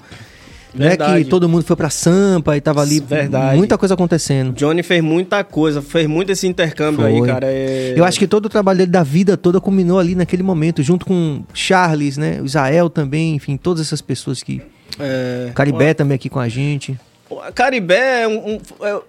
[0.73, 1.23] Né, Verdade.
[1.23, 3.57] que todo mundo foi pra Sampa e tava ali, Verdade.
[3.57, 4.53] muita coisa acontecendo.
[4.53, 7.27] Johnny fez muita coisa, fez muito esse intercâmbio aí, Foi.
[7.27, 7.45] cara.
[7.47, 10.81] é- Eu acho que todo o trabalho dele da vida toda culminou ali naquele momento,
[10.81, 12.39] junto com Charles, né?
[12.41, 14.61] O Israel também, enfim, todas essas pessoas que.
[14.99, 16.97] É, Caribé também aqui com a gente.
[17.29, 19.01] O Caribé é um, um- é-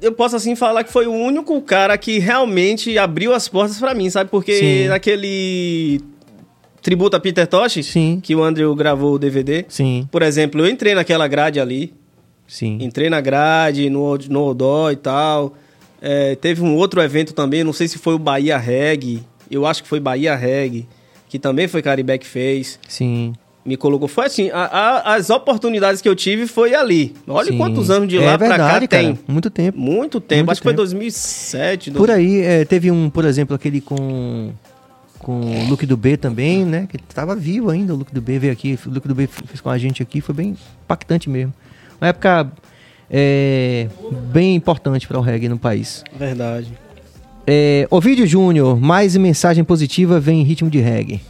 [0.00, 3.94] eu posso assim falar que foi o único cara que realmente abriu as portas pra
[3.94, 4.30] mim, sabe?
[4.30, 4.88] Porque Sim.
[4.88, 6.00] naquele
[6.82, 8.20] tributo a Peter Tosh, Sim.
[8.22, 11.94] que o Andrew gravou o DVD, Sim, por exemplo, eu entrei naquela grade ali,
[12.46, 12.76] sim.
[12.80, 15.54] entrei na grade, no, no Odó e tal.
[16.04, 19.82] É, teve um outro evento também, não sei se foi o Bahia Reg, eu acho
[19.82, 20.86] que foi Bahia Reg,
[21.28, 22.78] que também foi Caribé que fez.
[22.88, 23.32] Sim.
[23.64, 24.08] Me colocou.
[24.08, 27.14] Foi assim, a- a- as oportunidades que eu tive foi ali.
[27.28, 27.56] Olha sim.
[27.56, 29.04] quantos anos de é lá pra verdade, cá cara.
[29.14, 29.18] tem.
[29.28, 29.78] Muito tempo.
[29.78, 30.78] Muito tempo, Muito acho que foi tempo.
[30.82, 31.92] 2007.
[31.92, 34.50] Por aí, é, teve um, por exemplo, aquele com.
[35.22, 36.86] Com o Luke do B também, né?
[36.90, 39.60] Que tava vivo ainda, o Luke do B veio aqui, o Luke do B fez
[39.60, 41.54] com a gente aqui, foi bem impactante mesmo.
[42.00, 42.50] Uma época
[43.08, 43.88] é,
[44.32, 46.02] bem importante para o reggae no país.
[46.18, 46.72] Verdade.
[47.46, 51.20] É, Ovidio Júnior, mais mensagem positiva vem em ritmo de reggae.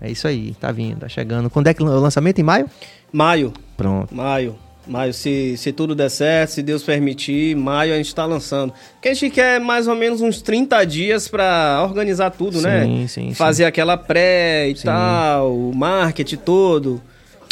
[0.00, 1.50] É isso aí, tá vindo, tá chegando.
[1.50, 2.38] Quando é que o lançamento?
[2.38, 2.68] Em maio?
[3.12, 3.52] Maio.
[3.76, 4.14] Pronto.
[4.14, 4.56] Maio.
[4.90, 8.72] Maio, se, se tudo der certo, se Deus permitir, maio a gente tá lançando.
[8.94, 12.84] Porque a gente quer mais ou menos uns 30 dias pra organizar tudo, né?
[12.84, 17.00] Sim, sim, Fazer aquela pré e tal, o marketing todo.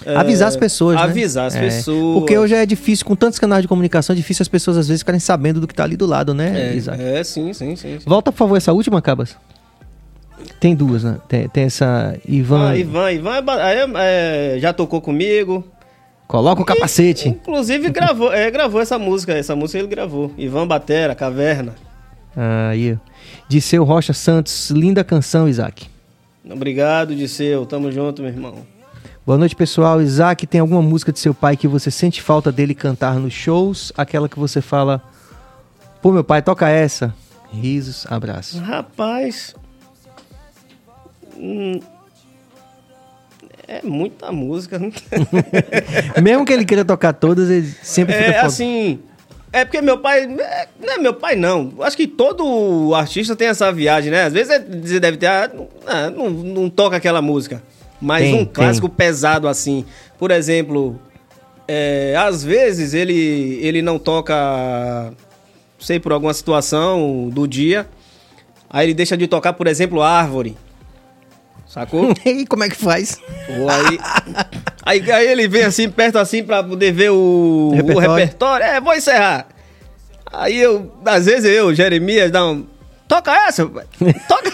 [0.05, 1.03] É, Avisar as pessoas, né?
[1.03, 2.19] Avisar as É, pessoas.
[2.19, 5.03] Porque hoje é difícil, com tantos canais de comunicação, é difícil as pessoas às vezes
[5.03, 7.01] ficarem sabendo do que tá ali do lado, né, Isaac?
[7.01, 7.99] É, é, sim, sim, sim.
[8.01, 8.05] sim.
[8.05, 9.37] Volta, por favor, essa última, Cabas.
[10.59, 11.19] Tem duas, né?
[11.29, 12.71] Tem, tem essa Ivan.
[12.71, 15.65] Ah, Ivan, Ivan é é, é, já tocou comigo.
[16.29, 17.31] Coloca o capacete.
[17.31, 19.33] Inclusive gravou, é, gravou essa música.
[19.33, 20.31] Essa música ele gravou.
[20.37, 21.75] Ivan Batera, Caverna.
[22.71, 22.99] Aí.
[23.49, 25.89] Disseu Rocha Santos, linda canção, Isaac.
[26.49, 27.65] Obrigado, Disseu.
[27.65, 28.57] Tamo junto, meu irmão.
[29.25, 30.03] Boa noite, pessoal.
[30.03, 33.91] Isaac, tem alguma música de seu pai que você sente falta dele cantar nos shows?
[33.97, 35.03] Aquela que você fala,
[36.03, 37.15] pô, meu pai, toca essa.
[37.51, 38.59] Risos, abraço.
[38.61, 39.55] Rapaz.
[41.37, 41.81] hum,
[43.69, 44.81] é muita música.
[46.23, 48.99] Mesmo que ele queira tocar todas, ele sempre fica É assim.
[49.53, 50.25] É porque meu pai.
[50.25, 51.73] é, não é meu pai, não.
[51.81, 54.25] Acho que todo artista tem essa viagem, né?
[54.25, 55.27] Às vezes você deve ter.
[55.27, 57.63] ah, não, ah, não, não toca aquela música.
[58.01, 59.85] Mas Tem, um clássico pesado assim.
[60.19, 60.99] Por exemplo,
[61.67, 65.13] é, às vezes ele, ele não toca.
[65.79, 67.87] Sei, por alguma situação do dia.
[68.71, 70.57] Aí ele deixa de tocar, por exemplo, Árvore.
[71.69, 72.13] Sacou?
[72.25, 73.19] E como é que faz?
[73.59, 74.01] Ou aí,
[74.85, 78.11] aí, aí ele vem assim, perto assim, pra poder ver o o Repertório.
[78.15, 78.67] repertório.
[78.67, 79.47] É, vou encerrar.
[80.33, 82.67] Aí eu, às vezes eu, Jeremias, dá um.
[83.07, 83.65] Toca essa,
[84.29, 84.51] toca.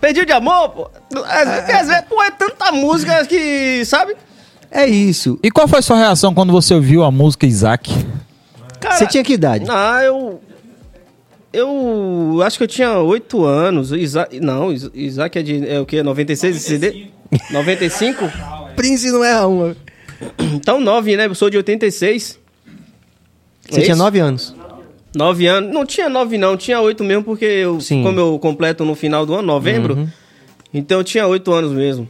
[0.00, 0.90] Pediu de amor, pô.
[1.26, 4.14] Às, às vezes, pô, é tanta música que, sabe?
[4.70, 5.38] É isso.
[5.42, 7.90] E qual foi a sua reação quando você ouviu a música Isaac?
[8.78, 9.64] Cara, Você tinha que idade?
[9.68, 10.40] Ah, eu.
[11.52, 13.90] Eu acho que eu tinha 8 anos.
[13.92, 15.68] Isaac, não, Is- Isaac é de.
[15.68, 16.02] É o quê?
[16.02, 17.06] 96 esse CD?
[17.50, 18.24] 95?
[18.76, 19.76] Prince não é uma.
[20.54, 21.26] Então 9, né?
[21.26, 22.38] Eu sou de 86.
[23.68, 24.02] Você É tinha isso?
[24.02, 24.54] nove anos.
[25.16, 25.72] 9 anos.
[25.72, 26.56] Não tinha 9, não.
[26.56, 28.02] Tinha 8 mesmo, porque eu, Sim.
[28.02, 29.94] como eu completo no final do ano, novembro.
[29.94, 30.08] Uhum.
[30.72, 32.08] Então eu tinha 8 anos mesmo.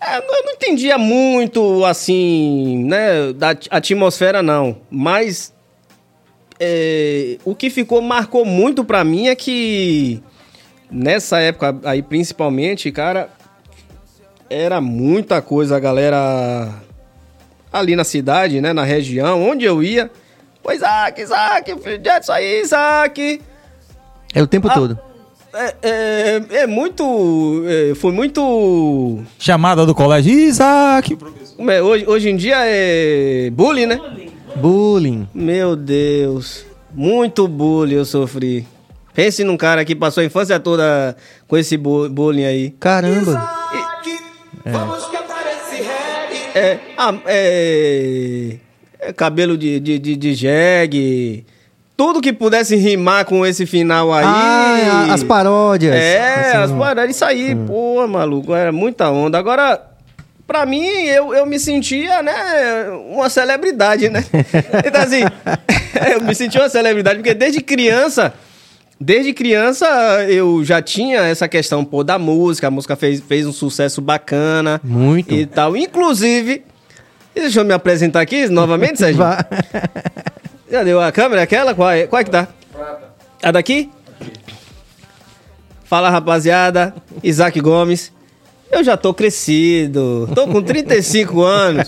[0.00, 4.78] É, eu não entendia muito, assim, né, da at- atmosfera, não.
[4.90, 5.52] Mas
[6.60, 10.22] é, o que ficou, marcou muito pra mim é que
[10.90, 13.30] nessa época aí, principalmente, cara,
[14.48, 16.68] era muita coisa, a galera
[17.72, 20.10] ali na cidade, né, na região, onde eu ia.
[20.62, 23.40] Pô, Isaac, Isaac, Edson aí, Isaac.
[24.34, 24.74] É o tempo Ah.
[24.74, 24.98] todo.
[25.52, 27.64] É, é, é muito.
[27.66, 29.20] é, foi muito.
[29.38, 31.16] Chamada do colégio Isaac.
[31.68, 33.98] é, Hoje, hoje em dia é bullying, né?
[34.56, 35.28] Bullying.
[35.34, 36.64] Meu Deus.
[36.92, 38.66] Muito bullying eu sofri.
[39.14, 41.16] Pense num cara que passou a infância toda
[41.46, 42.70] com esse bu- bullying aí.
[42.78, 43.50] Caramba.
[46.54, 48.56] É, ah, é,
[48.98, 51.46] é cabelo de, de, de, de jegue.
[51.96, 54.24] Tudo que pudesse rimar com esse final aí.
[54.26, 55.94] Ah, as paródias.
[55.94, 59.38] É, Assim, as paródias, isso aí, pô, maluco, era muita onda.
[59.38, 59.80] Agora,
[60.50, 62.32] pra mim, eu, eu me sentia, né,
[63.08, 64.24] uma celebridade, né?
[64.84, 65.20] Então, assim,
[66.12, 68.34] eu me sentia uma celebridade, porque desde criança,
[69.00, 69.86] desde criança,
[70.28, 74.80] eu já tinha essa questão, pô, da música, a música fez, fez um sucesso bacana.
[74.82, 75.32] Muito.
[75.32, 76.64] E tal, inclusive,
[77.32, 79.18] deixa eu me apresentar aqui novamente, Sérgio.
[79.18, 79.46] Vá.
[80.68, 81.76] Já deu a câmera aquela?
[81.76, 82.48] Qual é, qual é que tá?
[83.40, 83.88] A daqui?
[85.84, 88.12] Fala rapaziada, Isaac Gomes.
[88.70, 91.84] Eu já tô crescido, tô com 35 anos.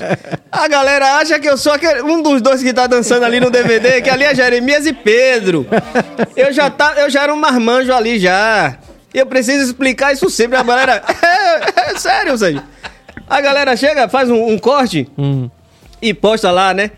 [0.50, 3.50] A galera acha que eu sou aquele, um dos dois que tá dançando ali no
[3.50, 5.64] DVD, que ali é Jeremias e Pedro.
[6.36, 8.76] Eu já, tá, eu já era um marmanjo ali já.
[9.14, 10.56] Eu preciso explicar isso sempre.
[10.56, 11.02] A galera.
[11.22, 12.62] É, é sério, Sérgio.
[13.28, 15.09] A galera chega, faz um, um corte
[16.00, 16.90] e posta lá, né?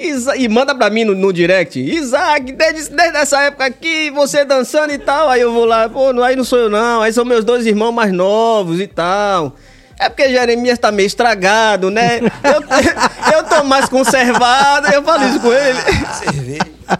[0.00, 1.78] Isa- e manda pra mim no, no direct.
[1.78, 5.28] Isaac, desde, desde essa época aqui, você dançando e tal.
[5.28, 7.02] Aí eu vou lá, pô, não, aí não sou eu não.
[7.02, 9.54] Aí são meus dois irmãos mais novos e tal.
[9.98, 12.20] É porque Jeremias tá meio estragado, né?
[12.20, 14.86] Eu, eu tô mais conservado.
[14.88, 15.78] Eu falo isso com ele.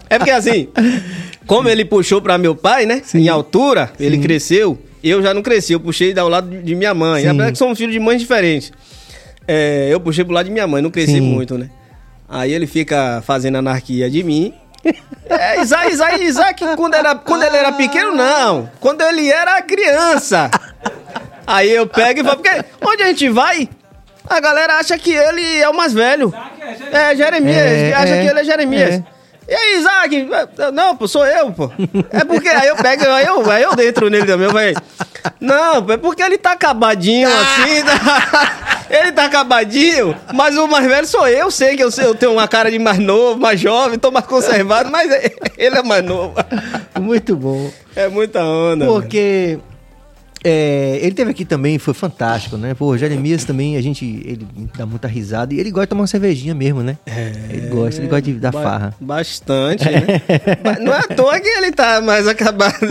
[0.07, 0.67] É porque assim,
[1.47, 3.01] como ele puxou pra meu pai, né?
[3.15, 4.77] Em altura, ele cresceu.
[5.03, 7.23] Eu já não cresci, eu puxei ao lado de minha mãe.
[7.23, 7.29] Sim.
[7.29, 8.71] Apesar que somos filhos de mães diferentes.
[9.47, 11.21] É, eu puxei pro lado de minha mãe, não cresci Sim.
[11.21, 11.71] muito, né?
[12.33, 14.53] Aí ele fica fazendo anarquia de mim.
[15.29, 18.69] É, Isaac, Isaac, Isaac, quando, era, quando ele era pequeno, não.
[18.81, 20.51] Quando ele era criança.
[21.47, 23.69] Aí eu pego e falo, porque onde a gente vai,
[24.29, 26.33] a galera acha que ele é o mais velho.
[26.91, 28.95] É, Jeremias, É, acha é, que ele é Jeremias.
[28.95, 29.03] é.
[29.47, 30.29] E aí, Isaac?
[30.73, 31.71] Não, pô, sou eu, pô.
[32.11, 34.75] É porque aí eu pego, aí eu, aí eu dentro nele também, eu falei,
[35.39, 40.85] não, pô, é porque ele tá acabadinho assim, tá- ele tá acabadinho, mas o mais
[40.87, 43.59] velho sou eu, sei que eu, sei, eu tenho uma cara de mais novo, mais
[43.59, 45.11] jovem, tô mais conservado, mas
[45.57, 46.33] ele é mais novo.
[46.99, 47.71] Muito bom.
[47.95, 48.85] É muita onda.
[48.85, 49.59] Porque
[50.43, 52.73] é, ele teve aqui também, foi fantástico, né?
[52.73, 54.47] Pô, o Jeremias também, a gente, ele
[54.77, 56.97] dá muita risada e ele gosta de tomar uma cervejinha mesmo, né?
[57.49, 58.95] ele gosta, ele gosta de dar Ba- farra.
[58.99, 60.01] Bastante, né?
[60.81, 62.75] Não é à toa que ele tá mais acabado.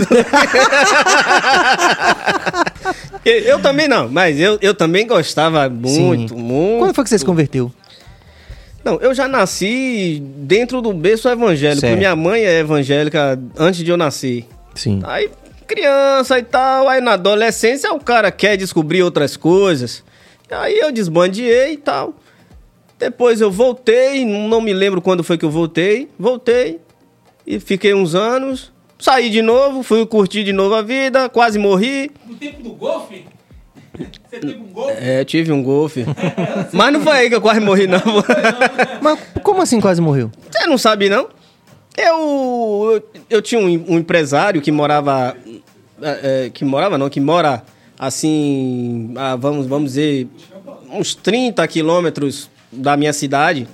[3.25, 6.41] eu também não, mas eu, eu também gostava muito, Sim.
[6.41, 6.79] muito.
[6.79, 7.73] Quando foi que você se converteu?
[8.83, 11.81] Não, eu já nasci dentro do berço evangélico.
[11.81, 11.99] Certo.
[11.99, 14.47] Minha mãe é evangélica antes de eu nascer.
[14.75, 15.01] Sim.
[15.05, 15.31] Aí,
[15.67, 20.03] criança e tal, aí na adolescência o cara quer descobrir outras coisas.
[20.51, 22.15] Aí eu desbandiei e tal.
[22.99, 26.09] Depois eu voltei, não me lembro quando foi que eu voltei.
[26.19, 26.81] Voltei
[27.47, 28.73] e fiquei uns anos.
[29.01, 32.11] Saí de novo, fui curtir de novo a vida, quase morri.
[32.27, 33.25] No tempo do golfe?
[33.99, 34.93] Você teve um golfe?
[34.99, 36.05] É, tive um golfe.
[36.73, 38.01] Mas não foi aí que eu quase morri, não.
[39.01, 40.31] Mas como assim quase morreu?
[40.51, 41.29] Você não sabe, não?
[41.97, 45.37] Eu, eu, eu tinha um, um empresário que morava.
[46.01, 47.63] é, é, que morava, não, que mora
[47.99, 49.13] assim.
[49.17, 50.29] ah, vamos, vamos dizer.
[50.93, 53.67] uns 30 quilômetros da minha cidade.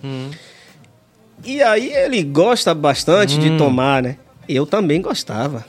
[1.44, 4.16] E aí ele gosta bastante de tomar, né?
[4.48, 5.64] Eu também gostava.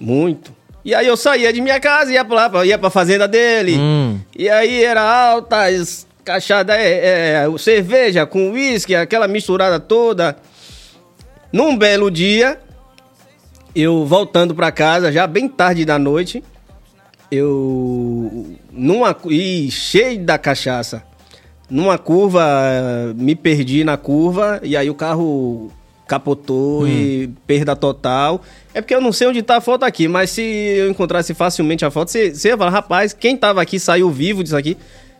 [0.00, 0.54] Muito.
[0.84, 3.76] E aí eu saía de minha casa, ia pra lá, ia pra fazenda dele.
[3.78, 4.18] Hum.
[4.36, 10.36] E aí era altas cachaça, é, é, cerveja com uísque, aquela misturada toda.
[11.52, 12.58] Num belo dia,
[13.74, 16.42] eu voltando pra casa, já bem tarde da noite,
[17.30, 21.02] eu numa e cheio da cachaça.
[21.68, 22.42] Numa curva,
[23.16, 25.72] me perdi na curva e aí o carro
[26.12, 28.42] capotou e perda total.
[28.74, 31.86] É porque eu não sei onde tá a foto aqui, mas se eu encontrasse facilmente
[31.86, 34.76] a foto, você você ia falar, rapaz, quem tava aqui saiu vivo disso aqui.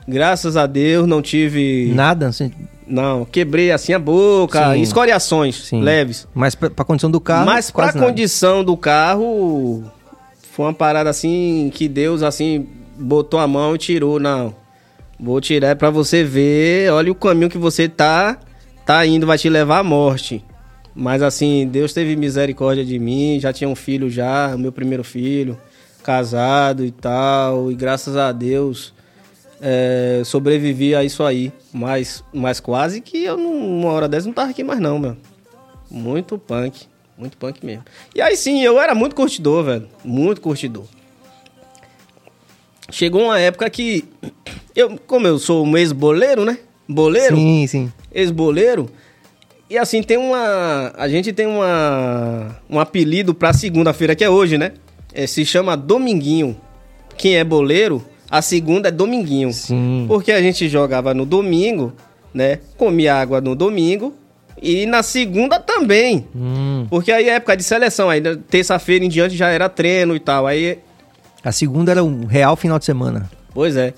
[0.06, 1.90] Graças a Deus não tive.
[1.94, 2.28] Nada?
[2.28, 2.52] Assim,
[2.86, 4.82] Não, quebrei assim a boca, Sim.
[4.82, 5.80] escoriações sim.
[5.80, 6.28] leves.
[6.34, 7.46] Mas pra, pra condição do carro.
[7.46, 7.98] Mas nada.
[7.98, 9.84] condição do carro,
[10.50, 12.66] foi uma parada assim que Deus assim
[12.98, 14.54] botou a mão e tirou, não.
[15.18, 18.36] Vou tirar pra você ver, olha o caminho que você tá
[18.84, 20.44] tá indo, vai te levar à morte.
[20.94, 25.58] Mas assim, Deus teve misericórdia de mim, já tinha um filho já, meu primeiro filho,
[26.02, 28.92] casado e tal, e graças a Deus
[29.60, 31.50] é, sobrevivi a isso aí.
[31.72, 35.16] Mas, mas quase que eu, não- uma hora dessa, não tava aqui mais não, meu.
[35.90, 36.86] Muito punk.
[37.16, 37.84] Muito punk mesmo.
[38.14, 39.88] E aí sim, eu era muito curtidor, velho.
[40.04, 40.84] Muito curtidor.
[42.90, 44.04] Chegou uma época que.
[44.74, 46.58] Eu, como eu sou um ex-boleiro, né?
[46.88, 47.36] Boleiro?
[47.36, 47.92] Sim, sim.
[48.12, 48.90] Ex-boleiro.
[49.72, 50.92] E assim, tem uma.
[50.98, 52.54] A gente tem uma.
[52.68, 54.72] Um apelido pra segunda-feira, que é hoje, né?
[55.14, 56.54] É, se chama Dominguinho.
[57.16, 59.50] Quem é boleiro, a segunda é Dominguinho.
[59.50, 60.04] Sim.
[60.06, 61.94] Porque a gente jogava no domingo,
[62.34, 62.58] né?
[62.76, 64.14] Comia água no domingo.
[64.60, 66.26] E na segunda também.
[66.36, 66.86] Hum.
[66.90, 68.20] Porque aí é época de seleção, aí
[68.50, 70.46] terça-feira em diante já era treino e tal.
[70.46, 70.80] Aí,
[71.42, 73.30] A segunda era um real final de semana.
[73.54, 73.94] pois é.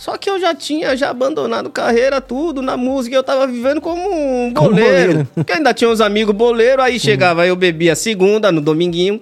[0.00, 3.14] Só que eu já tinha já abandonado carreira, tudo na música.
[3.14, 5.08] Eu tava vivendo como um Como boleiro.
[5.08, 5.28] boleiro.
[5.34, 9.20] Porque ainda tinha uns amigos boleiros, aí chegava, eu bebia segunda, no dominguinho.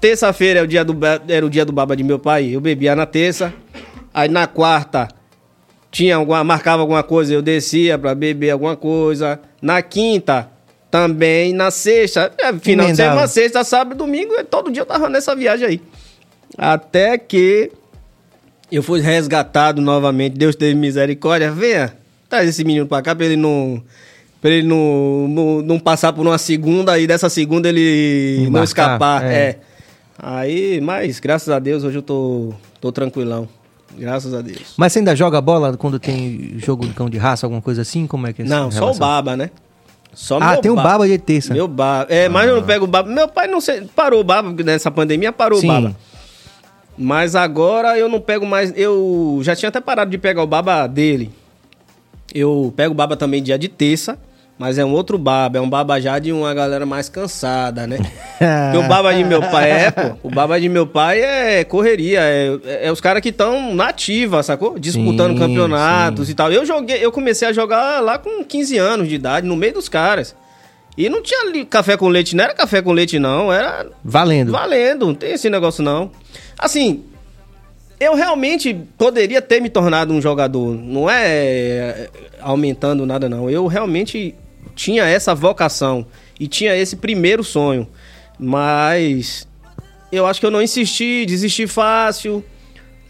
[0.00, 0.96] Terça-feira é o dia do,
[1.26, 3.52] era o dia do baba de meu pai, eu bebia na terça.
[4.14, 5.08] Aí na quarta
[5.90, 9.40] tinha alguma, marcava alguma coisa, eu descia pra beber alguma coisa.
[9.60, 10.48] Na quinta
[10.88, 12.94] também, na sexta, é, final de Emendava.
[12.94, 15.80] semana, sexta, sábado, domingo, todo dia eu tava nessa viagem aí.
[16.56, 17.72] Até que
[18.70, 21.50] eu fui resgatado novamente, Deus teve misericórdia.
[21.52, 21.94] Venha,
[22.28, 23.82] traz esse menino pra cá pra ele não.
[24.40, 28.64] Pra ele não, não, não passar por uma segunda e dessa segunda ele não Embarcar,
[28.64, 29.24] escapar.
[29.24, 29.34] é.
[29.34, 29.58] É.
[30.18, 33.48] Aí, mas graças a Deus hoje eu tô, tô tranquilão.
[33.98, 34.74] Graças a Deus.
[34.76, 38.06] Mas você ainda joga bola quando tem jogo de cão de raça, alguma coisa assim?
[38.06, 39.50] Como é que é Não, só o baba, né?
[40.12, 41.52] Só Ah, tem o baba de terça.
[41.52, 42.06] Meu baba.
[42.12, 43.08] É, mas eu não pego o baba.
[43.10, 45.68] Meu pai não sei, parou o baba nessa pandemia, parou Sim.
[45.68, 45.96] o baba.
[46.98, 48.72] Mas agora eu não pego mais.
[48.76, 51.30] Eu já tinha até parado de pegar o baba dele.
[52.34, 54.18] Eu pego o baba também dia de terça,
[54.58, 55.58] mas é um outro baba.
[55.58, 57.98] É um baba já de uma galera mais cansada, né?
[58.38, 60.16] Porque o baba de meu pai é, pô.
[60.22, 62.20] O baba de meu pai é correria.
[62.20, 64.78] É, é- é os caras que estão na ativa, sacou?
[64.78, 66.50] Disputando Sim, campeonatos e tal.
[66.52, 69.88] Eu joguei, eu comecei a jogar lá com 15 anos de idade, no meio dos
[69.88, 70.34] caras.
[70.96, 73.52] E não tinha café com leite, não era café com leite, não.
[73.52, 74.50] Era Valendo.
[74.52, 76.10] Valendo, não tem esse negócio não.
[76.58, 77.04] Assim,
[77.98, 80.74] eu realmente poderia ter me tornado um jogador.
[80.74, 82.10] Não é é,
[82.40, 83.48] aumentando nada, não.
[83.48, 84.34] Eu realmente
[84.74, 86.06] tinha essa vocação
[86.38, 87.86] e tinha esse primeiro sonho.
[88.38, 89.48] Mas
[90.12, 92.44] eu acho que eu não insisti, desisti fácil.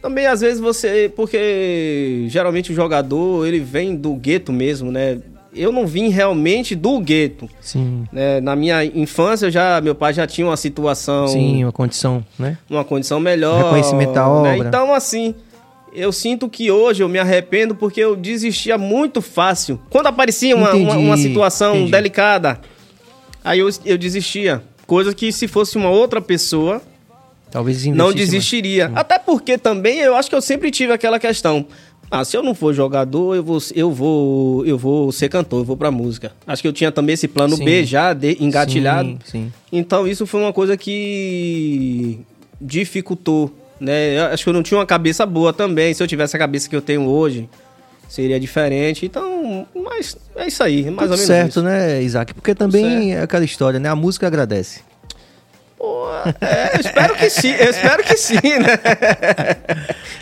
[0.00, 1.12] Também às vezes você.
[1.14, 5.18] Porque geralmente o jogador ele vem do gueto mesmo, né?
[5.56, 7.48] Eu não vim realmente do gueto.
[7.60, 8.04] Sim.
[8.12, 8.40] né?
[8.40, 12.58] Na minha infância, já, meu pai já tinha uma situação Sim, uma condição, né?
[12.68, 13.64] uma condição melhor.
[13.64, 14.28] Reconhecimento da né?
[14.28, 14.68] obra.
[14.68, 15.34] Então, assim,
[15.96, 19.80] eu sinto que hoje eu me arrependo porque eu desistia muito fácil.
[19.88, 21.90] Quando aparecia uma, uma, Entendi, uma situação entendi.
[21.90, 22.60] delicada,
[23.42, 24.62] aí eu, eu desistia.
[24.86, 26.80] Coisa que se fosse uma outra pessoa,
[27.50, 28.92] Talvez não desistiria.
[28.94, 31.66] Até porque também eu acho que eu sempre tive aquela questão.
[32.10, 35.64] Ah, se eu não for jogador, eu vou, eu vou, eu vou ser cantor, eu
[35.64, 36.32] vou pra música.
[36.46, 37.64] Acho que eu tinha também esse plano Sim.
[37.64, 39.08] B já de- engatilhado.
[39.08, 39.52] Sim, sim.
[39.72, 42.20] Então isso foi uma coisa que
[42.60, 44.18] dificultou, né?
[44.18, 45.92] Eu acho que eu não tinha uma cabeça boa também.
[45.94, 47.48] Se eu tivesse a cabeça que eu tenho hoje,
[48.08, 49.04] seria diferente.
[49.04, 51.62] Então, mas é isso aí, mais Tudo ou menos certo, isso.
[51.62, 52.32] né, Isaac?
[52.34, 53.88] Porque também é aquela história, né?
[53.88, 54.80] A música agradece.
[56.40, 58.78] É, eu espero que sim, eu espero que sim, né?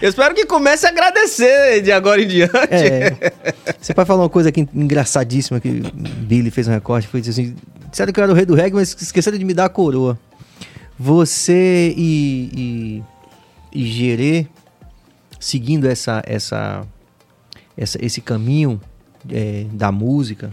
[0.03, 2.55] Eu espero que comece a agradecer de agora em diante.
[2.71, 3.33] É.
[3.81, 7.57] Você pode falar uma coisa aqui engraçadíssima que Billy fez um recorte, foi dizer assim,
[7.91, 10.19] disseram que eu era o rei do reggae, mas esqueceram de me dar a coroa.
[10.99, 13.03] Você e,
[13.73, 14.47] e, e Gerê,
[15.41, 16.87] seguindo essa, essa,
[17.77, 18.81] essa, esse caminho
[19.31, 20.53] é, da música,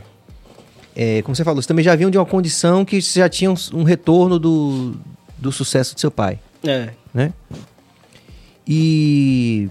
[0.95, 3.49] é, como você falou, você também já vinham de uma condição que você já tinha
[3.73, 4.95] um, retorno do,
[5.38, 6.89] do sucesso do seu pai É.
[7.13, 7.34] né?
[8.68, 9.69] E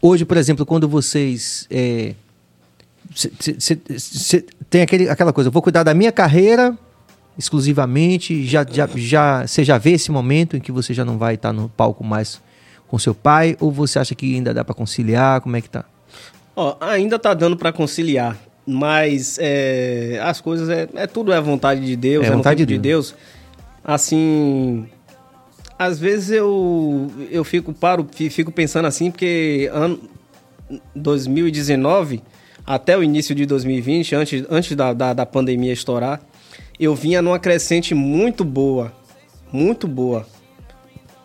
[0.00, 2.14] hoje, por exemplo, quando vocês é,
[3.14, 6.76] cê- cê- cê- tem aquele, aquela coisa, eu vou cuidar da minha carreira
[7.36, 11.34] exclusivamente, já, já, já, você já vê esse momento em que você já não vai
[11.34, 12.40] estar no palco mais
[12.86, 15.40] com seu pai, ou você acha que ainda dá para conciliar?
[15.40, 15.84] Como é que tá?
[16.54, 21.84] Ó, ainda tá dando pra conciliar, mas é, as coisas é, é tudo é vontade
[21.84, 23.14] de Deus, É é, vontade de de Deus.
[23.84, 24.86] Assim,
[25.78, 30.00] às vezes eu eu fico paro, fi- fico pensando assim, porque ano
[30.94, 32.22] 2019
[32.66, 36.20] até o início de 2020, antes, antes da, da, da pandemia estourar,
[36.80, 38.90] eu vinha numa crescente muito boa,
[39.52, 40.26] muito boa.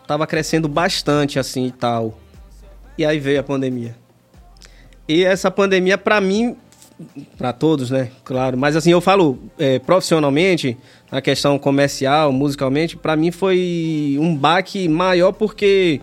[0.06, 2.20] Tava crescendo bastante assim e tal.
[2.98, 3.96] E aí veio a pandemia.
[5.08, 6.58] E essa pandemia, pra mim,
[7.38, 8.10] pra todos, né?
[8.24, 8.58] Claro.
[8.58, 10.78] Mas assim, eu falo é, profissionalmente,
[11.12, 16.02] na questão comercial, musicalmente, pra mim foi um baque maior porque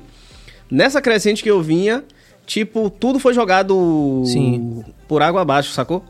[0.71, 2.05] nessa crescente que eu vinha,
[2.47, 4.85] tipo, tudo foi jogado Sim.
[5.07, 6.05] por água abaixo, sacou?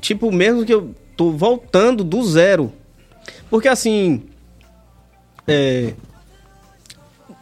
[0.00, 2.72] Tipo, mesmo que eu tô voltando do zero.
[3.50, 4.22] Porque assim.
[5.46, 5.94] É,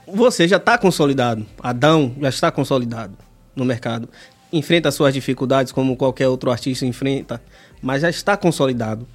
[0.06, 1.44] você já está consolidado.
[1.60, 3.14] Adão já está consolidado
[3.54, 4.08] no mercado.
[4.52, 7.42] Enfrenta suas dificuldades como qualquer outro artista enfrenta,
[7.82, 9.06] mas já está consolidado.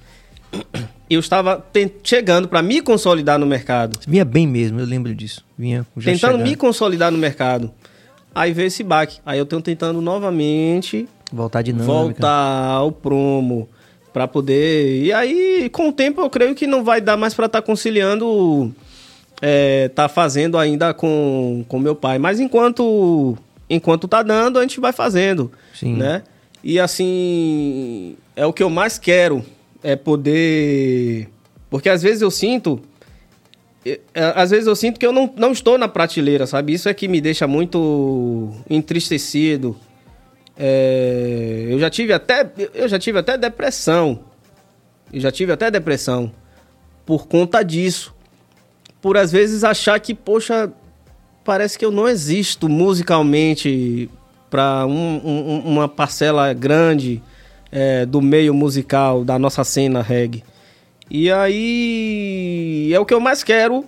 [1.08, 1.64] Eu estava
[2.02, 5.44] chegando para me consolidar no mercado, Vinha bem mesmo, eu lembro disso.
[5.58, 6.48] Vinha já tentando chegando.
[6.48, 7.72] me consolidar no mercado.
[8.34, 9.18] Aí veio esse baque.
[9.24, 11.92] Aí eu tenho tentando novamente voltar à dinâmica.
[11.92, 13.68] voltar ao promo
[14.12, 15.02] para poder.
[15.04, 18.74] E aí, com o tempo, eu creio que não vai dar mais para estar conciliando,
[19.40, 22.18] é, tá fazendo ainda com com meu pai.
[22.18, 23.36] Mas enquanto
[23.68, 25.96] enquanto tá dando, a gente vai fazendo, Sim.
[25.96, 26.22] né?
[26.62, 29.44] E assim, é o que eu mais quero
[29.82, 31.28] é poder,
[31.68, 32.80] porque às vezes eu sinto
[33.84, 36.72] é, às vezes eu sinto que eu não, não estou na prateleira, sabe?
[36.72, 39.76] Isso é que me deixa muito entristecido.
[40.56, 44.20] É, eu já tive até eu já tive até depressão.
[45.12, 46.32] Eu já tive até depressão
[47.04, 48.14] por conta disso.
[49.00, 50.72] Por às vezes achar que, poxa,
[51.44, 54.08] parece que eu não existo musicalmente
[54.50, 57.22] para uma parcela grande
[57.70, 60.44] é, do meio musical da nossa cena reggae.
[61.10, 63.86] E aí é o que eu mais quero.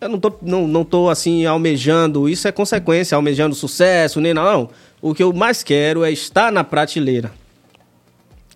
[0.00, 4.68] Eu não tô, não, não tô assim almejando, isso é consequência, almejando sucesso, nem não.
[5.00, 7.32] O que eu mais quero é estar na prateleira.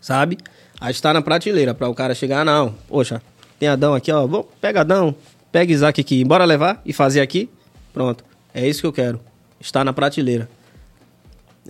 [0.00, 0.38] Sabe?
[0.80, 2.74] A estar na prateleira, para o cara chegar, não.
[2.88, 3.22] Poxa,
[3.58, 4.26] tem Adão aqui, ó.
[4.26, 5.14] Vou, pega Adão,
[5.52, 7.48] pega Isaac aqui, bora levar e fazer aqui.
[7.92, 8.24] Pronto.
[8.54, 9.20] É isso que eu quero.
[9.60, 10.48] Estar na prateleira.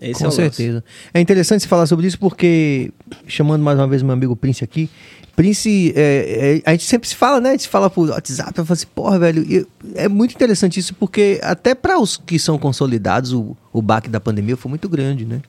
[0.01, 0.37] Esse Com é lance.
[0.37, 0.85] certeza.
[1.13, 2.93] É interessante você falar sobre isso porque,
[3.27, 4.89] chamando mais uma vez meu amigo Prince aqui,
[5.35, 7.51] Prince, é, é, a gente sempre se fala, né?
[7.51, 10.79] A gente se fala por WhatsApp, eu falo assim, porra, velho, e é muito interessante
[10.79, 14.89] isso porque até para os que são consolidados, o, o baque da pandemia foi muito
[14.89, 15.41] grande, né?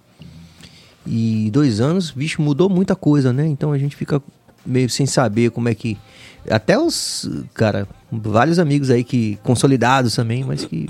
[1.05, 3.47] E dois anos, bicho, mudou muita coisa, né?
[3.47, 4.21] Então a gente fica
[4.65, 5.97] meio sem saber como é que.
[6.49, 9.37] Até os, cara, vários amigos aí que.
[9.43, 10.89] consolidados também, mas que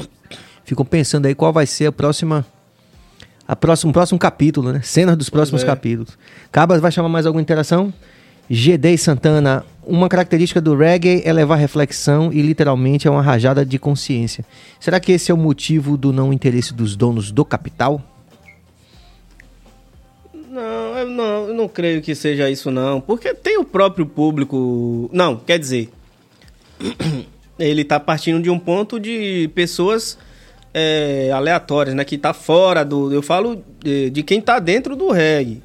[0.63, 2.45] ficam pensando aí qual vai ser a próxima.
[3.47, 4.79] A próximo, próximo capítulo, né?
[4.81, 5.65] Cenas dos próximos é.
[5.65, 6.17] capítulos.
[6.51, 7.93] Cabas vai chamar mais alguma interação?
[8.49, 13.79] GD Santana, uma característica do reggae é levar reflexão e literalmente é uma rajada de
[13.79, 14.45] consciência.
[14.79, 18.01] Será que esse é o motivo do não interesse dos donos do capital?
[20.49, 23.01] Não, eu não, eu não creio que seja isso, não.
[23.01, 25.09] Porque tem o próprio público.
[25.11, 25.89] Não, quer dizer.
[27.59, 30.17] Ele tá partindo de um ponto de pessoas
[30.73, 32.03] é, aleatórias, né?
[32.03, 33.13] Que tá fora do.
[33.13, 35.61] Eu falo de, de quem tá dentro do reggae.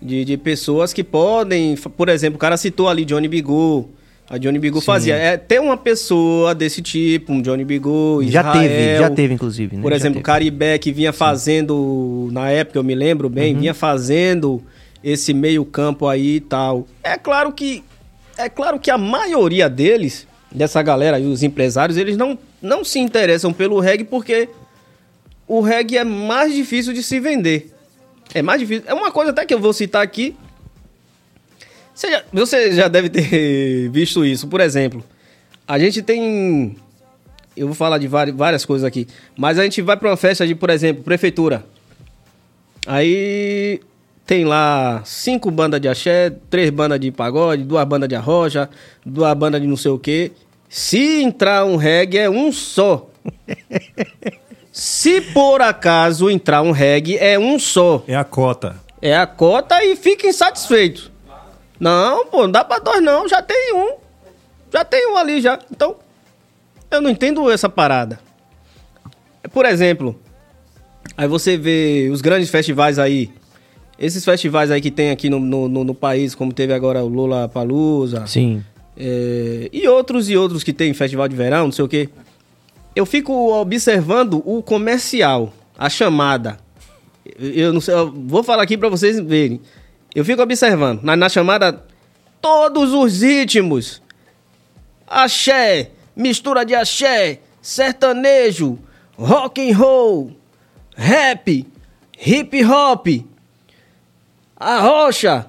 [0.00, 1.76] De, de pessoas que podem.
[1.76, 3.90] Por exemplo, o cara citou ali Johnny Bigu.
[4.28, 5.16] A Johnny Bigu fazia.
[5.16, 8.22] É ter uma pessoa desse tipo, um Johnny Bigu.
[8.26, 9.76] já teve, já teve, inclusive.
[9.76, 9.82] Né?
[9.82, 10.24] por Já exemplo, o teve.
[10.24, 14.62] Caribé que vinha fazendo, na época eu me lembro bem, vinha fazendo
[15.04, 16.88] esse meio campo aí e tal.
[17.02, 17.84] É claro que
[18.38, 22.98] é claro que a maioria deles, dessa galera aí, os empresários, eles não, não se
[22.98, 24.48] interessam pelo reggae porque
[25.46, 27.70] o reggae é mais difícil de se vender.
[28.32, 28.84] É mais difícil.
[28.86, 30.34] É uma coisa até que eu vou citar aqui.
[31.94, 34.48] Você já, você já deve ter visto isso.
[34.48, 35.04] Por exemplo,
[35.68, 36.76] a gente tem
[37.54, 39.06] eu vou falar de várias coisas aqui.
[39.36, 41.64] Mas a gente vai pra uma festa de, por exemplo, prefeitura.
[42.86, 43.80] Aí
[44.26, 48.70] tem lá cinco bandas de axé, três bandas de pagode, duas bandas de arroja,
[49.04, 50.32] duas bandas de não sei o quê.
[50.68, 53.06] Se entrar um reggae, é um só.
[54.72, 58.02] Se por acaso entrar um reggae, é um só.
[58.08, 58.76] É a cota.
[59.00, 61.12] É a cota e fiquem satisfeitos.
[61.78, 63.94] Não, pô, não dá pra dois não, já tem um.
[64.72, 65.58] Já tem um ali já.
[65.70, 65.96] Então,
[66.90, 68.18] eu não entendo essa parada.
[69.52, 70.18] Por exemplo,
[71.16, 73.30] aí você vê os grandes festivais aí.
[73.98, 77.08] Esses festivais aí que tem aqui no, no, no- no país, como teve agora o
[77.08, 78.26] Lula Palusa.
[78.26, 78.62] Sim.
[78.96, 82.08] É, e outros e outros que tem festival de verão, não sei o quê.
[82.94, 86.58] Eu fico observando o comercial, a chamada.
[87.38, 89.60] Eu, não sei, eu vou falar aqui pra vocês verem.
[90.14, 91.84] Eu fico observando, na, na chamada,
[92.40, 94.00] todos os ritmos.
[95.06, 98.78] Axé, mistura de axé, sertanejo,
[99.16, 100.30] rock and roll,
[100.96, 101.66] rap,
[102.24, 103.06] hip hop,
[104.64, 105.46] a rocha,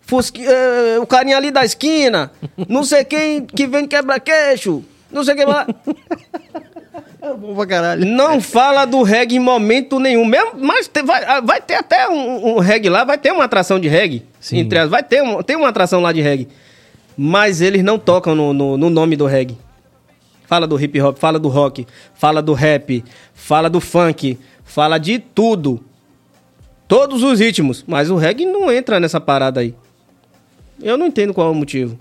[0.00, 2.30] Fusqui- eh, o carinha ali da esquina,
[2.68, 4.82] não sei quem que vem quebra-queixo,
[5.12, 5.66] não sei quem lá.
[7.38, 8.06] Bom pra caralho.
[8.06, 10.24] Não fala do reggae em momento nenhum.
[10.24, 13.44] Mesmo, mas te- vai, ah, vai ter até um, um reggae lá, vai ter uma
[13.44, 14.24] atração de reggae.
[14.40, 14.58] Sim.
[14.58, 16.48] Entre as, vai ter um, tem uma atração lá de reggae.
[17.16, 19.58] Mas eles não tocam no, no, no nome do reggae.
[20.46, 25.18] Fala do hip hop, fala do rock, fala do rap, fala do funk, fala de
[25.18, 25.84] tudo.
[26.88, 27.84] Todos os ritmos.
[27.86, 29.74] Mas o reggae não entra nessa parada aí.
[30.82, 31.98] Eu não entendo qual é o motivo.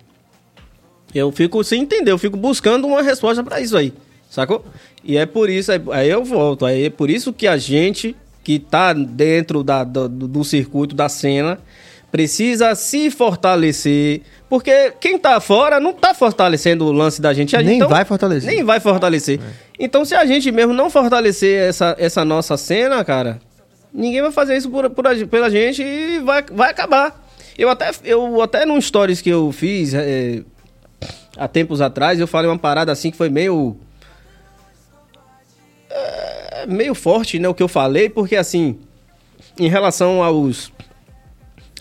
[1.14, 3.94] Eu fico sem entender, eu fico buscando uma resposta pra isso aí,
[4.30, 4.64] sacou?
[5.04, 8.60] E é por isso, aí- eu volto, aí é por isso que a gente que
[8.60, 11.60] tá dentro da, do, do circuito da cena
[12.12, 17.56] precisa se fortalecer, porque quem tá fora não tá fortalecendo o lance da gente.
[17.58, 18.50] Nem gente- vai fortalecer.
[18.54, 19.40] Nem vai fortalecer.
[19.80, 23.40] Então se a gente mesmo não fortalecer essa, essa nossa cena, cara,
[23.98, 27.26] ninguém vai fazer isso por, por pela gente e vai, vai acabar.
[27.58, 30.44] Eu até, eu até num stories que eu fiz é,
[31.36, 33.76] há tempos atrás, eu falei uma parada assim que foi meio.
[35.90, 37.48] é, meio forte, né?
[37.48, 38.78] O que eu falei, porque assim,
[39.60, 40.72] em relação aos.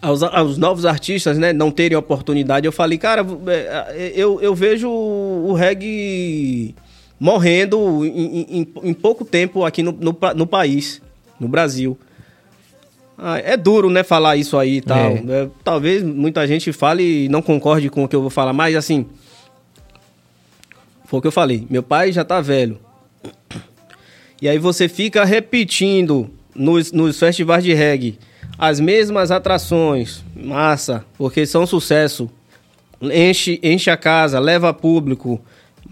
[0.02, 3.24] Aos, aos novos artistas, né, não terem oportunidade, eu falei, cara,
[3.94, 6.74] é, eu, eu vejo o reggae
[7.18, 11.00] morrendo em, em- em pouco tempo aqui no, no, no país,
[11.40, 11.98] no Brasil.
[13.18, 15.12] Ah, é duro, né, falar isso aí e tal.
[15.12, 15.24] É.
[15.28, 18.76] É, talvez muita gente fale e não concorde com o que eu vou falar, mas
[18.76, 19.06] assim.
[21.06, 21.66] Foi o que eu falei.
[21.70, 22.78] Meu pai já tá velho.
[24.42, 28.18] E aí você fica repetindo nos, nos festivais de reggae
[28.58, 30.24] as mesmas atrações.
[30.34, 32.28] Massa, porque são sucesso.
[33.00, 35.40] Enche, enche a casa, leva público.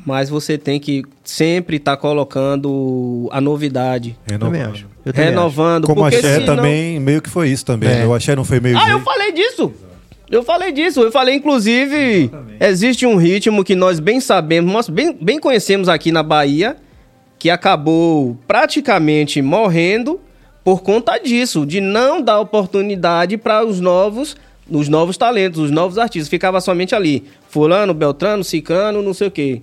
[0.05, 4.17] Mas você tem que sempre estar colocando a novidade.
[4.27, 4.94] Renovando.
[5.13, 5.87] Renovando.
[5.87, 7.89] Como porque axé senão- também, meio que foi isso também.
[7.91, 7.95] É.
[7.97, 8.07] né?
[8.07, 9.73] O axé não foi meio ah, eu falei disso.
[10.31, 11.01] Eu falei disso.
[11.01, 16.11] Eu falei, inclusive, existe um ritmo que nós bem sabemos, nós bem, bem conhecemos aqui
[16.11, 16.77] na Bahia,
[17.39, 20.19] que acabou praticamente morrendo
[20.65, 24.35] por conta disso, de não dar oportunidade para os novos,
[24.69, 26.29] os novos talentos, os novos artistas.
[26.29, 29.61] Ficava somente ali, fulano, beltrano, cicrano, não sei o quê.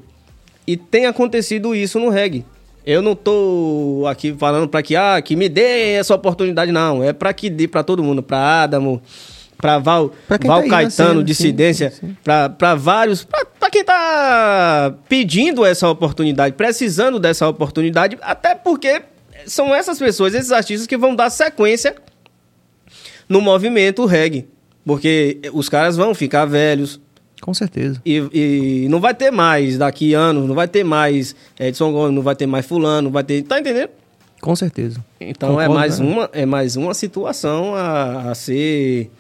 [0.68, 2.46] E tem acontecido isso no reggae.
[2.86, 7.14] Eu não tô aqui falando para que ah, que me dê essa oportunidade não, é
[7.14, 9.02] para que dê para todo mundo, para Adamo,
[9.58, 11.94] para Val, Pra Val tá na Caetano, cena, dissidência,
[12.24, 19.02] para vários, para quem quem tá pedindo essa oportunidade, precisando dessa oportunidade, até porque
[19.46, 21.96] são essas pessoas, esses artistas que vão dar sequência
[23.28, 24.48] no movimento reggae.
[24.86, 27.00] Porque os caras vão ficar velhos,
[27.42, 28.00] Com certeza.
[28.06, 32.22] e, e não vai ter mais daqui anos, não vai ter mais Edson Gomes, não
[32.22, 33.42] vai ter mais fulano, não vai ter.
[33.42, 33.90] Tá entendendo?
[34.40, 35.04] Com certeza.
[35.20, 36.06] Então é Concordo, mais né?
[36.06, 39.12] uma é mais uma situação a, a ser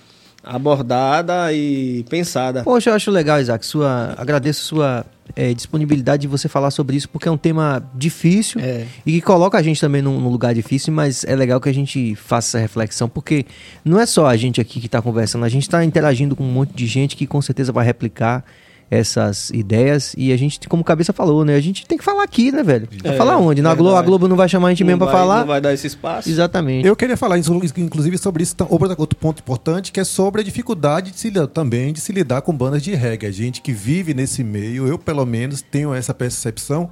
[0.44, 2.64] abordada e pensada.
[2.64, 3.66] Poxa, eu acho legal, Isaac.
[3.66, 5.06] Sua, agradeço sua
[5.36, 8.86] eh, disponibilidade de você falar sobre isso, porque é um tema difícil É.
[9.06, 11.74] e que coloca a gente também num, num lugar difícil, mas é legal que a
[11.74, 13.46] gente faça essa reflexão, porque
[13.84, 16.52] não é só a gente aqui que está conversando, a gente está interagindo com um
[16.52, 18.44] monte de gente que com certeza vai replicar
[18.92, 21.56] essas ideias e a gente, como o Cabeça falou, né?
[21.56, 22.90] A gente tem que falar aqui, né, velho?
[23.06, 23.62] É, falar onde?
[23.62, 24.02] Na Globo, a.
[24.02, 25.40] Globo não vai chamar a gente mesmo não pra vai, falar?
[25.40, 26.30] Não vai dar esse espaço.
[26.30, 26.86] Exatamente.
[26.86, 28.54] Eu queria falar, inclusive, sobre isso,
[28.98, 32.54] outro ponto importante, que é sobre a dificuldade de se, também de se lidar com
[32.54, 33.28] bandas de reggae.
[33.28, 36.90] A gente que vive nesse meio, eu pelo menos tenho essa percepção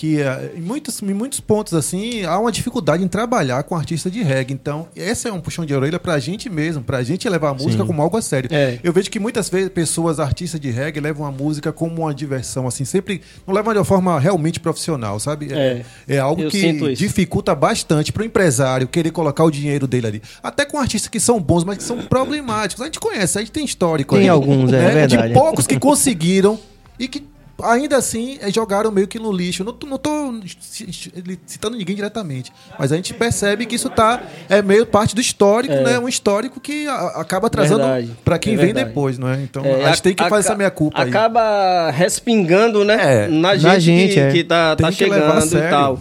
[0.00, 4.10] que eh, em, muitos, em muitos pontos assim há uma dificuldade em trabalhar com artista
[4.10, 4.54] de reggae.
[4.54, 7.84] Então, esse é um puxão de orelha pra gente mesmo, pra gente levar a música
[7.84, 8.48] como algo a sério.
[8.50, 8.78] É.
[8.82, 12.66] Eu vejo que muitas vezes pessoas, artistas de reggae, levam a música como uma diversão,
[12.66, 15.52] assim, sempre não levam de uma forma realmente profissional, sabe?
[15.52, 15.84] É.
[16.08, 20.22] é algo Eu que dificulta bastante para o empresário querer colocar o dinheiro dele ali.
[20.42, 22.80] Até com artistas que são bons, mas que são problemáticos.
[22.80, 24.14] A gente conhece, a gente tem histórico.
[24.14, 25.28] Tem aí, alguns, é verdade.
[25.28, 26.58] De poucos que conseguiram
[26.98, 27.29] e que
[27.64, 29.62] ainda assim eh, jogaram meio que no lixo.
[29.64, 31.12] Não, não tô ci- ci-
[31.46, 35.74] citando ninguém diretamente, mas a gente percebe que isso tá é meio parte do histórico,
[35.74, 35.98] né?
[35.98, 37.84] Um histórico que acaba atrasando
[38.24, 39.42] para quem É vem depois, não é?
[39.42, 41.08] Então É, a gente tem que fazer essa meia culpa aí.
[41.08, 43.24] Acaba respingando, né?
[43.24, 44.30] É, na gente, na gente, que, é.
[44.32, 45.98] que tá, tá que chegando e tal.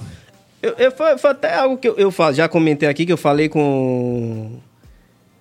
[0.61, 3.47] Eu, eu- foi, foi até algo que eu, eu já comentei aqui, que eu falei
[3.47, 4.57] com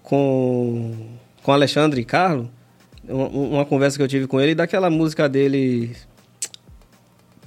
[0.03, 0.95] com
[1.43, 2.47] com Alexandre Carlos,
[3.09, 5.91] uma, conversa que eu tive com ele, daquela música dele...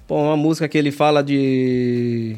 [0.07, 2.35] Pô, uma música que ele fala de...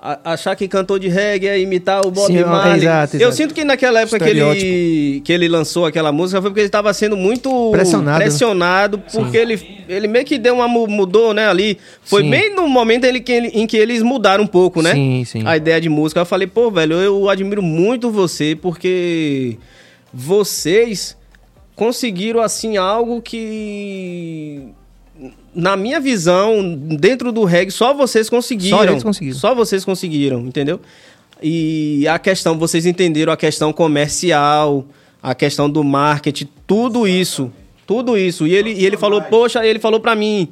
[0.00, 2.76] a- Achar que cantor de reggae é imitar o Bob Sim, é, Marley.
[2.78, 3.36] exato, Eu exato.
[3.36, 6.94] sinto que naquela época que ele, que ele lançou aquela música foi porque ele estava
[6.94, 8.24] sendo muito Pressionado, né?
[8.24, 11.76] pressionado, porque ele, ele meio que deu uma mu- mudou, né, ali.
[12.04, 12.30] Foi Sim.
[12.30, 14.94] bem no momento ele, que em que eles mudaram um pouco, né?
[14.94, 15.42] Sim, sim.
[15.44, 16.20] A ideia de música.
[16.20, 19.58] Eu falei, pô, velho, eu admiro muito você porque
[20.10, 21.20] vocês
[21.82, 24.68] conseguiram assim algo que
[25.52, 28.78] na minha visão, dentro do reggae, só vocês conseguiram.
[28.78, 29.36] Só eles conseguiram.
[29.36, 30.80] Só vocês conseguiram, entendeu?
[31.42, 34.86] E a questão, vocês entenderam a questão comercial,
[35.20, 37.50] a questão do marketing, tudo isso.
[37.84, 38.46] Tudo isso.
[38.46, 40.48] E ele, e ele falou, poxa, ele falou pra mim,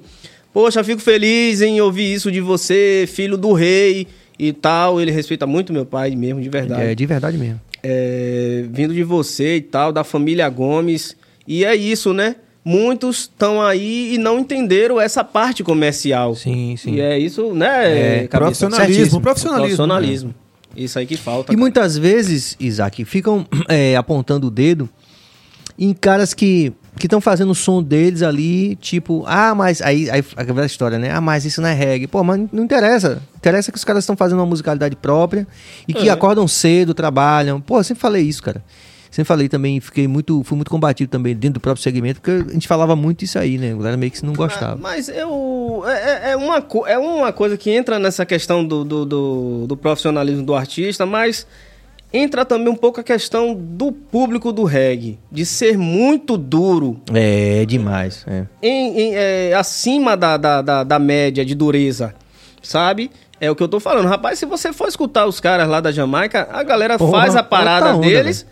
[0.52, 5.00] poxa, fico feliz em ouvir isso de você, filho do rei e tal.
[5.00, 7.60] Ele respeita muito meu pai mesmo, de verdade É de verdade mesmo.
[7.84, 11.16] é, vindo de você e tal, da família Gomes.
[11.50, 12.36] E é isso, né?
[12.64, 16.36] Muitos estão aí e não entenderam essa parte comercial.
[16.36, 16.94] Sim, sim.
[16.94, 18.22] E é isso, né?
[18.22, 19.76] É, profissionalismo, profissionalismo.
[19.76, 20.34] Profissionalismo.
[20.76, 21.50] Isso aí que falta.
[21.50, 21.58] E cara.
[21.58, 24.88] muitas vezes, Isaac, ficam é, apontando o dedo
[25.76, 30.22] em caras que que estão fazendo o som deles ali, tipo, ah, mas aí, aí
[30.36, 31.10] aquela história, né?
[31.10, 32.06] Ah, mas isso não é reggae.
[32.06, 33.22] Pô, mas não interessa.
[33.36, 35.48] Interessa que os caras estão fazendo uma musicalidade própria
[35.88, 36.12] e que É.
[36.12, 37.60] acordam cedo, trabalham.
[37.60, 38.62] Pô, eu sempre falei isso, cara.
[39.10, 42.52] Sempre falei também, fiquei muito, fui muito combatido também dentro do próprio segmento, porque a
[42.52, 43.72] gente falava muito isso aí, né?
[43.72, 44.74] A galera meio que não gostava.
[44.74, 45.82] Ah, Mas eu.
[45.86, 49.76] É, é- é uma, é uma coisa que entra nessa questão do, do, do, do
[49.76, 51.44] profissionalismo do artista, mas
[52.12, 57.64] entra também um pouco a questão do público do reggae, de ser muito duro, É,
[57.66, 58.24] demais.
[58.28, 58.44] É.
[58.62, 62.14] em- em, é, acima da, da, da, da média de dureza,
[62.62, 63.10] sabe?
[63.40, 64.06] É o que eu tô falando.
[64.06, 67.42] Rapaz, se você for escutar os caras lá da Jamaica, a galera Porra, faz a
[67.42, 68.46] parada onda, deles,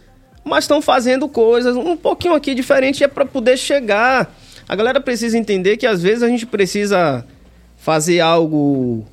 [0.49, 4.35] mas estão fazendo coisas um pouquinho aqui diferente é para poder chegar.
[4.69, 7.25] A galera precisa entender que às vezes a gente precisa
[7.77, 9.07] fazer algo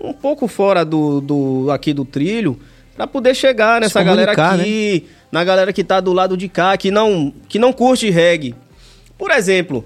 [0.00, 2.58] um pouco fora do, do aqui do trilho
[2.96, 6.76] para poder chegar nessa galera comunicar, aqui, na galera que tá do lado de cá,
[6.76, 8.54] que não que não curte reggae.
[9.18, 9.84] Por exemplo,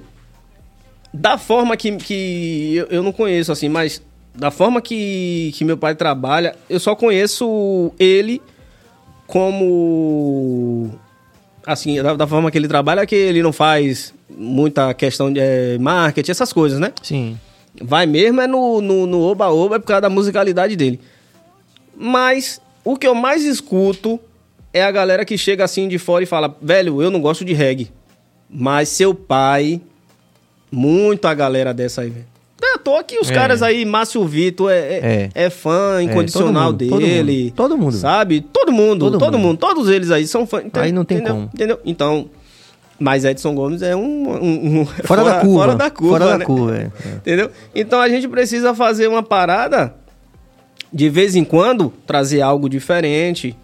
[1.12, 4.00] da forma que, que eu, eu não conheço assim, mas
[4.34, 8.40] da forma que, que meu pai trabalha, eu só conheço ele
[9.30, 10.90] como
[11.64, 15.78] assim, da, da forma que ele trabalha, que ele não faz muita questão de eh,
[15.78, 16.92] marketing, essas coisas, né?
[17.02, 17.38] Sim.
[17.80, 21.00] Vai mesmo é no no no oba-oba, é por causa da musicalidade dele.
[21.96, 24.18] Mas o que eu mais escuto
[24.72, 27.52] é a galera que chega assim de fora e fala: velho, eu não gosto de
[27.52, 27.90] reggae.
[28.48, 29.80] Mas seu pai,
[30.72, 32.26] muito a galera dessa aí, velho.
[32.62, 33.34] É à toa que os É.
[33.34, 35.44] caras aí, Márcio Vitor, é, é, É.
[35.46, 37.42] é fã incondicional todo mundo, todo dele.
[37.44, 37.96] mundo, todo mundo.
[37.96, 38.40] Sabe?
[38.40, 39.46] Todo mundo, Todo todo, mundo.
[39.48, 39.58] mundo.
[39.58, 40.64] Todos eles aí são fãs.
[40.74, 41.34] Aí não tem entendeu?
[41.34, 41.50] como.
[41.54, 41.80] Entendeu?
[41.84, 42.28] Então,
[43.02, 44.28] Mas Edson Gomes é um.
[44.28, 45.58] um- um- Fora, da curva.
[45.64, 46.18] Fora da curva.
[46.18, 46.44] Fora da né?
[46.44, 46.90] curva, é.
[47.16, 47.50] Entendeu?
[47.74, 49.94] Então a gente precisa fazer uma parada
[50.92, 53.56] de vez em quando, trazer algo diferente.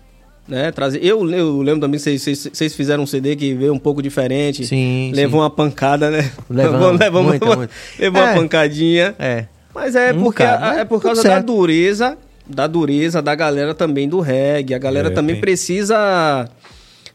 [0.48, 0.70] Né?
[0.70, 1.04] Trazer...
[1.04, 4.64] Eu, eu lembro também que vocês, fizeram um CD que veio um pouco diferente.
[4.66, 5.44] Sim, Levou sim.
[5.44, 6.30] uma pancada, né?
[6.48, 7.72] Levamos, levou muita, uma, muita.
[7.98, 8.34] levou uma É.
[8.34, 9.14] pancadinha.
[9.18, 9.46] É.
[9.74, 12.16] Mas é Um porque mas é por causa da dureza,
[12.46, 14.72] da dureza da galera também do reggae.
[14.74, 16.48] A galera É, também precisa.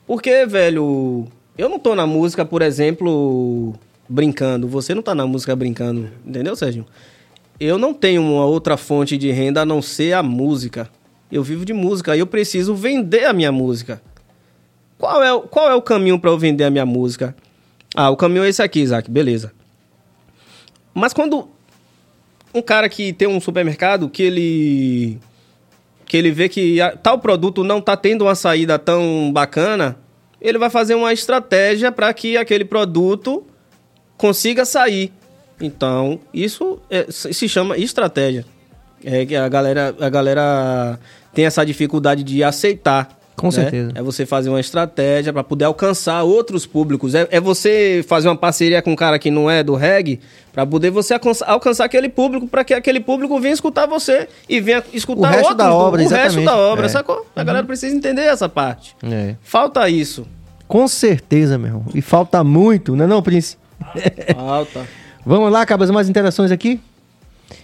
[0.06, 1.26] Porque, velho,
[1.58, 3.74] eu não tô na música, por exemplo,
[4.10, 4.68] brincando.
[4.68, 6.86] Você não tá na música brincando, entendeu, Sérgio?
[7.60, 10.90] Eu não tenho uma outra fonte de renda a não ser a música.
[11.32, 14.02] Eu vivo de música e eu preciso vender a minha música.
[14.98, 17.36] Qual é, o- qual é o caminho para eu vender a minha música?
[17.96, 19.52] Ah, o caminho é esse aqui, Isaac, beleza.
[20.94, 21.48] Mas quando
[22.54, 25.20] um cara que tem um supermercado que ele
[26.06, 29.98] que ele vê que a- tal produto não está tendo uma saída tão bacana,
[30.42, 33.46] ele vai fazer uma estratégia para que aquele produto
[34.18, 35.14] consiga sair.
[35.62, 38.46] Então, isso é- se chama estratégia.
[39.06, 41.00] É que a galera, a galera
[41.34, 43.10] tem essa dificuldade de aceitar.
[43.36, 43.54] Com né?
[43.54, 43.92] certeza.
[43.96, 47.16] É você fazer uma estratégia para poder alcançar outros públicos.
[47.16, 50.20] É, é você fazer uma parceria com um cara que não é do reggae
[50.54, 51.16] para poder você
[51.48, 55.40] alcançar, aquele público, para que aquele público venha escutar você e venha escutar O resto
[55.50, 56.46] outros da obra, o resto exatamente.
[56.46, 56.90] da obra, É.
[56.90, 57.26] sacou?
[57.36, 58.96] A galera precisa entender essa parte.
[59.04, 59.36] É.
[59.42, 60.28] Falta isso.
[60.68, 61.86] Com certeza, meu irmão.
[61.96, 63.58] E falta muito, não é não, Prince?
[64.36, 64.86] Falta.
[65.26, 66.80] Vamos lá, acabas mais interações aqui.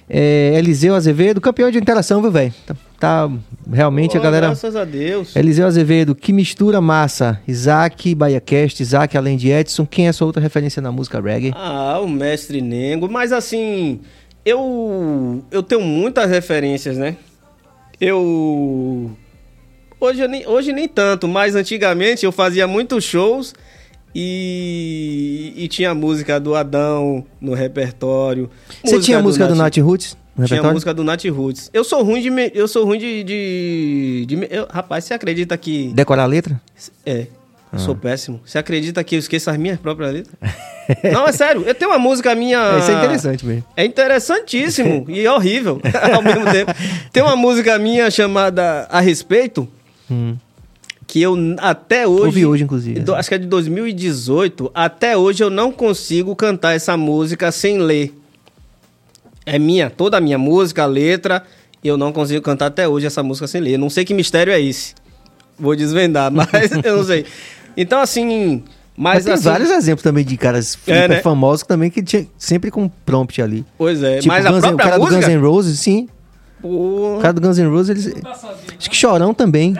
[0.09, 2.53] É, Eliseu Azevedo, campeão de interação, viu, velho?
[2.65, 3.31] Tá, tá-
[3.71, 4.47] realmente Pô, a galera.
[4.47, 5.35] Graças a Deus.
[5.35, 7.39] Eliseu Azevedo, que mistura massa.
[7.47, 9.85] Isaac, BaiaCast, Isaac, além de Edson.
[9.85, 11.53] Quem é a sua outra referência na música reggae?
[11.55, 13.99] Ah, o mestre Nengo, mas assim,
[14.45, 17.17] eu eu tenho muitas referências, né?
[17.99, 19.11] Eu
[19.99, 23.53] hoje eu nem, hoje nem tanto, mas antigamente eu fazia muitos shows
[24.19, 28.49] e, e tinha música do Adão no repertório.
[28.83, 31.69] Você tinha a música do Nat Nat Roots tinha a música do Nat Roots.
[31.73, 35.57] Eu sou ruim de me- eu sou ruim de, de, de eu- rapaz, você acredita
[35.57, 36.59] que Decorar a letra?
[37.05, 37.27] é, eu
[37.73, 37.77] Ah.
[37.79, 38.39] sou péssimo.
[38.45, 40.35] Você acredita que eu esqueço as minhas próprias letras?
[41.11, 41.63] Não, é sério.
[41.65, 42.77] Eu tenho uma música minha.
[42.79, 43.63] Isso é interessante mesmo.
[43.75, 45.81] É interessantíssimo e horrível
[46.15, 46.71] ao mesmo tempo.
[47.11, 49.67] Tem uma música minha chamada A Respeito,
[51.07, 52.25] que eu até hoje.
[52.25, 52.99] Ouvi hoje, inclusive.
[52.99, 54.69] do- acho que é de 2018.
[54.75, 58.13] Até hoje eu não consigo cantar essa música sem ler.
[59.45, 61.43] É minha, toda a minha música, a letra.
[61.83, 63.77] Eu não consigo cantar até hoje essa música sem ler.
[63.77, 64.93] Não sei que mistério é esse.
[65.57, 67.25] Vou desvendar, mas eu não sei.
[67.75, 68.63] Então, assim.
[68.99, 71.21] Mas, Mas, tem assim, vários exemplos também de caras É, né?
[71.21, 73.63] famosos também que tinha sempre com prompt ali.
[73.77, 75.21] Pois é, tipo, mas a Guns N- o própria cara do música...
[75.21, 76.09] Guns N' Roses, sim.
[76.61, 78.21] Pô, O cara do Guns N' Roses, eles...
[78.77, 79.73] acho que Chorão também.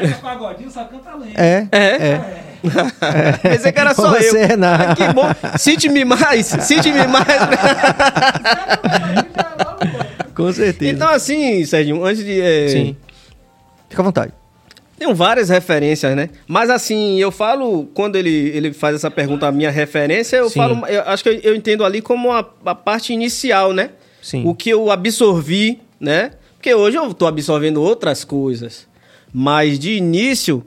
[0.69, 1.37] Só canta lento.
[1.39, 1.67] É.
[1.71, 2.47] É?
[3.41, 4.47] Pensei que era só Você, eu.
[4.47, 4.95] Renato.
[5.01, 5.23] Que bom.
[5.57, 7.25] Cite-me mais, cite-me mais.
[10.35, 10.91] Com certeza.
[10.91, 12.39] então, assim, Sérgio, antes de...
[12.39, 12.95] é, Sim.
[13.89, 14.31] Fica à vontade.
[14.97, 16.29] Tem várias referências, né?
[16.47, 20.59] Mas assim, eu falo, quando ele, ele faz essa pergunta, a minha referência, eu Sim.
[20.59, 23.91] falo, eu acho que eu, eu entendo ali como a, a parte inicial, né?
[24.21, 24.43] Sim.
[24.45, 26.31] O que eu absorvi, né?
[26.67, 28.85] Porque hoje eu tô absorvendo outras coisas.
[29.33, 30.61] Mas de início,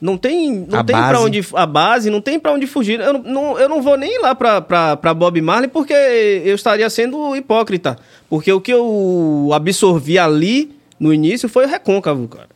[0.00, 3.00] não tem, não A tem para onde a base, não tem para onde fugir.
[3.00, 7.98] Eu não, eu não vou nem lá pra Bob Marley porque eu estaria sendo hipócrita.
[8.28, 10.70] Porque o que eu absorvi ali
[11.00, 12.48] no início foi o recôncavo, cara.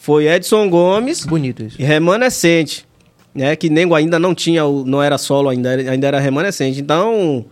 [0.00, 1.80] Foi Edson Gomes Bonito isso.
[1.80, 2.84] e Remanescente,
[3.32, 3.54] né?
[3.54, 6.80] Que Nego ainda não tinha, não era solo ainda, era- ainda era Remanescente.
[6.80, 7.44] Então,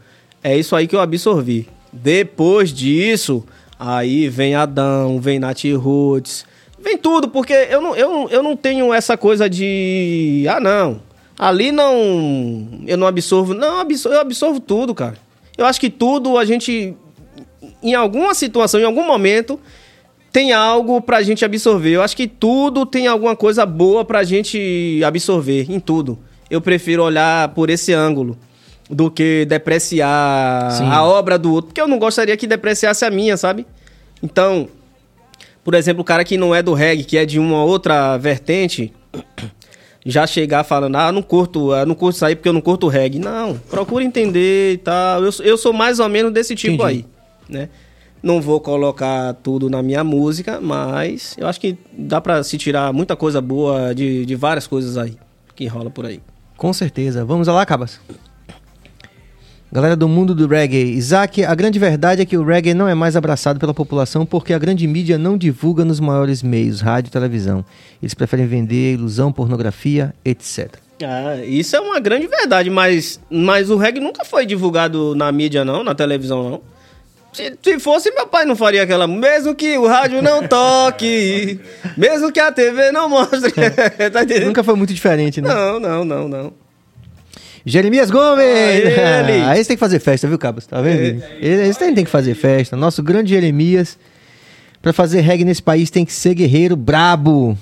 [0.43, 1.69] é isso aí que eu absorvi.
[1.93, 3.45] Depois disso,
[3.83, 6.47] aí vem Adão, vem Nath Roots,
[6.79, 10.47] vem tudo, porque eu não, eu, eu não tenho essa coisa de.
[10.49, 11.03] Ah, não.
[11.39, 12.69] Ali não.
[12.87, 13.55] Eu não absorvo.
[13.55, 15.17] Não, absorvo, eu absorvo tudo, cara.
[15.59, 16.95] Eu acho que tudo a gente.
[17.83, 19.59] Em alguma situação, em algum momento,
[20.31, 21.91] tem algo pra gente absorver.
[21.91, 26.19] Eu acho que tudo tem alguma coisa boa pra gente absorver, em tudo.
[26.49, 28.39] Eu prefiro olhar por esse ângulo
[28.91, 30.89] do que depreciar Sim.
[30.89, 33.67] a obra do outro, porque eu não gostaria que depreciasse a minha, sabe?
[34.23, 34.69] Então,
[35.65, 38.93] por exemplo, o cara que não é do reggae, que é de uma outra vertente,
[40.05, 43.19] já chegar falando, ah, não curto, ah, não curto aí porque eu não curto reggae.
[43.19, 45.23] Não, procura entender e tal.
[45.25, 46.89] Eu, sou- eu sou mais ou menos desse tipo Entendi.
[46.89, 47.07] aí,
[47.49, 47.69] né?
[48.23, 52.93] Não vou colocar tudo na minha música, mas eu acho que dá pra se tirar
[52.93, 55.17] muita coisa boa de, de várias coisas aí
[55.57, 56.21] que rola por aí.
[56.57, 57.25] Com certeza.
[57.25, 58.01] Vamos lá, Cabas.
[59.73, 60.93] Galera do mundo do reggae.
[60.93, 64.53] Isaac, a grande verdade é que o reggae não é mais abraçado pela população porque
[64.53, 67.65] a grande mídia não divulga nos maiores meios, rádio e televisão.
[68.03, 70.75] Eles preferem vender ilusão, pornografia, etc.
[71.03, 75.65] Ah, isso é uma grande verdade, mas, mas o reggae nunca foi divulgado na mídia,
[75.65, 76.61] não, na televisão, não.
[77.33, 79.07] Se, se fosse, meu pai não faria aquela.
[79.07, 81.59] Mesmo que o rádio não toque,
[81.97, 83.51] mesmo que a TV não mostre.
[84.13, 84.21] tá?
[84.45, 85.49] Nunca foi muito diferente, né?
[85.49, 86.62] Não, não, não, não.
[87.65, 88.45] Jeremias Gomes!
[88.45, 88.93] Ele.
[89.45, 90.67] Ah, esse tem que fazer festa, viu, Cabos?
[90.67, 91.23] Tá vendo?
[91.41, 92.77] Esse, esse tem, tem que fazer festa.
[92.77, 93.99] Nosso grande Jeremias.
[94.81, 97.57] Pra fazer reggae nesse país tem que ser guerreiro brabo.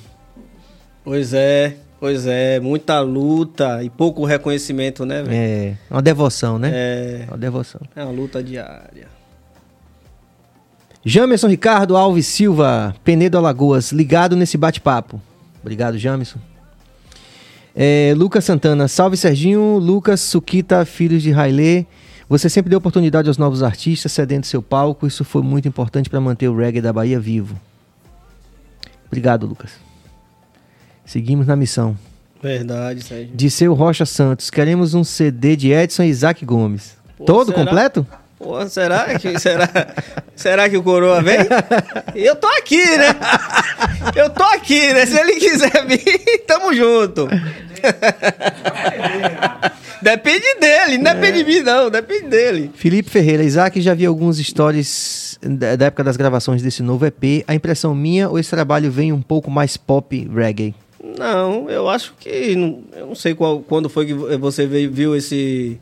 [1.04, 2.58] Pois é, pois é.
[2.60, 5.34] Muita luta e pouco reconhecimento, né, velho?
[5.36, 6.70] É, uma devoção, né?
[6.72, 7.80] É, Uma devoção.
[7.94, 9.06] é uma luta diária.
[11.04, 15.20] Jamerson Ricardo Alves Silva, Penedo Alagoas, ligado nesse bate-papo.
[15.62, 16.38] Obrigado, Jamerson.
[17.74, 21.86] É, Lucas Santana, salve Serginho, Lucas Suquita, filhos de Railê.
[22.28, 25.06] Você sempre deu oportunidade aos novos artistas, cedendo seu palco.
[25.06, 27.58] Isso foi muito importante para manter o reggae da Bahia vivo.
[29.06, 29.72] Obrigado, Lucas.
[31.04, 31.96] Seguimos na missão.
[32.42, 33.34] Verdade, Sérgio.
[33.34, 36.96] Disseu Rocha Santos, queremos um CD de Edson e Isaac Gomes.
[37.18, 37.58] Pô, Todo será?
[37.64, 38.06] completo?
[38.42, 39.68] Pô, será que, será,
[40.34, 41.36] será que o Coroa vem?
[42.14, 43.14] Eu tô aqui, né?
[44.16, 45.04] Eu tô aqui, né?
[45.04, 47.28] Se ele quiser vir, tamo junto.
[50.02, 51.90] Depende dele, não depende de mim, não.
[51.90, 52.70] Depende dele.
[52.74, 57.44] Felipe Ferreira, Isaac, já vi alguns stories da, da época das gravações desse novo EP.
[57.46, 60.74] A impressão minha ou esse trabalho vem um pouco mais pop reggae?
[61.18, 62.56] Não, eu acho que.
[62.56, 65.78] não- Eu não sei qual, quando foi que você veio- viu esse,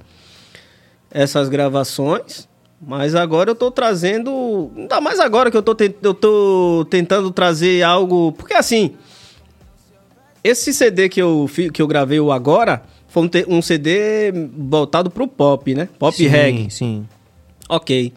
[1.10, 2.47] essas gravações.
[2.80, 4.70] Mas agora eu tô trazendo.
[4.76, 8.32] Ainda mais agora que eu tô, ten- eu tô tentando trazer algo.
[8.32, 8.94] Porque assim.
[10.42, 14.32] Esse CD que eu, fi- que eu gravei o agora foi um, te- um CD
[14.56, 15.88] voltado pro pop, né?
[15.98, 16.70] Pop sim, reggae.
[16.70, 17.06] Sim.
[17.68, 18.12] Ok.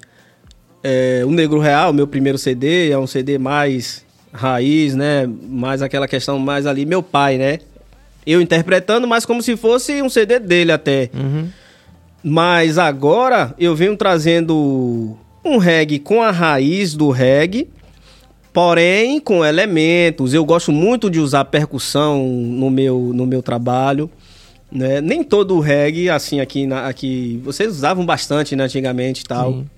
[0.83, 5.27] É, o Negro Real, meu primeiro CD, é um CD mais raiz, né?
[5.49, 7.59] Mais aquela questão mais ali, meu pai, né?
[8.25, 11.09] Eu interpretando, mas como se fosse um CD dele até.
[12.23, 17.67] Mas agora eu venho trazendo um reggae com a raiz do reggae,
[18.53, 20.33] porém com elementos.
[20.33, 24.09] Eu gosto muito de usar percussão no meu, no meu trabalho.
[24.71, 25.01] Né?
[25.01, 27.41] Nem todo o reggae, assim, aqui, na, aqui.
[27.43, 29.53] Vocês usavam bastante, né, antigamente e tal.
[29.53, 29.69] Sim.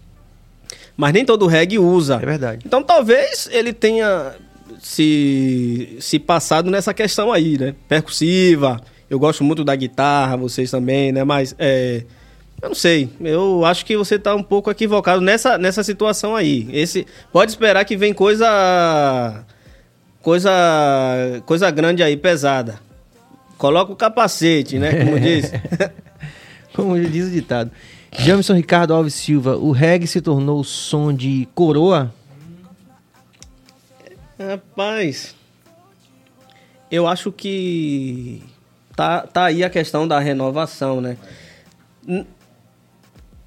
[0.96, 2.20] Mas nem todo reggae usa.
[2.22, 2.64] É verdade.
[2.66, 4.34] Então talvez ele tenha
[4.80, 7.74] se, se passado nessa questão aí, né?
[7.88, 8.80] Percussiva.
[9.10, 11.24] Eu gosto muito da guitarra, vocês também, né?
[11.24, 12.04] Mas é,
[12.64, 13.10] eu não sei.
[13.20, 16.66] Eu acho que você tá um pouco equivocado nessa, nessa situação aí.
[16.72, 19.44] Esse pode esperar que vem coisa
[20.22, 20.50] coisa
[21.46, 22.80] coisa grande aí, pesada.
[23.58, 25.04] Coloca o capacete, né?
[25.04, 25.52] Como diz.
[26.74, 27.70] Como diz o ditado.
[28.18, 32.14] Jamison Ricardo Alves Silva, o reggae se tornou som de coroa?
[34.40, 35.36] Rapaz,
[36.90, 38.42] eu acho que
[38.96, 41.18] tá, tá aí a questão da renovação, né?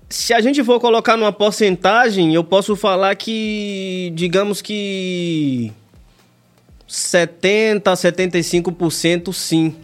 [0.08, 5.72] Se a gente for colocar numa porcentagem, eu posso falar que, digamos que
[6.86, 9.74] 70, 75% sim.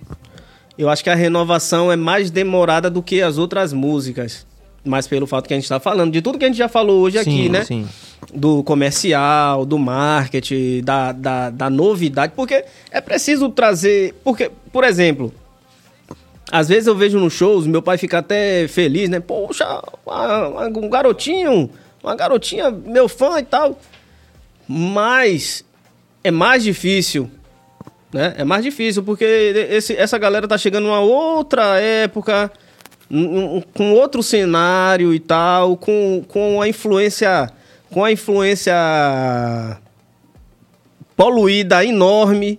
[0.79, 4.47] Eu acho que a renovação é mais demorada do que as outras músicas.
[4.85, 7.03] Mas pelo fato que a gente está falando, de tudo que a gente já falou
[7.03, 7.65] hoje aqui, Sim, né?
[7.65, 7.87] sim.
[8.35, 14.15] do comercial, do marketing, da, da, da novidade, porque é preciso trazer.
[14.25, 15.33] Porque, por exemplo,
[16.51, 19.21] às vezes eu vejo nos shows, meu pai fica até feliz, né?
[19.21, 19.83] Poxa,
[20.77, 21.71] um garotinho,
[22.03, 23.79] uma garotinha, meu fã e tal.
[24.69, 25.65] Mas
[26.23, 27.31] é mais difícil,
[28.13, 28.35] né?
[28.39, 29.25] É mais difícil, porque
[29.71, 32.51] esse, essa galera tá chegando numa outra época,
[33.75, 37.51] com outro cenário e tal, com, com a influência.
[37.91, 38.75] Com a influência
[41.15, 42.59] poluída enorme.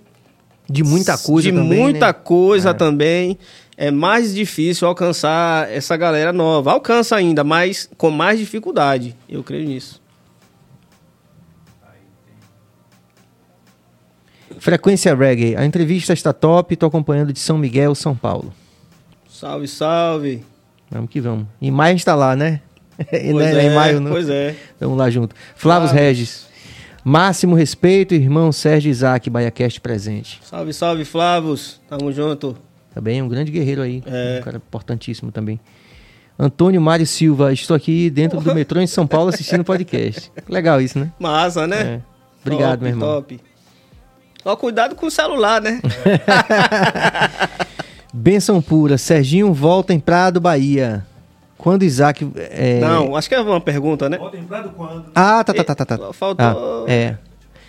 [0.74, 2.14] De muita coisa De também, muita né?
[2.14, 2.74] coisa É.
[2.74, 3.38] também.
[3.78, 6.72] É mais difícil alcançar essa galera nova.
[6.72, 9.16] Alcança ainda, mas com mais dificuldade.
[9.30, 10.02] Eu creio nisso.
[14.60, 18.54] Frequência Reggae, a entrevista está top, tô acompanhando de São Miguel, São Paulo.
[19.28, 20.46] Salve, salve.
[20.90, 21.48] Vamos que vamos.
[21.62, 22.62] Em maio a gente tá lá, né?
[23.10, 24.12] Pois Né, é, em maio, não.
[24.12, 24.56] pois é.
[24.80, 25.36] Vamos lá junto.
[25.56, 25.90] Flávio.
[25.90, 26.46] Regis.
[27.04, 30.40] Máximo respeito, irmão Sérgio Isaac, BaiaCast presente.
[30.44, 31.82] Salve, salve, Flavos.
[31.90, 32.56] Tamo junto.
[32.94, 34.02] Também um grande guerreiro aí.
[34.06, 34.40] É.
[34.40, 35.60] Um cara importantíssimo também.
[36.40, 40.32] Antônio Mário Silva, estou aqui dentro do metrô em São Paulo assistindo o podcast.
[40.48, 41.12] Legal isso, né?
[41.20, 41.82] Massa, né?
[41.82, 42.02] É.
[42.42, 43.10] Obrigado, Top, meu irmão.
[43.16, 43.40] Top.
[44.42, 45.82] Só cuidado com o celular, né?
[48.14, 51.06] Benção pura, Serginho volta em Prado, Bahia.
[51.64, 52.30] Quando Isaac.
[52.36, 54.20] é- Não, acho que é uma pergunta, né?
[55.16, 55.86] Ah, tá, tá, tá, tá.
[55.86, 56.12] tá.
[56.12, 57.16] Faltou- Ah, é.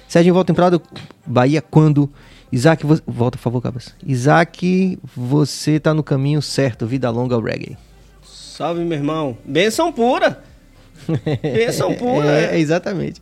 [0.09, 0.83] Serginho volta em Prado,
[1.25, 2.11] Bahia, quando?
[2.51, 3.95] Isaac, vo- volta, por favor, Cabas.
[4.05, 6.89] Isaac, você tá no caminho certo.
[6.89, 7.77] Vida longa ao reggae.
[8.25, 9.39] Salve, meu irmão.
[9.45, 10.43] Benção pura.
[11.41, 12.27] Benção pura.
[12.27, 13.21] É, exatamente.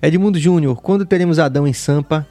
[0.00, 2.26] Edmundo Júnior, quando teremos Adão em Sampa?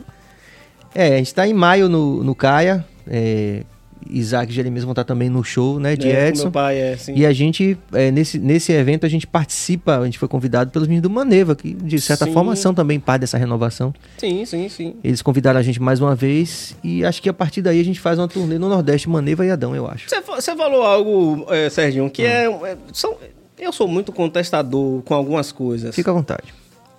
[0.95, 2.83] É, a gente tá em maio no, no Caia.
[3.07, 3.63] É,
[4.09, 6.43] Isaac e Jeremias vão estar também no show, né, de É, Edson.
[6.43, 7.13] Meu pai é assim.
[7.15, 10.87] E a gente, é, nesse, nesse evento, a gente participa, a gente foi convidado pelos
[10.87, 12.33] meninos do Maneva, que de certa Sim.
[12.33, 13.93] forma são também parte dessa renovação.
[14.17, 14.95] Sim, sim, sim.
[15.03, 17.99] Eles convidaram a gente mais uma vez e acho que a partir daí a gente
[17.99, 20.09] faz uma turnê no Nordeste, Maneva e Adão, eu acho.
[20.09, 23.15] Você, fa- você falou algo, é, Serginho, que é, é- são,
[23.59, 25.95] eu sou muito contestador com algumas coisas.
[25.95, 26.53] Fica à vontade.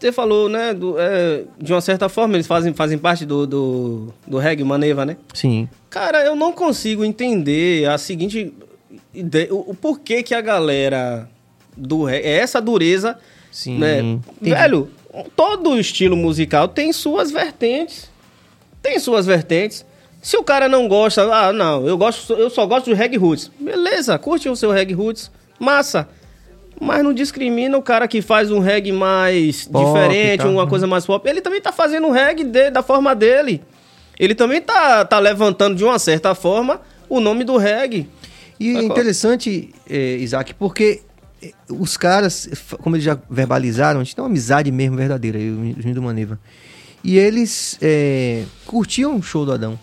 [0.05, 4.09] Você falou, né, do- é, de uma certa forma eles fazem, fazem parte do, do,
[4.27, 5.17] do reggae Maneva, né?
[5.33, 5.67] Sim.
[5.89, 8.53] Cara, eu não consigo entender a seguinte
[9.15, 11.27] ideia, o, o porquê que a galera
[11.75, 13.19] do reggae, é essa dureza,
[13.51, 13.79] Sim.
[13.79, 14.01] né?
[14.01, 14.51] Entendi.
[14.51, 14.91] Velho,
[15.35, 18.11] todo estilo musical tem suas vertentes.
[18.83, 19.87] Tem suas vertentes.
[20.21, 23.51] Se o cara não gosta, ah, não, eu gosto, eu só gosto do reggae roots.
[23.59, 26.07] Beleza, curte o seu reggae roots, massa.
[26.81, 30.51] Mas não discrimina o cara que faz um reggae mais Pop diferente, tal.
[30.51, 31.29] uma coisa mais pop.
[31.29, 33.63] Ele também tá fazendo um reggae da forma dele.
[34.19, 38.09] Ele também tá, tá levantando de uma certa forma o nome do reggae.
[38.59, 38.89] E é Sacou?
[38.89, 41.03] interessante, eh, Isaac, porque
[41.43, 42.49] eh, os caras,
[42.81, 45.95] como eles já verbalizaram, a gente tem uma amizade mesmo verdadeira, eu e os meninos
[45.95, 46.39] do Maneva.
[47.03, 49.79] E eles eh, curtiam o show do Adão.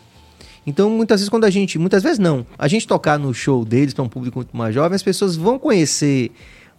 [0.66, 1.78] Então, muitas vezes, quando a gente.
[1.80, 2.46] Muitas vezes não.
[2.58, 5.58] A gente tocar no show deles para um público muito mais jovem, as pessoas vão
[5.60, 6.32] conhecer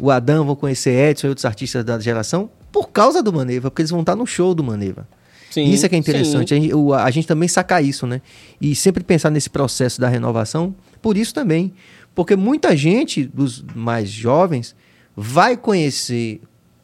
[0.03, 3.83] o Adão, vão conhecer Edson e outros artistas da geração por causa do Maneva, porque
[3.83, 5.07] eles vão estar no show do Maneva.
[5.49, 6.53] Sim, isso é que é interessante.
[6.55, 8.21] A gente, o- a gente também saca isso, né?
[8.61, 11.73] E sempre pensar nesse processo da renovação, por isso também.
[12.15, 14.75] Porque muita gente dos mais jovens
[15.17, 16.41] vai conhecer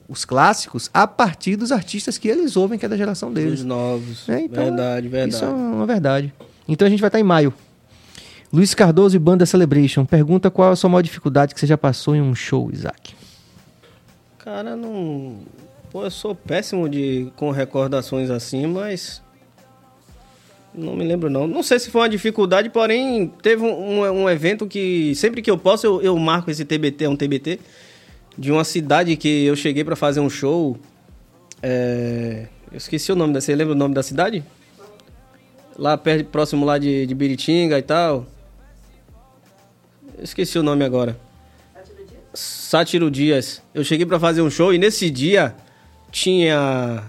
[0.09, 3.65] os clássicos a partir dos artistas que eles ouvem, que é da geração Os deles.
[3.65, 4.29] novos.
[4.29, 5.35] É, então, verdade, verdade.
[5.35, 6.33] Isso é uma verdade.
[6.69, 7.53] Então a gente vai estar em maio.
[8.53, 12.17] Luiz Cardoso e Banda Celebration pergunta qual a sua maior dificuldade que você já passou
[12.17, 13.15] em um show, Isaac.
[14.39, 15.41] Cara, não.
[15.91, 19.23] Pô, eu sou péssimo de com recordações assim, mas.
[20.75, 21.47] Não me lembro, não.
[21.47, 25.51] Não sei se foi uma dificuldade, porém, teve um, um, um evento que sempre que
[25.51, 27.59] eu posso, eu, eu marco esse TBT, é um TBT,
[28.37, 30.79] de uma cidade que eu cheguei pra fazer um show.
[31.63, 33.41] É, Eu esqueci o nome da.
[33.41, 34.43] Você lembra o nome da cidade?
[35.77, 38.27] Lá perto, próximo lá de, de Biritinga e tal.
[40.19, 41.17] Eu esqueci o nome agora.
[42.35, 43.63] Sátiro Dias.
[43.73, 45.55] Eu cheguei pra fazer um show e nesse dia
[46.11, 47.05] tinha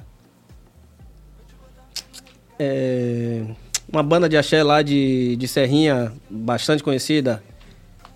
[2.58, 3.44] é,
[3.92, 7.44] uma banda de axé lá de, de Serrinha, bastante conhecida.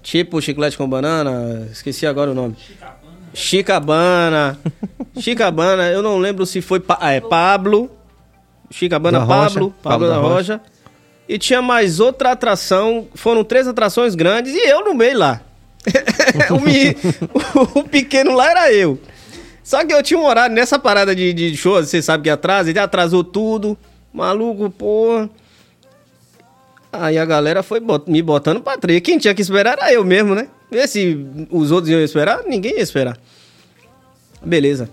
[0.02, 2.56] Tipo Chiclete com Banana, esqueci agora o nome.
[3.34, 4.60] Chicabana.
[5.18, 7.90] Chicabana, eu não lembro se foi Pa- é Pablo.
[8.70, 9.20] Chicabana.
[9.26, 10.62] Pablo, Pablo, Pablo da da Rocha.
[11.28, 15.42] E tinha mais outra atração, foram três atrações grandes e eu no meio lá.
[16.52, 16.96] o, me-
[17.76, 19.00] o pequeno lá era eu.
[19.64, 22.70] Só que eu tinha um horário nessa parada de, de show, você sabe que atrasa,
[22.70, 23.78] ele atrasou tudo.
[24.14, 25.28] Maluco, pô.
[26.92, 29.00] Aí a galera foi bot- me botando pra trás.
[29.02, 30.48] Quem tinha que esperar era eu mesmo, né?
[30.72, 33.18] E se os outros iam esperar, ninguém ia esperar.
[34.44, 34.90] Beleza.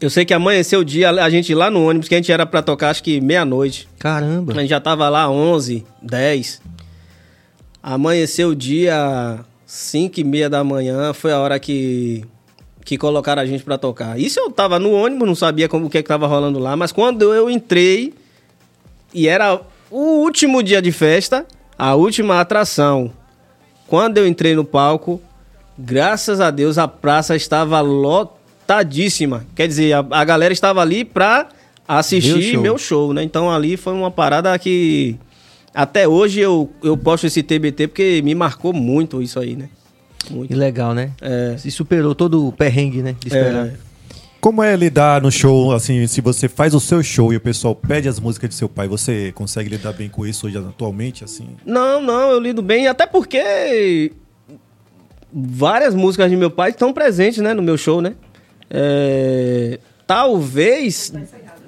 [0.00, 2.46] Eu sei que amanheceu o dia, a gente lá no ônibus, que a gente era
[2.46, 3.86] pra tocar acho que meia-noite.
[3.98, 4.52] Caramba.
[4.52, 6.62] A gente já tava lá 11, 10.
[7.82, 12.24] Amanheceu o dia 5 e meia da manhã, foi a hora que,
[12.82, 14.18] que colocaram a gente pra tocar.
[14.18, 16.92] Isso eu tava no ônibus, não sabia como, o que que tava rolando lá, mas
[16.92, 18.14] quando eu entrei,
[19.12, 19.60] e era
[19.90, 21.46] o último dia de festa,
[21.78, 23.12] a última atração.
[23.86, 25.20] Quando eu entrei no palco,
[25.78, 27.80] graças a Deus a praça estava
[28.70, 29.44] lotadíssima.
[29.54, 31.48] Quer dizer, a, a galera estava ali pra
[31.86, 32.62] assistir Meu show.
[32.62, 33.22] meu show, né?
[33.22, 35.16] Então ali foi uma parada que
[35.74, 39.68] até hoje eu, eu posto esse TBT porque me marcou muito isso aí, né?
[40.30, 40.48] Muito.
[40.48, 41.10] Que legal, né?
[41.20, 41.56] É.
[41.58, 43.16] Se superou todo o perrengue, né?
[43.18, 43.66] De esperar.
[43.66, 43.74] É.
[44.40, 47.74] Como é lidar no show, assim, se você faz o seu show e o pessoal
[47.74, 51.46] pede as músicas de seu pai, você consegue lidar bem com isso hoje atualmente, assim?
[51.66, 54.12] Não, não, eu lido bem, até porque
[55.30, 58.14] várias músicas de meu pai estão presentes, né, no meu show, né?
[58.70, 61.12] É, talvez,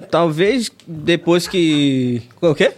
[0.09, 2.23] talvez depois que...
[2.41, 2.71] O quê?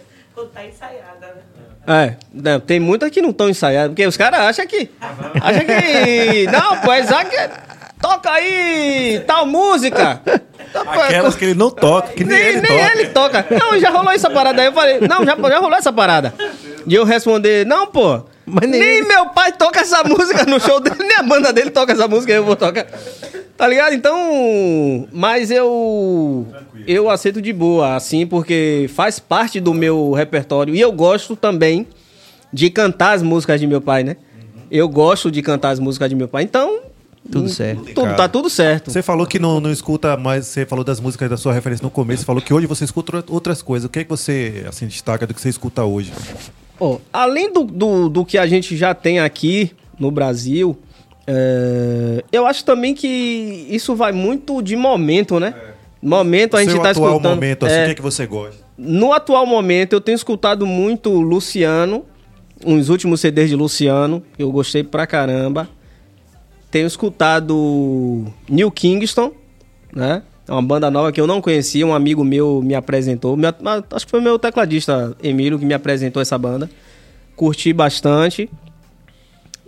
[0.52, 1.42] Tá ensaiada, né?
[1.86, 4.90] É, não, tem muitas que não estão ensaiadas, porque os caras acham que.
[5.40, 6.46] Acham que.
[6.50, 7.30] Não, pô, Isaac,
[8.00, 10.20] toca aí tal música.
[10.68, 12.98] Então, Aquelas que ele não toca, que nem, nem, ele nem toca.
[12.98, 13.46] ele toca.
[13.58, 14.68] Não, já rolou essa parada aí.
[14.68, 16.34] Eu falei, não, já, já rolou essa parada.
[16.86, 18.22] De eu responder, não, pô.
[18.46, 21.70] Mas nem nem meu pai toca essa música no show dele, nem a banda dele
[21.70, 22.86] toca essa música, eu vou tocar.
[23.56, 23.94] Tá ligado?
[23.94, 25.08] Então.
[25.12, 26.46] Mas eu.
[26.86, 30.74] eu aceito de boa, assim, porque faz parte do meu repertório.
[30.74, 31.86] E eu gosto também
[32.52, 34.16] de cantar as músicas de meu pai, né?
[34.70, 36.44] Eu gosto de cantar as músicas de meu pai.
[36.44, 36.80] Então.
[37.30, 37.92] Tudo certo.
[37.92, 38.92] Tudo, tá tudo certo.
[38.92, 41.90] Você falou que não, não escuta mais, você falou das músicas da sua referência no
[41.90, 43.86] começo, você falou que hoje você escuta outras coisas.
[43.86, 46.12] O que é que você assim, destaca do que você escuta hoje?
[46.78, 50.78] Ó, além do, do, do que a gente já tem aqui no Brasil,
[51.26, 55.54] é, eu acho também que isso vai muito de momento, né?
[56.00, 57.34] Momento a gente tá atual escutando.
[57.34, 58.64] momento, assim, é, o que é que você gosta?
[58.78, 62.04] No atual momento, eu tenho escutado muito Luciano,
[62.64, 65.68] uns últimos CDs de Luciano, eu gostei pra caramba.
[66.70, 69.32] Tenho escutado New Kingston,
[69.92, 70.22] né?
[70.48, 73.36] É uma banda nova que eu não conhecia, um amigo meu me apresentou.
[73.36, 73.52] Meu-
[73.90, 76.70] acho que foi meu tecladista, Emílio, que me apresentou essa banda.
[77.34, 78.48] Curti bastante.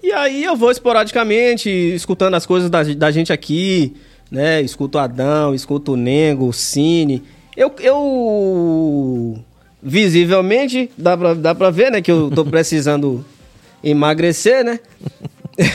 [0.02, 3.94] E aí eu vou esporadicamente escutando as coisas da, da gente aqui,
[4.30, 4.60] né?
[4.62, 7.24] Escuto o Adão, escuto o Nengo, o Cine.
[7.56, 9.38] Eu, eu
[9.82, 12.00] visivelmente, dá pra, dá pra ver, né?
[12.00, 13.24] Que eu tô precisando
[13.82, 14.78] emagrecer, né?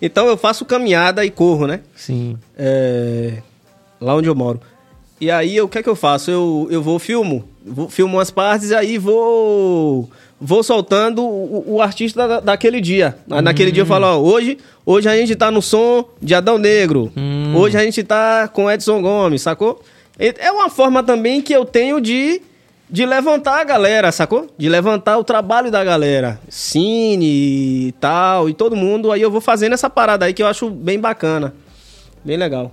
[0.00, 1.80] então eu faço caminhada e corro, né?
[1.96, 2.38] Sim.
[2.56, 3.38] É,
[4.00, 4.60] lá onde eu moro.
[5.20, 6.30] E aí, o que é que eu faço?
[6.30, 10.08] Eu, eu vou filmo, vou, filmo umas partes e aí vou
[10.40, 13.18] vou soltando o, o artista da- daquele dia.
[13.30, 14.56] Aí Naquele dia eu falo, ó, hoje,
[14.86, 17.12] hoje a gente tá no som de Adão Negro.
[17.54, 19.82] Hoje a gente tá com Edson Gomes, sacou?
[20.18, 22.40] É uma forma também que eu tenho de,
[22.88, 24.46] de levantar a galera, sacou?
[24.56, 26.40] De levantar o trabalho da galera.
[26.48, 27.26] Cine
[27.88, 29.12] e tal, e todo mundo.
[29.12, 31.54] Aí eu vou fazendo essa parada aí que eu acho bem bacana.
[32.24, 32.72] Bem legal.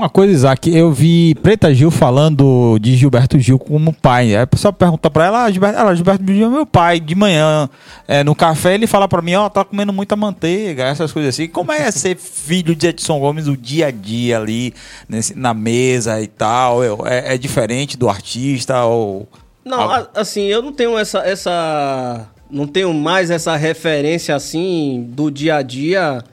[0.00, 4.34] Uma coisa, Isaac, eu vi Preta Gil falando de Gilberto Gil como pai.
[4.34, 6.98] Aí a pessoa pergunta pra ela, ah, Gilberto, ela, Gilberto Gil é meu pai.
[6.98, 7.68] De manhã,
[8.08, 11.48] é, no café, ele fala pra mim, ó, tá comendo muita manteiga, essas coisas assim.
[11.48, 14.72] Como é ser filho de Edson Gomes o dia a dia ali,
[15.06, 16.80] nesse- na mesa e tal?
[17.06, 19.28] É, é diferente do artista ou...
[19.62, 22.26] Não, Algo- assim, eu não tenho essa, essa.
[22.50, 26.24] Não tenho mais essa referência assim do dia a dia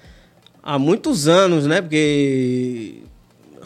[0.64, 1.81] há muitos anos, né?
[1.81, 3.03] Porque.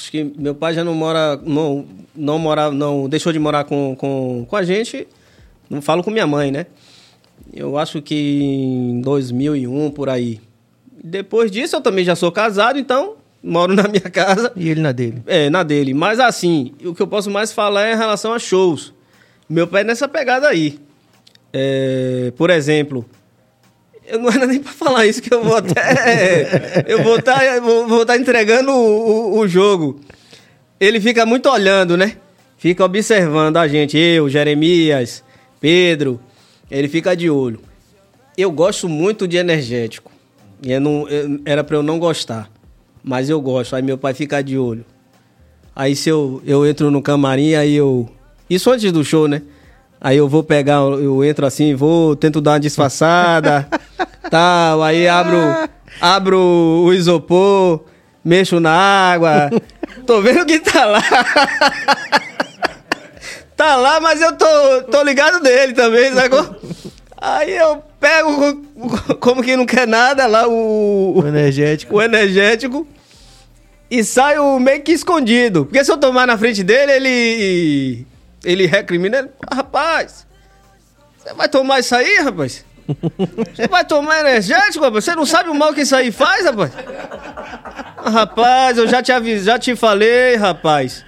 [0.02, 1.40] Acho que meu pai já não mora.
[1.45, 2.72] Não, não mora.
[2.72, 5.07] Não deixou de morar com, com, com a gente.
[5.69, 6.65] Não falo com minha mãe, né?
[7.53, 10.41] Eu acho que em 2001 por aí.
[11.03, 14.52] Depois disso eu também já sou casado, então moro na minha casa.
[14.56, 15.22] E ele na dele.
[15.28, 15.94] É, na dele.
[15.94, 18.94] Mas assim, o que eu posso mais falar é em relação a shows.
[19.48, 20.80] Meu pé é nessa pegada aí.
[21.53, 23.06] É, por exemplo,
[24.11, 26.83] eu não era nem pra falar isso, que eu vou até.
[26.88, 29.99] eu vou estar vou, vou tá entregando o, o- o jogo.
[30.79, 32.17] Ele fica muito olhando, né?
[32.57, 35.23] Fica observando a gente, eu, Jeremias,
[35.59, 36.19] Pedro.
[36.69, 37.59] Ele fica de olho.
[38.38, 40.11] Eu gosto muito de energético.
[40.63, 42.49] Eu não, eu- era pra eu não gostar.
[43.03, 43.75] Mas eu gosto.
[43.75, 44.85] Aí meu pai fica de olho.
[45.75, 48.09] Aí se eu, eu entro no camarim, aí eu.
[48.49, 49.41] Isso antes do show, né?
[49.99, 53.67] Aí eu vou pegar, eu entro assim, vou, tento dar uma disfarçada,
[54.31, 55.37] tal, aí abro,
[55.99, 57.83] abro o isopor,
[58.23, 59.49] mexo na água.
[60.07, 61.03] Tô vendo que tá lá.
[63.55, 66.55] tá lá, mas eu tô, tô ligado dele também, sacou?
[67.17, 68.63] Aí eu pego,
[69.19, 71.97] como que não quer nada, lá o, O energético.
[71.97, 72.87] o energético
[73.91, 75.65] e saio meio que escondido.
[75.65, 78.07] Porque se eu tomar na frente dele, ele.
[78.43, 79.19] Ele recrimina.
[79.19, 80.25] Ele, rapaz,
[81.17, 82.63] você vai tomar isso aí, rapaz?
[83.55, 85.03] Você vai tomar energético, rapaz?
[85.03, 86.72] Você não sabe o mal que isso aí faz, rapaz?
[87.97, 91.05] Ah, Rapaz, eu já te avisei, já te falei, rapaz.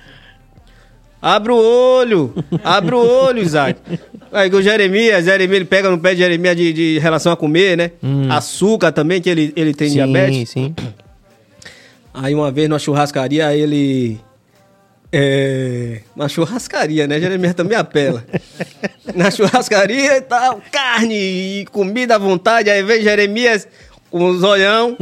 [1.21, 2.33] Abre o olho,
[2.63, 3.79] abre o olho, Isaac.
[4.31, 7.77] Aí o Jeremias, Jeremias, ele pega no pé de Jeremias de, de relação a comer,
[7.77, 7.91] né?
[8.29, 10.49] Açúcar também, que ele, ele tem sim, diabetes.
[10.49, 10.75] sim.
[12.13, 14.19] Aí uma vez numa churrascaria, ele.
[15.15, 16.01] É.
[16.15, 17.19] Uma churrascaria, né?
[17.19, 18.25] Jeremias também apela.
[19.13, 21.13] Na churrascaria e tal, carne
[21.61, 22.71] e comida à vontade.
[22.71, 23.67] Aí vem Jeremias
[24.09, 24.97] com os olhão.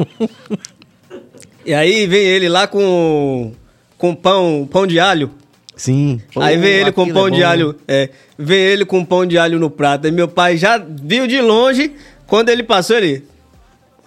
[1.66, 3.54] E aí vem ele lá com.
[3.98, 5.32] Com pão, pão de alho.
[5.76, 6.22] Sim.
[6.36, 7.76] aí vem ele com aquilo pão é de alho.
[7.88, 10.08] É, vem ele com pão de alho no prato.
[10.08, 11.94] E meu pai já viu de longe.
[12.28, 13.24] Quando ele passou, ele.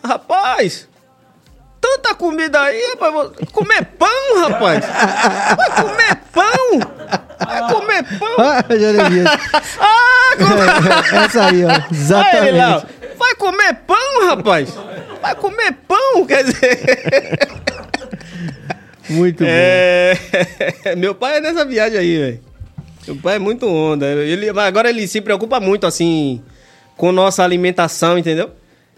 [0.05, 0.89] Rapaz!
[1.85, 3.31] Tanta comida aí, rapaz.
[3.53, 4.83] Comer pão, rapaz!
[5.55, 6.81] Vai comer pão!
[7.47, 8.37] Vai comer pão!
[8.39, 9.31] Ah, Jeremias.
[9.79, 11.19] Ah, como...
[11.19, 11.69] Essa aí, ó.
[11.69, 12.59] Lá, Exatamente.
[12.59, 12.83] ó.
[13.19, 14.71] Vai comer pão, rapaz!
[15.21, 17.49] Vai comer pão, quer dizer.
[19.11, 19.51] Muito bom.
[19.51, 20.15] É...
[20.97, 22.41] Meu pai é nessa viagem aí, velho.
[23.07, 24.07] Meu pai é muito onda.
[24.07, 24.49] Ele...
[24.59, 26.43] Agora ele se preocupa muito, assim,
[26.97, 28.51] com nossa alimentação, entendeu?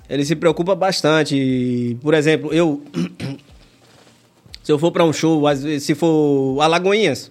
[0.08, 1.96] Ele se preocupa bastante.
[2.00, 2.82] Por exemplo, eu.
[4.62, 7.30] se eu for pra um show, às vezes, se for Alagoinhas,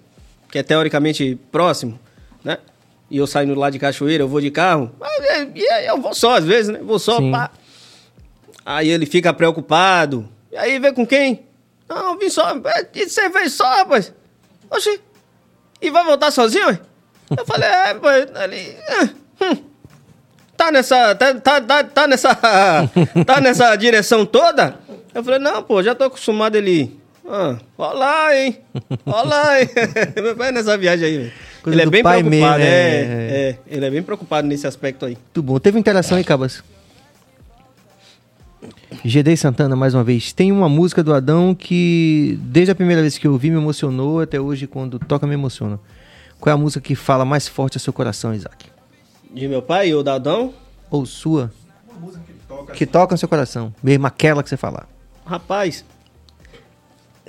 [0.51, 1.99] que é teoricamente próximo,
[2.43, 2.57] né?
[3.09, 4.91] E eu saindo lá de Cachoeira, eu vou de carro.
[5.01, 6.79] É, E eu vou só, às vezes, né?
[6.81, 7.31] Vou só, Sim.
[7.31, 7.51] pá.
[8.65, 10.27] Aí ele fica preocupado.
[10.51, 11.45] E aí, vem com quem?
[11.87, 12.49] Não, eu vim só.
[12.65, 14.11] É, E você veio só, rapaz?
[14.71, 14.99] Oxi.
[15.81, 16.79] E vai voltar sozinho?
[17.37, 17.91] Eu falei, é.
[17.91, 19.09] "Ah, hum.
[20.57, 21.15] Tá nessa.
[21.15, 22.35] Tá, tá, tá, tá nessa.
[23.25, 24.75] tá nessa direção toda?
[25.13, 26.99] Eu falei, não, pô, já tô acostumado ele.
[27.27, 28.59] Ah, ó lá, hein?
[29.05, 29.69] Ó lá, hein?
[30.21, 31.31] Meu pai é nessa viagem aí, velho.
[31.67, 32.65] Ele é bem preocupado, mesmo, é, é.
[32.67, 33.57] é.
[33.67, 35.13] Ele é bem preocupado nesse aspecto aí.
[35.13, 35.59] Muito bom.
[35.59, 36.63] Teve interação aí, Cabas?
[39.03, 40.31] GD Santana, mais uma vez.
[40.31, 44.19] Tem uma música do Adão que, desde a primeira vez que eu ouvi, me emocionou,
[44.19, 45.79] até hoje, quando toca, me emociona.
[46.39, 48.74] Qual é a música que fala mais forte ao seu coração, Isaac?
[49.35, 50.53] De meu pai ou da Adão?
[50.89, 51.51] Ou sua?
[52.73, 53.75] Que toca no seu coração.
[53.83, 54.87] Mesmo aquela que você falar.
[55.25, 55.83] Rapaz,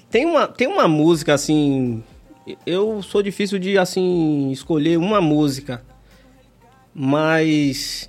[0.09, 2.05] tem uma, tem uma música assim.
[2.65, 5.83] Eu sou difícil de assim escolher uma música,
[6.95, 8.09] mas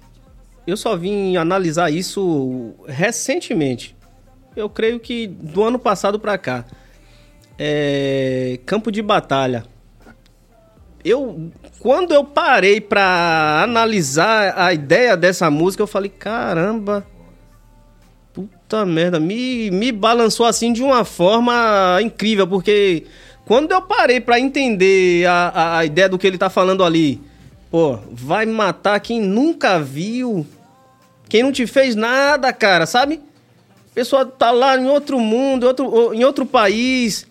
[0.67, 3.95] eu só vim analisar isso recentemente.
[4.55, 6.65] Eu creio que do ano passado pra cá.
[7.57, 9.65] É, Campo de Batalha.
[11.07, 17.05] Eu quando eu parei pra analisar a ideia dessa música, eu falei, caramba,
[18.37, 23.05] Puta merda, me, me balançou assim de uma forma incrível, porque
[23.45, 27.19] quando eu parei pra entender a, a, a ideia do que ele tá falando ali,
[27.71, 30.45] pô, vai matar quem nunca viu,
[31.29, 33.21] quem não te fez nada, cara, sabe?
[33.95, 37.25] Pessoa tá lá em outro mundo, outro, em outro país,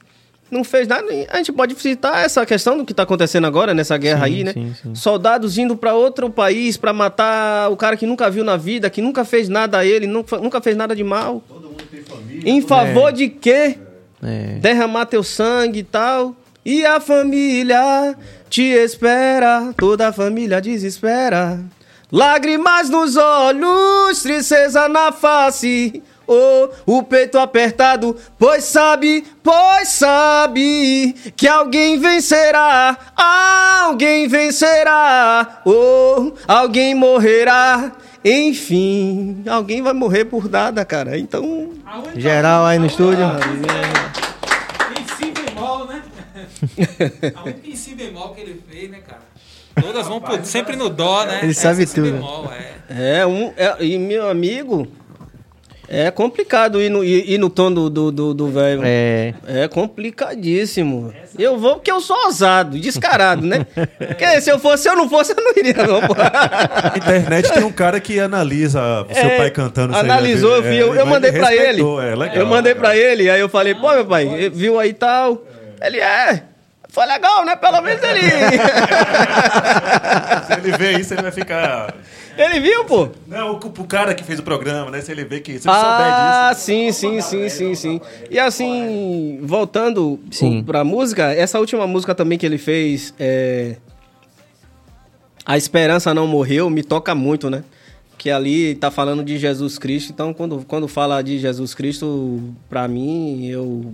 [0.50, 1.04] não fez nada.
[1.30, 4.44] A gente pode citar essa questão do que tá acontecendo agora, nessa guerra Sim, aí,
[4.44, 4.52] né?
[4.52, 4.94] sim, sim.
[4.94, 9.02] Soldados indo pra outro país pra matar o cara que nunca viu na vida, que
[9.02, 11.42] nunca fez nada a ele, nunca, fez nada de mal.
[12.44, 13.76] Em favor de quê?
[14.22, 14.58] É.
[14.60, 16.34] Derramar teu sangue e tal.
[16.64, 18.16] E a família
[18.48, 21.60] te espera, toda a família desespera.
[22.10, 26.02] Lágrimas nos olhos, tristeza na face.
[26.28, 36.94] Oh, o peito apertado, pois sabe, pois sabe que alguém vencerá, alguém vencerá, oh, alguém
[36.96, 37.92] morrerá,
[38.24, 41.16] enfim, alguém vai morrer por nada, cara.
[41.16, 41.70] Então,
[42.16, 43.24] Geral aí no estúdio.
[44.98, 46.02] Em si bemol, né?
[47.36, 49.22] A única em si bemol que ele fez, né, cara?
[49.80, 51.40] Todas vão sempre no dó, né?
[51.42, 52.12] Ele sabe Essa si tudo.
[52.12, 53.18] bemol, é.
[53.20, 54.88] É, um, é- e meu amigo,
[55.88, 58.82] é complicado ir no, ir, ir no tom do do do do velho.
[58.84, 59.34] É.
[59.46, 61.12] É complicadíssimo.
[61.38, 63.66] Eu vou porque eu sou ousado, descarado, né?
[63.98, 66.00] Porque se eu fosse, se eu não fosse, eu não iria, não.
[66.00, 66.14] pô.
[66.14, 69.94] Na internet tem um cara que analisa o seu É, pai cantando.
[69.94, 71.82] Analisou, eu é, vi, eu, ele eu mandei pra ele.
[71.82, 72.88] É, legal, eu mandei legal.
[72.88, 75.42] pra ele, aí eu falei, pô, meu pai, viu aí tal.
[75.82, 76.42] Ele é.
[76.96, 77.54] Foi legal, né?
[77.56, 78.20] Pelo menos ele.
[80.46, 81.94] Se ele vê isso, ele vai ficar.
[82.38, 83.10] ele viu, pô.
[83.26, 85.02] Não, o, o cara que fez o programa, né?
[85.02, 85.58] Se ele vê que.
[85.58, 86.64] Se ele Ah, souber disso.
[86.64, 88.00] sim, sim, sim, sim, sim.
[88.30, 90.62] E assim, voltando Sim.
[90.64, 93.76] pra música, essa última música também que ele fez, é...
[95.44, 97.62] A Esperança Não Morreu, me toca muito, né?
[98.16, 102.88] Que ali tá falando de Jesus Cristo, então quando, quando fala de Jesus Cristo, pra
[102.88, 103.92] mim, eu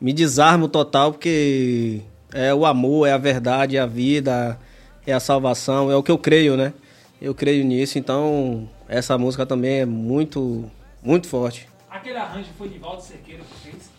[0.00, 2.00] me desarmo total, porque
[2.32, 4.58] é o amor, é a verdade, é a vida,
[5.06, 6.72] é a salvação, é o que eu creio, né?
[7.20, 10.70] Eu creio nisso, então essa música também é muito,
[11.02, 11.68] muito forte.
[11.90, 13.90] Aquele arranjo foi de Valdo Cerqueira que fez?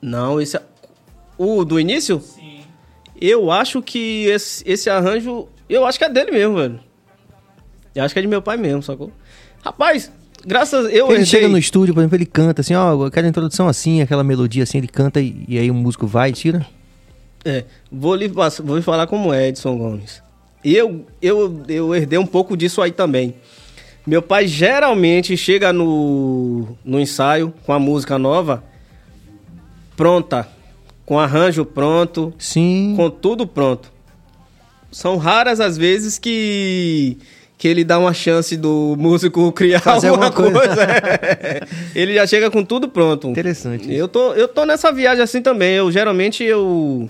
[0.00, 0.58] Não, esse.
[1.38, 2.20] O do início?
[2.20, 2.60] Sim.
[3.20, 5.48] Eu acho que esse, esse arranjo.
[5.68, 6.80] Eu acho que é dele mesmo, velho.
[7.94, 9.10] Eu acho que é de meu pai mesmo, sacou?
[9.64, 10.12] Rapaz,
[10.44, 10.84] graças.
[10.86, 14.02] Eu Ele herdei- chega no estúdio, por exemplo, ele canta assim, ó, aquela introdução assim,
[14.02, 16.66] aquela melodia assim, ele canta e, e aí o músico vai e tira.
[17.46, 20.20] É, vou lhe, vou lhe falar como é, Edson Gomes.
[20.64, 23.36] E eu, eu, eu herdei um pouco disso aí também.
[24.04, 28.64] Meu pai geralmente chega no, no ensaio com a música nova,
[29.96, 30.48] pronta,
[31.04, 32.94] com arranjo pronto, Sim.
[32.96, 33.92] com tudo pronto.
[34.90, 37.16] São raras as vezes que
[37.58, 40.52] que ele dá uma chance do músico criar Fazer alguma, coisa.
[40.52, 40.86] coisa.
[41.94, 43.28] ele já chega com tudo pronto.
[43.28, 43.92] Interessante.
[43.92, 45.74] Eu tô, eu tô nessa viagem assim também.
[45.74, 47.08] Eu geralmente eu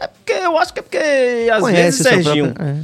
[0.00, 1.04] é porque eu acho que é porque às
[1.46, 2.76] vezes Conhece seu Serginho, próprio- é.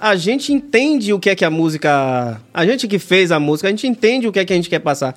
[0.00, 3.68] a gente entende o que é que a música, a gente que fez a música,
[3.68, 5.16] a gente entende o que é que a gente quer passar.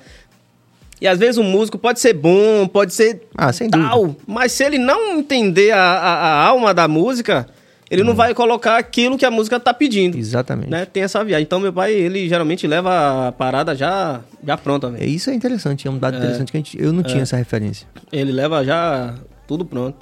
[1.00, 4.18] E às vezes o músico pode ser bom, pode ser Ah, sem tal, dúvida.
[4.26, 7.46] mas se ele não entender a, a- a alma da música,
[7.90, 8.06] ele Hum.
[8.06, 10.18] não vai colocar aquilo que a música tá pedindo.
[10.18, 10.68] Exatamente.
[10.68, 10.84] Né?
[10.84, 11.42] Tem essa viagem.
[11.44, 15.88] Então meu pai, ele geralmente leva a parada já, já pronta, É, isso é interessante,
[15.88, 17.86] é um dado interessante que a gente, eu não tinha essa referência.
[18.12, 19.14] Ele leva já
[19.48, 19.96] tudo pronto.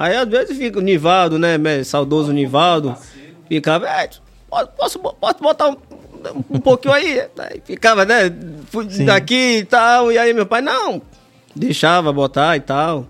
[0.00, 1.58] Aí às vezes fica o Nivaldo, né?
[1.84, 2.96] Saudoso Nivaldo.
[3.46, 4.08] Ficava, é,
[4.48, 5.76] posso, posso, botar um,
[6.48, 7.20] um pouquinho aí?
[7.38, 8.32] Aí ficava, né?
[8.70, 10.10] fui Daqui e tal.
[10.10, 11.02] E aí meu pai, não,
[11.54, 13.06] deixava botar e tal.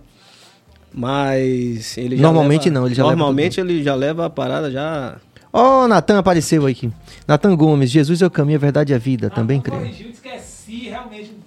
[0.92, 4.68] Mas ele já Normalmente leva- não, ele já leva Normalmente ele já leva a parada
[4.68, 5.14] já.
[5.52, 6.90] Ó, o Natan apareceu aqui.
[7.24, 9.30] Natan Gomes, Jesus é o caminho, a verdade e a vida.
[9.30, 9.80] Também creio.
[9.80, 11.39] Corrigiu, é si, realmente, é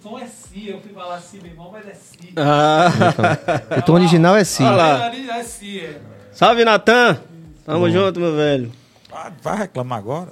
[0.53, 0.69] si.
[0.69, 2.33] Eu fui falar si bemol, mas é si.
[2.35, 2.89] Ah,
[3.77, 4.63] O tom original é sim.
[4.65, 5.11] Olha lá.
[5.39, 5.97] É si, é.
[6.31, 7.17] salve Natan!
[7.65, 8.71] Tamo junto, meu velho.
[9.15, 10.29] Ah, Vai reclamar agora?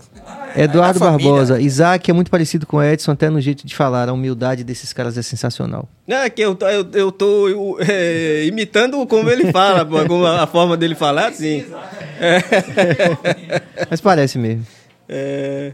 [0.55, 1.29] Eduardo É a família.
[1.31, 4.09] Barbosa, Isaac é muito parecido com Edson, até no jeito de falar.
[4.09, 5.87] A humildade desses caras é sensacional.
[6.07, 10.43] É que eu, tô- eu, eu tô eu, é, imitando como ele fala, como a,
[10.43, 11.63] a forma dele falar, assim.
[13.89, 14.65] Mas parece mesmo.
[15.07, 15.73] É,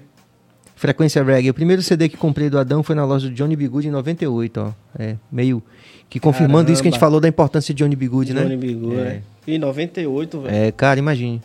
[0.77, 1.49] Frequência Reggae.
[1.49, 3.67] O primeiro CD que comprei do Adão foi na loja do Johnny B.
[3.67, 4.71] Good em 98, ó.
[4.97, 5.61] É, meio
[6.07, 7.09] que confirmando isso que a gente Caramba.
[7.09, 8.07] falou da importância de Johnny B.
[8.07, 8.43] Good, né?
[8.43, 9.21] Johnny Bigu, né?
[9.47, 10.55] Em 98, velho.
[10.55, 11.41] É, cara, imagine.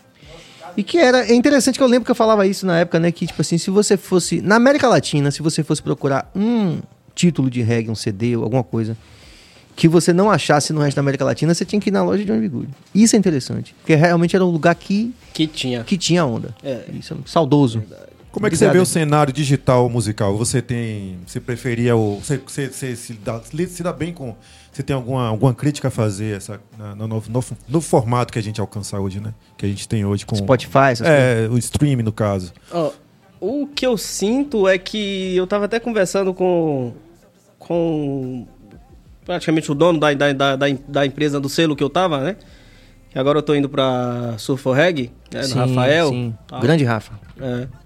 [0.76, 3.10] E que era é interessante que eu lembro que eu falava isso na época, né?
[3.10, 4.40] Que, tipo assim, se você fosse.
[4.42, 6.80] Na América Latina, se você fosse procurar um
[7.14, 8.96] título de reggae, um CD ou alguma coisa,
[9.74, 12.24] que você não achasse no resto da América Latina, você tinha que ir na loja
[12.24, 12.48] de Johnny.
[12.48, 12.68] Good.
[12.94, 13.74] Isso é interessante.
[13.80, 15.84] Porque realmente era um lugar que, Que tinha.
[15.84, 16.54] que tinha onda.
[16.62, 16.82] É.
[16.92, 17.82] Isso, saudoso.
[18.32, 18.84] Como é que você Obrigado.
[18.84, 20.36] vê o cenário digital musical?
[20.38, 21.18] Você tem.
[21.26, 22.18] Você preferia o.
[22.18, 24.34] Você, você, você se, dá, se dá bem com.
[24.72, 26.59] Você tem alguma, alguma crítica a fazer essa,
[26.96, 29.34] no, no, no, no formato que a gente alcança hoje, né?
[29.59, 30.34] Que a gente tem hoje com.
[30.34, 31.06] Spotify, essas coisas.
[31.06, 32.54] É, o stream, no caso.
[32.72, 32.90] Ó,
[33.38, 36.94] o que eu sinto é que eu tava até conversando com.
[37.59, 38.46] com.
[39.26, 42.36] praticamente o dono da, da, da, da, da empresa do selo que eu tava, né?
[43.10, 45.42] Que agora eu tô indo pra Surf for Reggae, né?
[45.42, 46.09] Sim, do Rafael.
[46.09, 46.34] sim.
[46.62, 47.12] Grande Rafa.
[47.38, 47.81] É.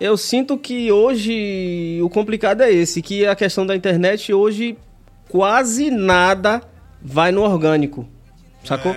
[0.00, 4.76] Eu sinto que hoje o complicado é esse, que a questão da internet hoje
[5.28, 6.62] quase nada
[7.02, 8.06] vai no orgânico.
[8.62, 8.94] Sacou?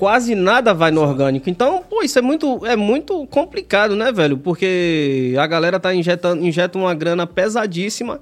[0.00, 1.50] quase nada vai no orgânico.
[1.50, 4.38] Então, pô, isso é muito, é muito complicado, né, velho?
[4.38, 8.18] Porque a galera tá injetando injeta uma grana pesadíssima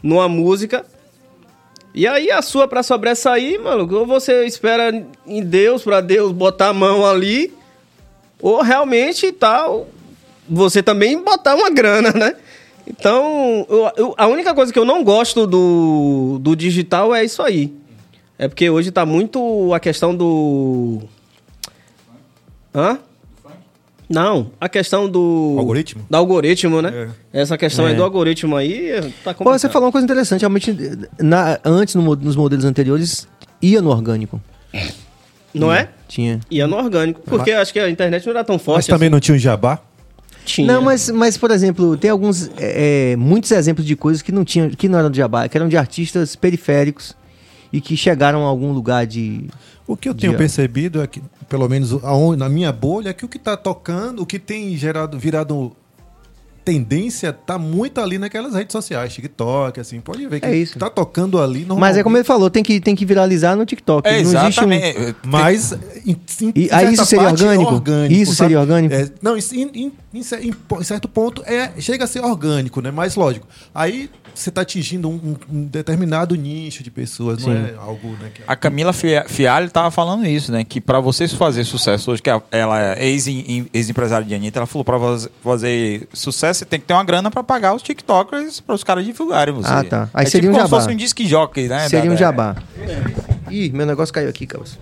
[0.00, 0.86] numa música.
[1.92, 4.92] E aí a sua pra sobressair, mano, ou você espera
[5.26, 7.52] em Deus pra Deus botar a mão ali,
[8.40, 9.88] ou realmente tal,
[10.48, 12.34] você também botar uma grana, né?
[12.86, 17.42] Então, eu- eu- a única coisa que eu não gosto do, do digital é isso
[17.42, 17.72] aí.
[18.38, 21.00] É porque hoje tá muito a questão do.
[22.74, 22.98] Hã?
[24.08, 25.56] Não, a questão do.
[25.58, 26.06] Algoritmo?
[26.08, 27.10] Do algoritmo, né?
[27.30, 27.96] Essa questão aí É.
[27.96, 28.88] do algoritmo aí
[29.22, 29.58] tá Pô, complicado.
[29.58, 30.40] você falou uma coisa interessante.
[30.40, 30.74] Realmente,
[31.18, 33.28] na- antes, no nos modelos anteriores,
[33.60, 34.40] ia no orgânico.
[35.52, 35.90] Não é?
[36.06, 36.40] Tinha.
[36.50, 37.20] Ia no orgânico.
[37.22, 39.78] Porque acho que a internet não era tão forte Mas também não tinha um jabá?
[40.48, 40.66] Tinha.
[40.72, 42.48] Não, mas, mas, por exemplo, tem alguns.
[42.56, 45.56] é, é, muitos exemplos de coisas que não tinham, que não eram de jabá, que
[45.56, 47.14] eram de artistas periféricos
[47.72, 49.46] e que chegaram a algum lugar de.
[49.86, 53.12] O que eu tenho de- percebido é que, pelo menos aonde- na minha bolha, é
[53.12, 55.72] que o que tá tocando, o que tem gerado, virado
[56.64, 60.78] tendência, tá muito ali naquelas redes sociais, TikTok, assim, pode ver que É isso.
[60.78, 61.80] tá tocando ali normalmente.
[61.80, 64.06] Mas é como ele falou, tem que, tem que viralizar no TikTok.
[64.06, 65.14] É, não existe um-.
[65.24, 65.72] Mas
[66.04, 66.10] em,
[66.42, 67.82] em E- aí isso seria parte, orgânico?
[68.10, 68.94] Isso seria orgânico?
[68.94, 72.90] É, não, isso em, em- em certo ponto é, chega a ser orgânico, né?
[72.90, 73.46] Mas lógico.
[73.74, 77.58] Aí você tá atingindo um, um- determinado nicho de pessoas, não Sim.
[77.58, 78.30] é algo, né?
[78.32, 80.62] que- A Camila Fia- Fialho tava falando isso, né?
[80.64, 83.26] Que pra vocês fazer sucesso hoje, que ela é ex-
[83.74, 87.30] ex-empresária de Anitta, ela falou pra faz- fazer sucesso, você tem que ter uma grana
[87.30, 89.68] pra pagar os TikTokers, para os caras divulgarem você.
[89.72, 90.08] Ah, tá.
[90.14, 90.82] Aí é seria tipo um como se jabá.
[90.82, 91.88] fosse um disc jockey, né?
[91.88, 92.56] Seria da- um da- jabá.
[93.50, 94.78] Ih, meu negócio caiu aqui, Carlos.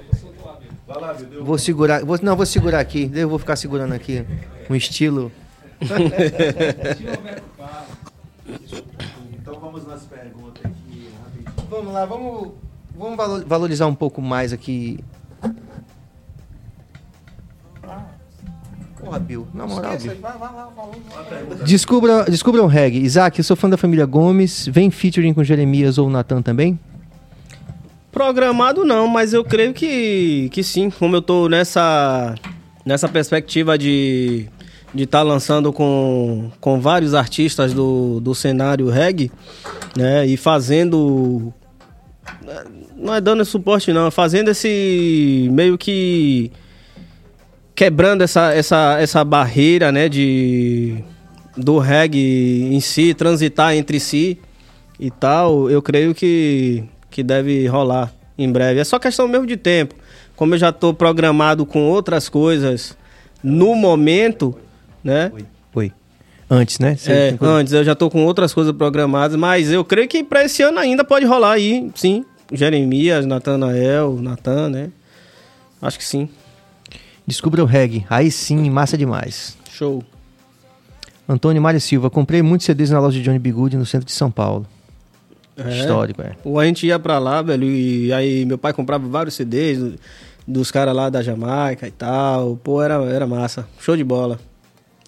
[1.45, 2.05] Vou segurar.
[2.05, 3.11] Vou, não, vou segurar aqui.
[3.15, 4.25] Eu vou ficar segurando aqui.
[4.71, 5.31] Um estilo.
[9.33, 11.67] Então vamos nas perguntas aqui, rapidinho.
[11.71, 12.49] Vamos lá, vamos,
[12.97, 14.99] vamos valo- valorizar um pouco mais aqui.
[18.99, 20.17] Porra, Bill, na moral, Bill.
[21.65, 22.99] Descubra, descubra um reggae.
[23.05, 24.67] Isaac, eu sou fã da família Gomes.
[24.67, 26.79] Vem featuring com Jeremias ou Natan também?
[28.17, 30.89] Programado não, mas eu creio que, que sim.
[30.89, 32.35] Como eu tô nessa,
[32.83, 34.49] nessa perspectiva de
[34.95, 39.31] de estar lançando com, com vários artistas do, do cenário reggae,
[39.95, 40.27] né?
[40.27, 41.53] E fazendo.
[42.97, 44.07] Não é dando suporte, não.
[44.07, 45.51] é Fazendo esse.
[45.53, 46.51] meio que.
[47.75, 50.09] quebrando essa, essa, essa barreira, né?
[50.09, 51.05] De.
[51.55, 54.39] do reggae em si, transitar entre si
[54.99, 56.83] e tal, eu creio que,
[57.17, 58.79] que deve rolar em breve.
[58.79, 59.95] É só questão mesmo de tempo.
[60.37, 62.95] Como eu já estou programado com outras coisas
[63.43, 64.55] no momento,
[65.03, 65.33] né?
[65.75, 65.91] Oi.
[66.51, 66.95] Antes, né?
[66.95, 70.23] Você É, coisa- antes eu já estou com outras coisas programadas, mas eu creio que
[70.23, 72.23] para esse ano ainda pode rolar aí, sim.
[72.53, 74.91] Jeremias, Natanael, Natan, né?
[75.81, 76.29] Acho que sim.
[77.27, 78.05] Descubra o reggae.
[78.11, 79.57] Aí sim, massa demais.
[79.73, 80.05] Show.
[81.27, 84.31] Antônio Mário Silva, comprei muitos CDs na loja de Johnny Bigude no centro de São
[84.31, 84.67] Paulo.
[85.57, 85.79] É.
[85.79, 86.33] Histórico, é.
[86.45, 89.95] Ou a gente ia pra lá, velho, e aí meu pai comprava vários CDs do-
[90.47, 92.57] dos caras lá da Jamaica e tal.
[92.63, 93.67] Pô, era, era massa.
[93.81, 94.39] Show de bola.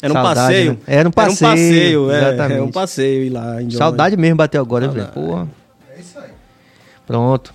[0.01, 0.73] Era um Saudade, passeio.
[0.73, 0.79] né?
[0.87, 2.17] Era um passeio, Era um passeio, é.
[2.19, 2.53] exatamente.
[2.53, 3.57] Era um passeio ir lá.
[3.71, 5.13] Saudade mesmo bateu agora, Saudade.
[5.13, 5.49] porra.
[5.97, 6.31] É isso aí.
[7.07, 7.53] Pronto.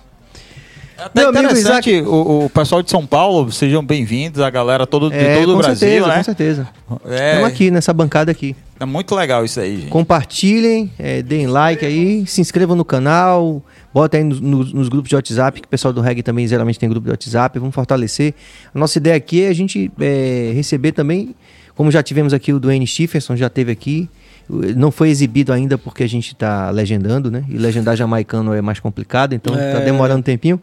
[0.96, 5.10] Até Meu amigo interessante, o, o pessoal de São Paulo, sejam bem-vindos, a galera todo,
[5.10, 6.16] de É, todo o Brasil, certeza, né?
[6.18, 6.68] com certeza.
[7.06, 8.54] É, Estamos aqui nessa bancada aqui.
[8.78, 9.88] é muito legal isso aí, gente.
[9.90, 13.60] Compartilhem, é, deem like aí, se inscrevam no canal,
[13.92, 16.78] bota aí nos, nos- nos grupos de WhatsApp, que o pessoal do reggae também geralmente
[16.78, 18.32] tem grupo de WhatsApp, vamos fortalecer.
[18.72, 21.34] A nossa ideia aqui é a gente é, receber também,
[21.74, 24.08] como já tivemos aqui o Dwayne Stephenson, já teve aqui,
[24.48, 27.44] não foi exibido ainda porque a gente está legendando, né?
[27.48, 29.72] E legendar jamaicano é mais complicado, então É.
[29.72, 30.60] tá demorando um tempinho.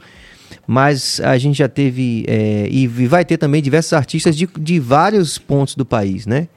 [0.68, 5.38] Mas a gente já teve, é, e vai ter também diversos artistas de, de vários
[5.38, 6.48] pontos do país, né?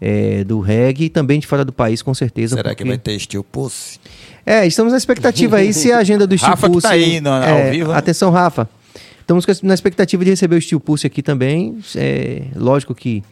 [0.00, 2.56] É, do reggae e também de fora do país, com certeza.
[2.56, 3.98] Será que porque- vai ter Steel Pussy?
[4.44, 6.86] é, estamos na expectativa aí se a agenda do Steel Rafa que Pulse...
[6.88, 7.98] tá aí no- ao é, vivo, né?
[7.98, 8.68] Atenção, Rafa.
[9.20, 11.78] Estamos na expectativa de receber o Steel Pulse aqui também.
[11.96, 13.22] É, lógico que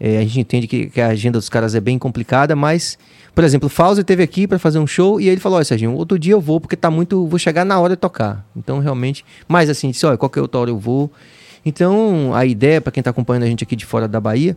[0.00, 2.98] é, a gente entende que, que a agenda dos caras é bem complicada, mas,
[3.34, 5.92] por exemplo, o Fauzi teve aqui para fazer um show e ele falou: Olha, Serginho,
[5.92, 7.26] outro dia eu vou porque tá muito.
[7.26, 8.46] Vou chegar na hora de tocar.
[8.56, 9.22] Então, realmente.
[9.46, 11.12] Mas assim, disse: Olha, qualquer outra hora eu vou.
[11.66, 14.56] Então, a ideia, para quem tá acompanhando a gente aqui de fora da Bahia,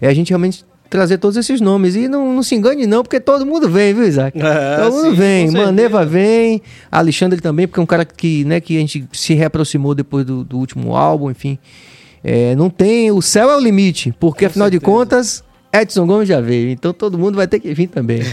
[0.00, 1.96] é a gente realmente trazer todos esses nomes.
[1.96, 4.38] E não, não se engane, não, porque todo mundo vem, viu, Isaac?
[4.40, 5.50] É, todo mundo sim, vem.
[5.50, 9.96] Maneva vem, Alexandre também, porque é um cara que, né, que a gente se reaproximou
[9.96, 11.58] depois do, do último álbum, enfim.
[12.28, 13.12] É, não tem.
[13.12, 14.92] O céu é o limite, porque Com afinal de certeza.
[14.92, 16.70] contas, Edson Gomes já veio.
[16.70, 18.18] Então todo mundo vai ter que vir também.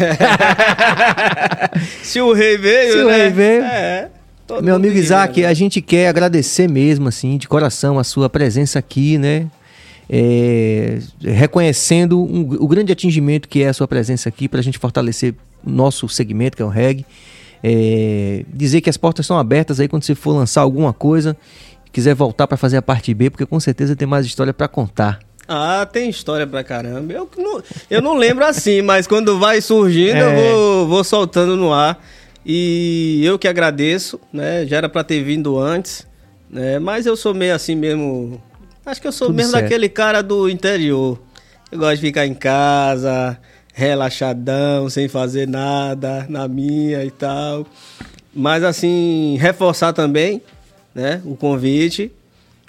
[2.02, 3.18] Se o rei veio, Se o né?
[3.18, 3.64] rei veio.
[3.64, 4.10] É.
[4.62, 5.48] Meu amigo Isaac, né?
[5.48, 9.48] a gente quer agradecer mesmo, assim, de coração, a sua presença aqui, né?
[10.10, 14.78] É, reconhecendo um- o grande atingimento que é a sua presença aqui para a gente
[14.78, 15.34] fortalecer
[15.66, 17.06] o nosso segmento, que é o reggae.
[17.64, 21.36] É, dizer que as portas estão abertas aí quando você for lançar alguma coisa,
[21.94, 25.20] quiser voltar para fazer a parte B, porque com certeza tem mais história para contar.
[25.48, 27.14] Ah, tem história pra caramba.
[27.14, 30.22] Eu não, eu não lembro assim, mas quando vai surgindo, É.
[30.22, 32.04] eu vou, vou soltando no ar.
[32.46, 34.66] E eu que agradeço, né?
[34.66, 36.06] Já era pra ter vindo antes,
[36.50, 36.80] né?
[36.80, 38.42] Mas eu sou meio assim mesmo.
[38.86, 39.64] Acho que eu sou Tudo mesmo certo.
[39.64, 41.18] daquele cara do interior.
[41.72, 43.38] Eu gosto de ficar em casa,
[43.74, 47.66] relaxadão, sem fazer nada, na minha e tal.
[48.34, 50.42] Mas assim, reforçar também,
[50.94, 51.22] né?
[51.26, 52.12] O convite.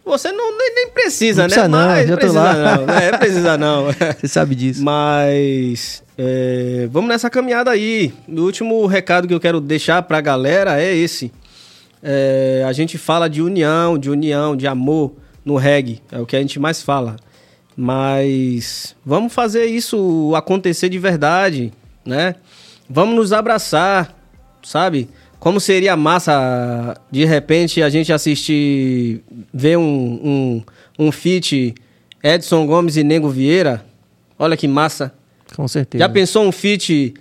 [0.05, 1.79] Você não nem, nem precisa, Não precisa né?
[1.79, 2.77] não, Mas já tô precisa lá.
[2.77, 2.95] não.
[2.95, 3.87] É, precisa não.
[4.21, 4.85] Você sabe disso.
[4.85, 8.13] Mas é, vamos nessa caminhada aí.
[8.29, 11.33] O último recado que eu quero deixar pra galera é esse.
[12.03, 16.03] É, a gente fala de união, de união, de amor no reggae.
[16.13, 17.17] É o que a gente mais fala.
[17.75, 21.73] Mas vamos fazer isso acontecer de verdade,
[22.05, 22.35] né?
[22.89, 24.15] Vamos nos abraçar,
[24.63, 25.09] sabe?
[25.45, 29.23] Como seria massa, de repente, a gente assistir,
[29.53, 30.63] ver um, um,
[30.99, 31.75] um feat
[32.23, 33.85] Edson Gomes e Nego Vieira?
[34.39, 35.13] Olha que massa.
[35.55, 36.03] Com certeza.
[36.03, 37.13] Já pensou um feat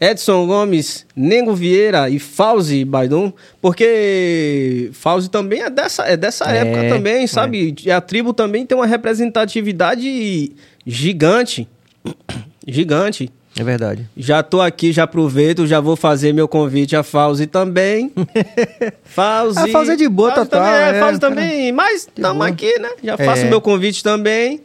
[0.00, 3.30] Edson Gomes, Nego Vieira e Fauzi Baidum?
[3.60, 7.74] Porque Fauzi também é dessa, é dessa É, época também, sabe?
[7.84, 10.50] E a tribo também tem uma representatividade
[10.86, 11.68] gigante.
[12.66, 13.30] Gigante.
[13.58, 14.06] É verdade.
[14.16, 18.12] Já tô aqui, já aproveito, já vou fazer meu convite a Fauzi também.
[19.04, 19.58] Fauzi.
[19.58, 21.72] A Fauzi é de boa Fauzi total, Também, é, é, Fauzi também.
[21.72, 22.90] Mas estamos aqui, né?
[23.02, 23.24] Já É.
[23.24, 24.60] faço meu convite também.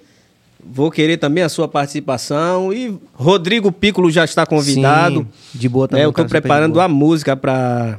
[0.64, 2.74] Vou querer também a sua participação.
[2.74, 5.26] E Rodrigo Piccolo já está convidado.
[5.52, 6.04] Sim, de boa também.
[6.04, 7.98] É, eu super de preparando a música para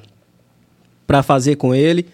[1.07, 2.07] para fazer com ele.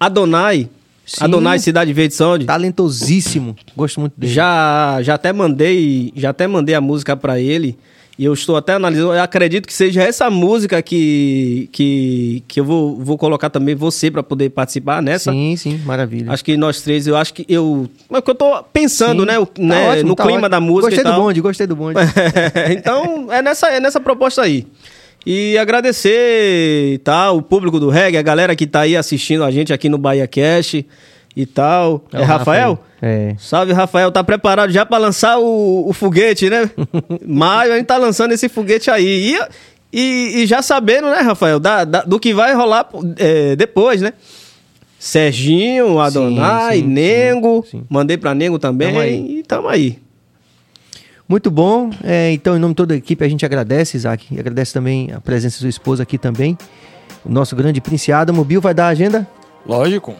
[0.00, 0.68] Adonai.
[1.08, 1.24] Sim.
[1.24, 2.44] Adonai Cidade Verde Sound.
[2.44, 3.56] Talentosíssimo.
[3.74, 4.30] Gosto muito dele.
[4.32, 7.78] Já, já até mandei, já até mandei a música pra ele.
[8.18, 9.14] E eu estou até analisando.
[9.14, 14.10] Eu acredito que seja essa música que, que, que eu vou, vou colocar também você
[14.10, 15.30] pra poder participar nessa.
[15.30, 16.30] Sim, sim, maravilha.
[16.32, 17.88] Acho que nós três, eu acho que eu.
[18.10, 19.26] Mas que eu tô pensando, Sim.
[19.28, 19.38] né?
[19.38, 20.48] o- Tá né, ótimo, no tá clima ótimo.
[20.50, 20.90] da música.
[20.96, 22.00] Gostei do bonde, gostei do bonde.
[22.76, 24.66] então, é nessa, é nessa proposta aí.
[25.30, 29.74] E agradecer tal, o público do reggae, a galera que tá aí assistindo a gente
[29.74, 30.82] aqui no Bahia Cash
[31.36, 32.02] e tal.
[32.12, 32.78] É, o Rafael?
[33.02, 33.34] É.
[33.38, 34.10] Salve, Rafael.
[34.10, 36.70] Tá preparado já pra lançar o, o foguete, né?
[37.26, 39.34] Maio a gente tá lançando esse foguete aí.
[39.36, 39.38] E,
[40.00, 42.88] e, e já sabendo, né, Rafael, da, da- do que vai rolar
[43.18, 44.14] é, depois, né?
[44.98, 47.64] Serginho, Adonai, sim, sim, Nengo.
[47.70, 47.84] sim.
[47.88, 48.92] Mandei pra Nengo também.
[48.94, 49.04] Tamo.
[49.04, 49.98] E tamo aí.
[51.28, 51.90] Muito bom.
[52.02, 54.26] É, então, em nome de toda a equipe, a gente agradece, Isaac.
[54.34, 56.56] E agradece também a presença da sua esposa aqui também.
[57.24, 58.44] O nosso grande Prince Adamo.
[58.44, 59.28] Bill vai dar a agenda?
[59.66, 60.14] Lógico.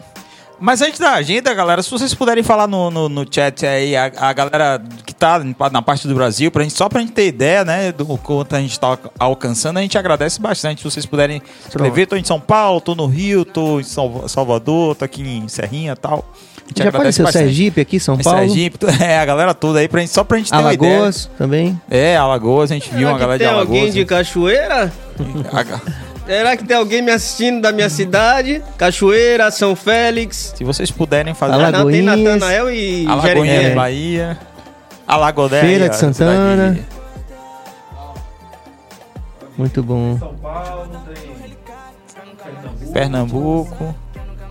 [0.61, 4.11] Mas antes da agenda, galera, se vocês puderem falar no, no, no chat aí, a,
[4.17, 5.41] a galera que tá
[5.71, 8.59] na parte do Brasil, pra gente, só pra gente ter ideia, né, do quanto a
[8.59, 10.79] gente tá alcançando, a gente agradece bastante.
[10.79, 14.95] Se vocês puderem escrever, tô em São Paulo, tô no Rio, tô em Salva- Salvador,
[14.95, 16.29] tô aqui em Serrinha e tal.
[16.75, 17.45] Já apareceu bastante.
[17.45, 18.39] Sergipe aqui, São Paulo.
[18.39, 20.93] Sergipe, é, a galera toda aí, pra gente, só pra gente ter uma ideia.
[20.95, 21.81] Alagoas também.
[21.89, 23.77] É, Alagoas, a gente viu Será uma galera de tem Alagoas.
[23.77, 24.93] alguém de Cachoeira?
[26.25, 28.61] Será que tem alguém me assistindo da minha cidade?
[28.77, 30.53] Cachoeira, São Félix.
[30.55, 31.53] Se vocês puderem fazer...
[31.53, 31.83] Alagoas.
[31.83, 32.33] Não, tem Alagoinhas.
[32.39, 33.75] Natanael e Alagoinhas.
[33.75, 34.37] Bahia.
[35.07, 35.63] Alagodéia.
[35.63, 36.73] Feira de Santana.
[36.73, 36.87] cidade
[39.57, 40.17] Muito bom.
[40.19, 40.99] São Paulo, tem
[42.93, 43.95] Pernambuco.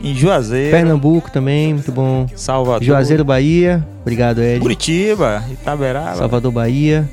[0.00, 0.70] Em Juazeiro.
[0.70, 2.26] Pernambuco também, muito bom.
[2.36, 2.82] Salvador.
[2.82, 3.86] Juazeiro, Bahia.
[4.02, 4.60] Obrigado, Ed.
[4.60, 5.42] Curitiba.
[5.50, 6.16] Itaberaba.
[6.16, 7.08] Salvador, Bahia.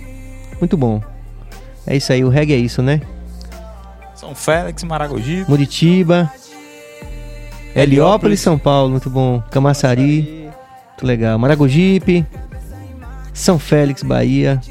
[0.59, 1.01] Muito bom.
[1.87, 3.01] É isso aí, o reggae é isso, né?
[4.15, 5.45] São Félix, Maragogi.
[5.47, 6.31] Muritiba.
[7.75, 9.43] Heliópolis, São Paulo, muito bom.
[9.51, 10.49] Camaçari,
[10.89, 11.37] muito legal.
[11.37, 12.25] Maragogipe.
[13.33, 14.61] São Félix, Bahia.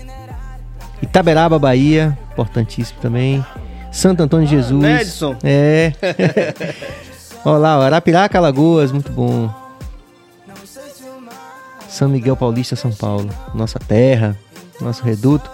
[1.03, 3.45] Itaberaba, Bahia, importantíssimo também.
[3.93, 4.81] Santo Antônio de Jesus.
[4.81, 5.37] Nedson.
[5.45, 5.93] É.
[7.45, 9.53] Olha lá, ó, Arapiraca, Alagoas, muito bom.
[11.89, 13.29] São Miguel Paulista, São Paulo.
[13.55, 14.37] Nossa terra,
[14.81, 15.49] nosso reduto.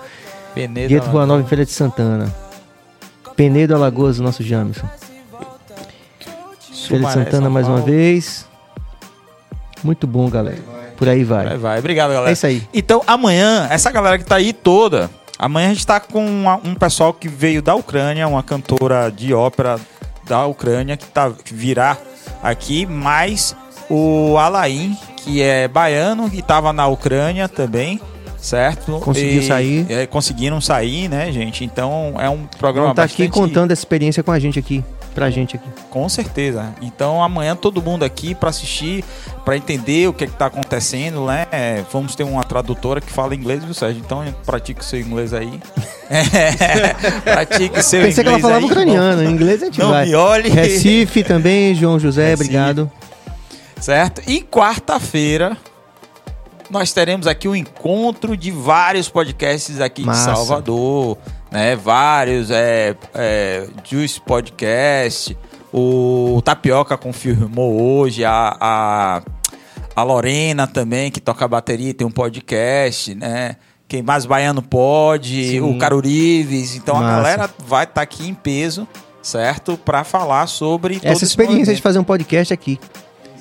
[0.55, 0.89] Penedo.
[0.89, 2.33] Gueto Rua Nova Feira de Santana.
[3.37, 4.87] Penedo, Alagoas, nosso Jamison.
[6.89, 7.93] Feira de Santana São mais uma Paulo.
[7.93, 8.47] vez.
[9.83, 10.59] Muito bom, galera.
[10.97, 11.47] Por aí vai.
[11.47, 11.79] Vai, vai.
[11.79, 12.31] Obrigado, galera.
[12.31, 12.62] É isso aí.
[12.73, 16.75] Então, amanhã, essa galera que tá aí toda, amanhã a gente tá com uma- um
[16.75, 19.79] pessoal que veio da Ucrânia, uma cantora de ópera
[20.31, 21.97] da Ucrânia, que, tá, que virá
[22.43, 23.55] aqui, mais
[23.90, 28.01] o Alain, que é baiano e tava na Ucrânia também,
[28.39, 29.01] certo?
[29.01, 29.86] Conseguiu E- sair.
[29.90, 31.65] É, conseguiram sair, né, gente?
[31.65, 33.31] Então, é um programa estar aqui bastante...
[33.32, 34.85] contando essa experiência com a gente aqui.
[35.15, 35.69] Pra gente aqui.
[35.91, 36.73] Com certeza.
[36.81, 39.05] Então amanhã todo mundo aqui para assistir,
[39.45, 41.47] para entender o que está acontecendo, né?
[41.51, 44.01] É, Vamos ter uma tradutora que fala inglês, viu, Sérgio?
[44.05, 45.61] Então pratique o seu inglês aí.
[46.12, 46.93] É,
[47.23, 48.65] pratique o seu Pensei que ela inglês falava aí.
[48.65, 49.23] ucraniano.
[49.23, 50.07] Em inglês a gente Não vai.
[50.07, 50.49] me olhe.
[50.49, 52.43] Recife também, João José, Recife.
[52.49, 52.91] obrigado.
[53.81, 54.20] Certo?
[54.28, 55.57] E quarta-feira
[56.69, 60.31] nós teremos aqui um encontro de vários podcasts aqui Massa.
[60.32, 61.19] de Salvador,
[61.51, 61.77] né?
[61.77, 65.37] Vários, é, é, Juice Podcast,
[65.73, 69.23] o Tapioca confirmou hoje, a, a,
[69.95, 73.57] a Lorena também, que toca bateria, tem um podcast, né?
[73.89, 75.61] Quem mais baiano pode, Sim.
[75.61, 76.77] o Carurives.
[76.77, 77.17] Então a Massa.
[77.17, 78.87] galera vai estar aqui em peso,
[79.21, 79.77] certo?
[79.77, 82.79] Para falar sobre Essa experiência de fazer um podcast aqui.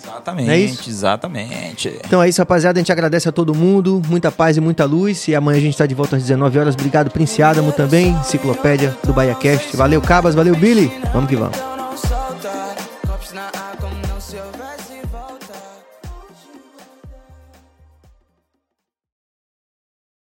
[0.04, 0.90] Exatamente, Não é isso?
[0.90, 2.00] exatamente.
[2.06, 2.80] Então é isso, rapaziada.
[2.80, 4.02] A gente agradece a todo mundo.
[4.08, 5.28] Muita paz e muita luz.
[5.28, 6.76] E amanhã a gente tá de volta às 19 horas.
[6.76, 8.12] Obrigado, Prince Adamo também.
[8.20, 9.76] Enciclopédia do BahiaCast.
[9.76, 10.36] Valeu, Cabas.
[10.36, 10.92] Valeu, Billy.
[11.14, 11.79] Vamos que vamos.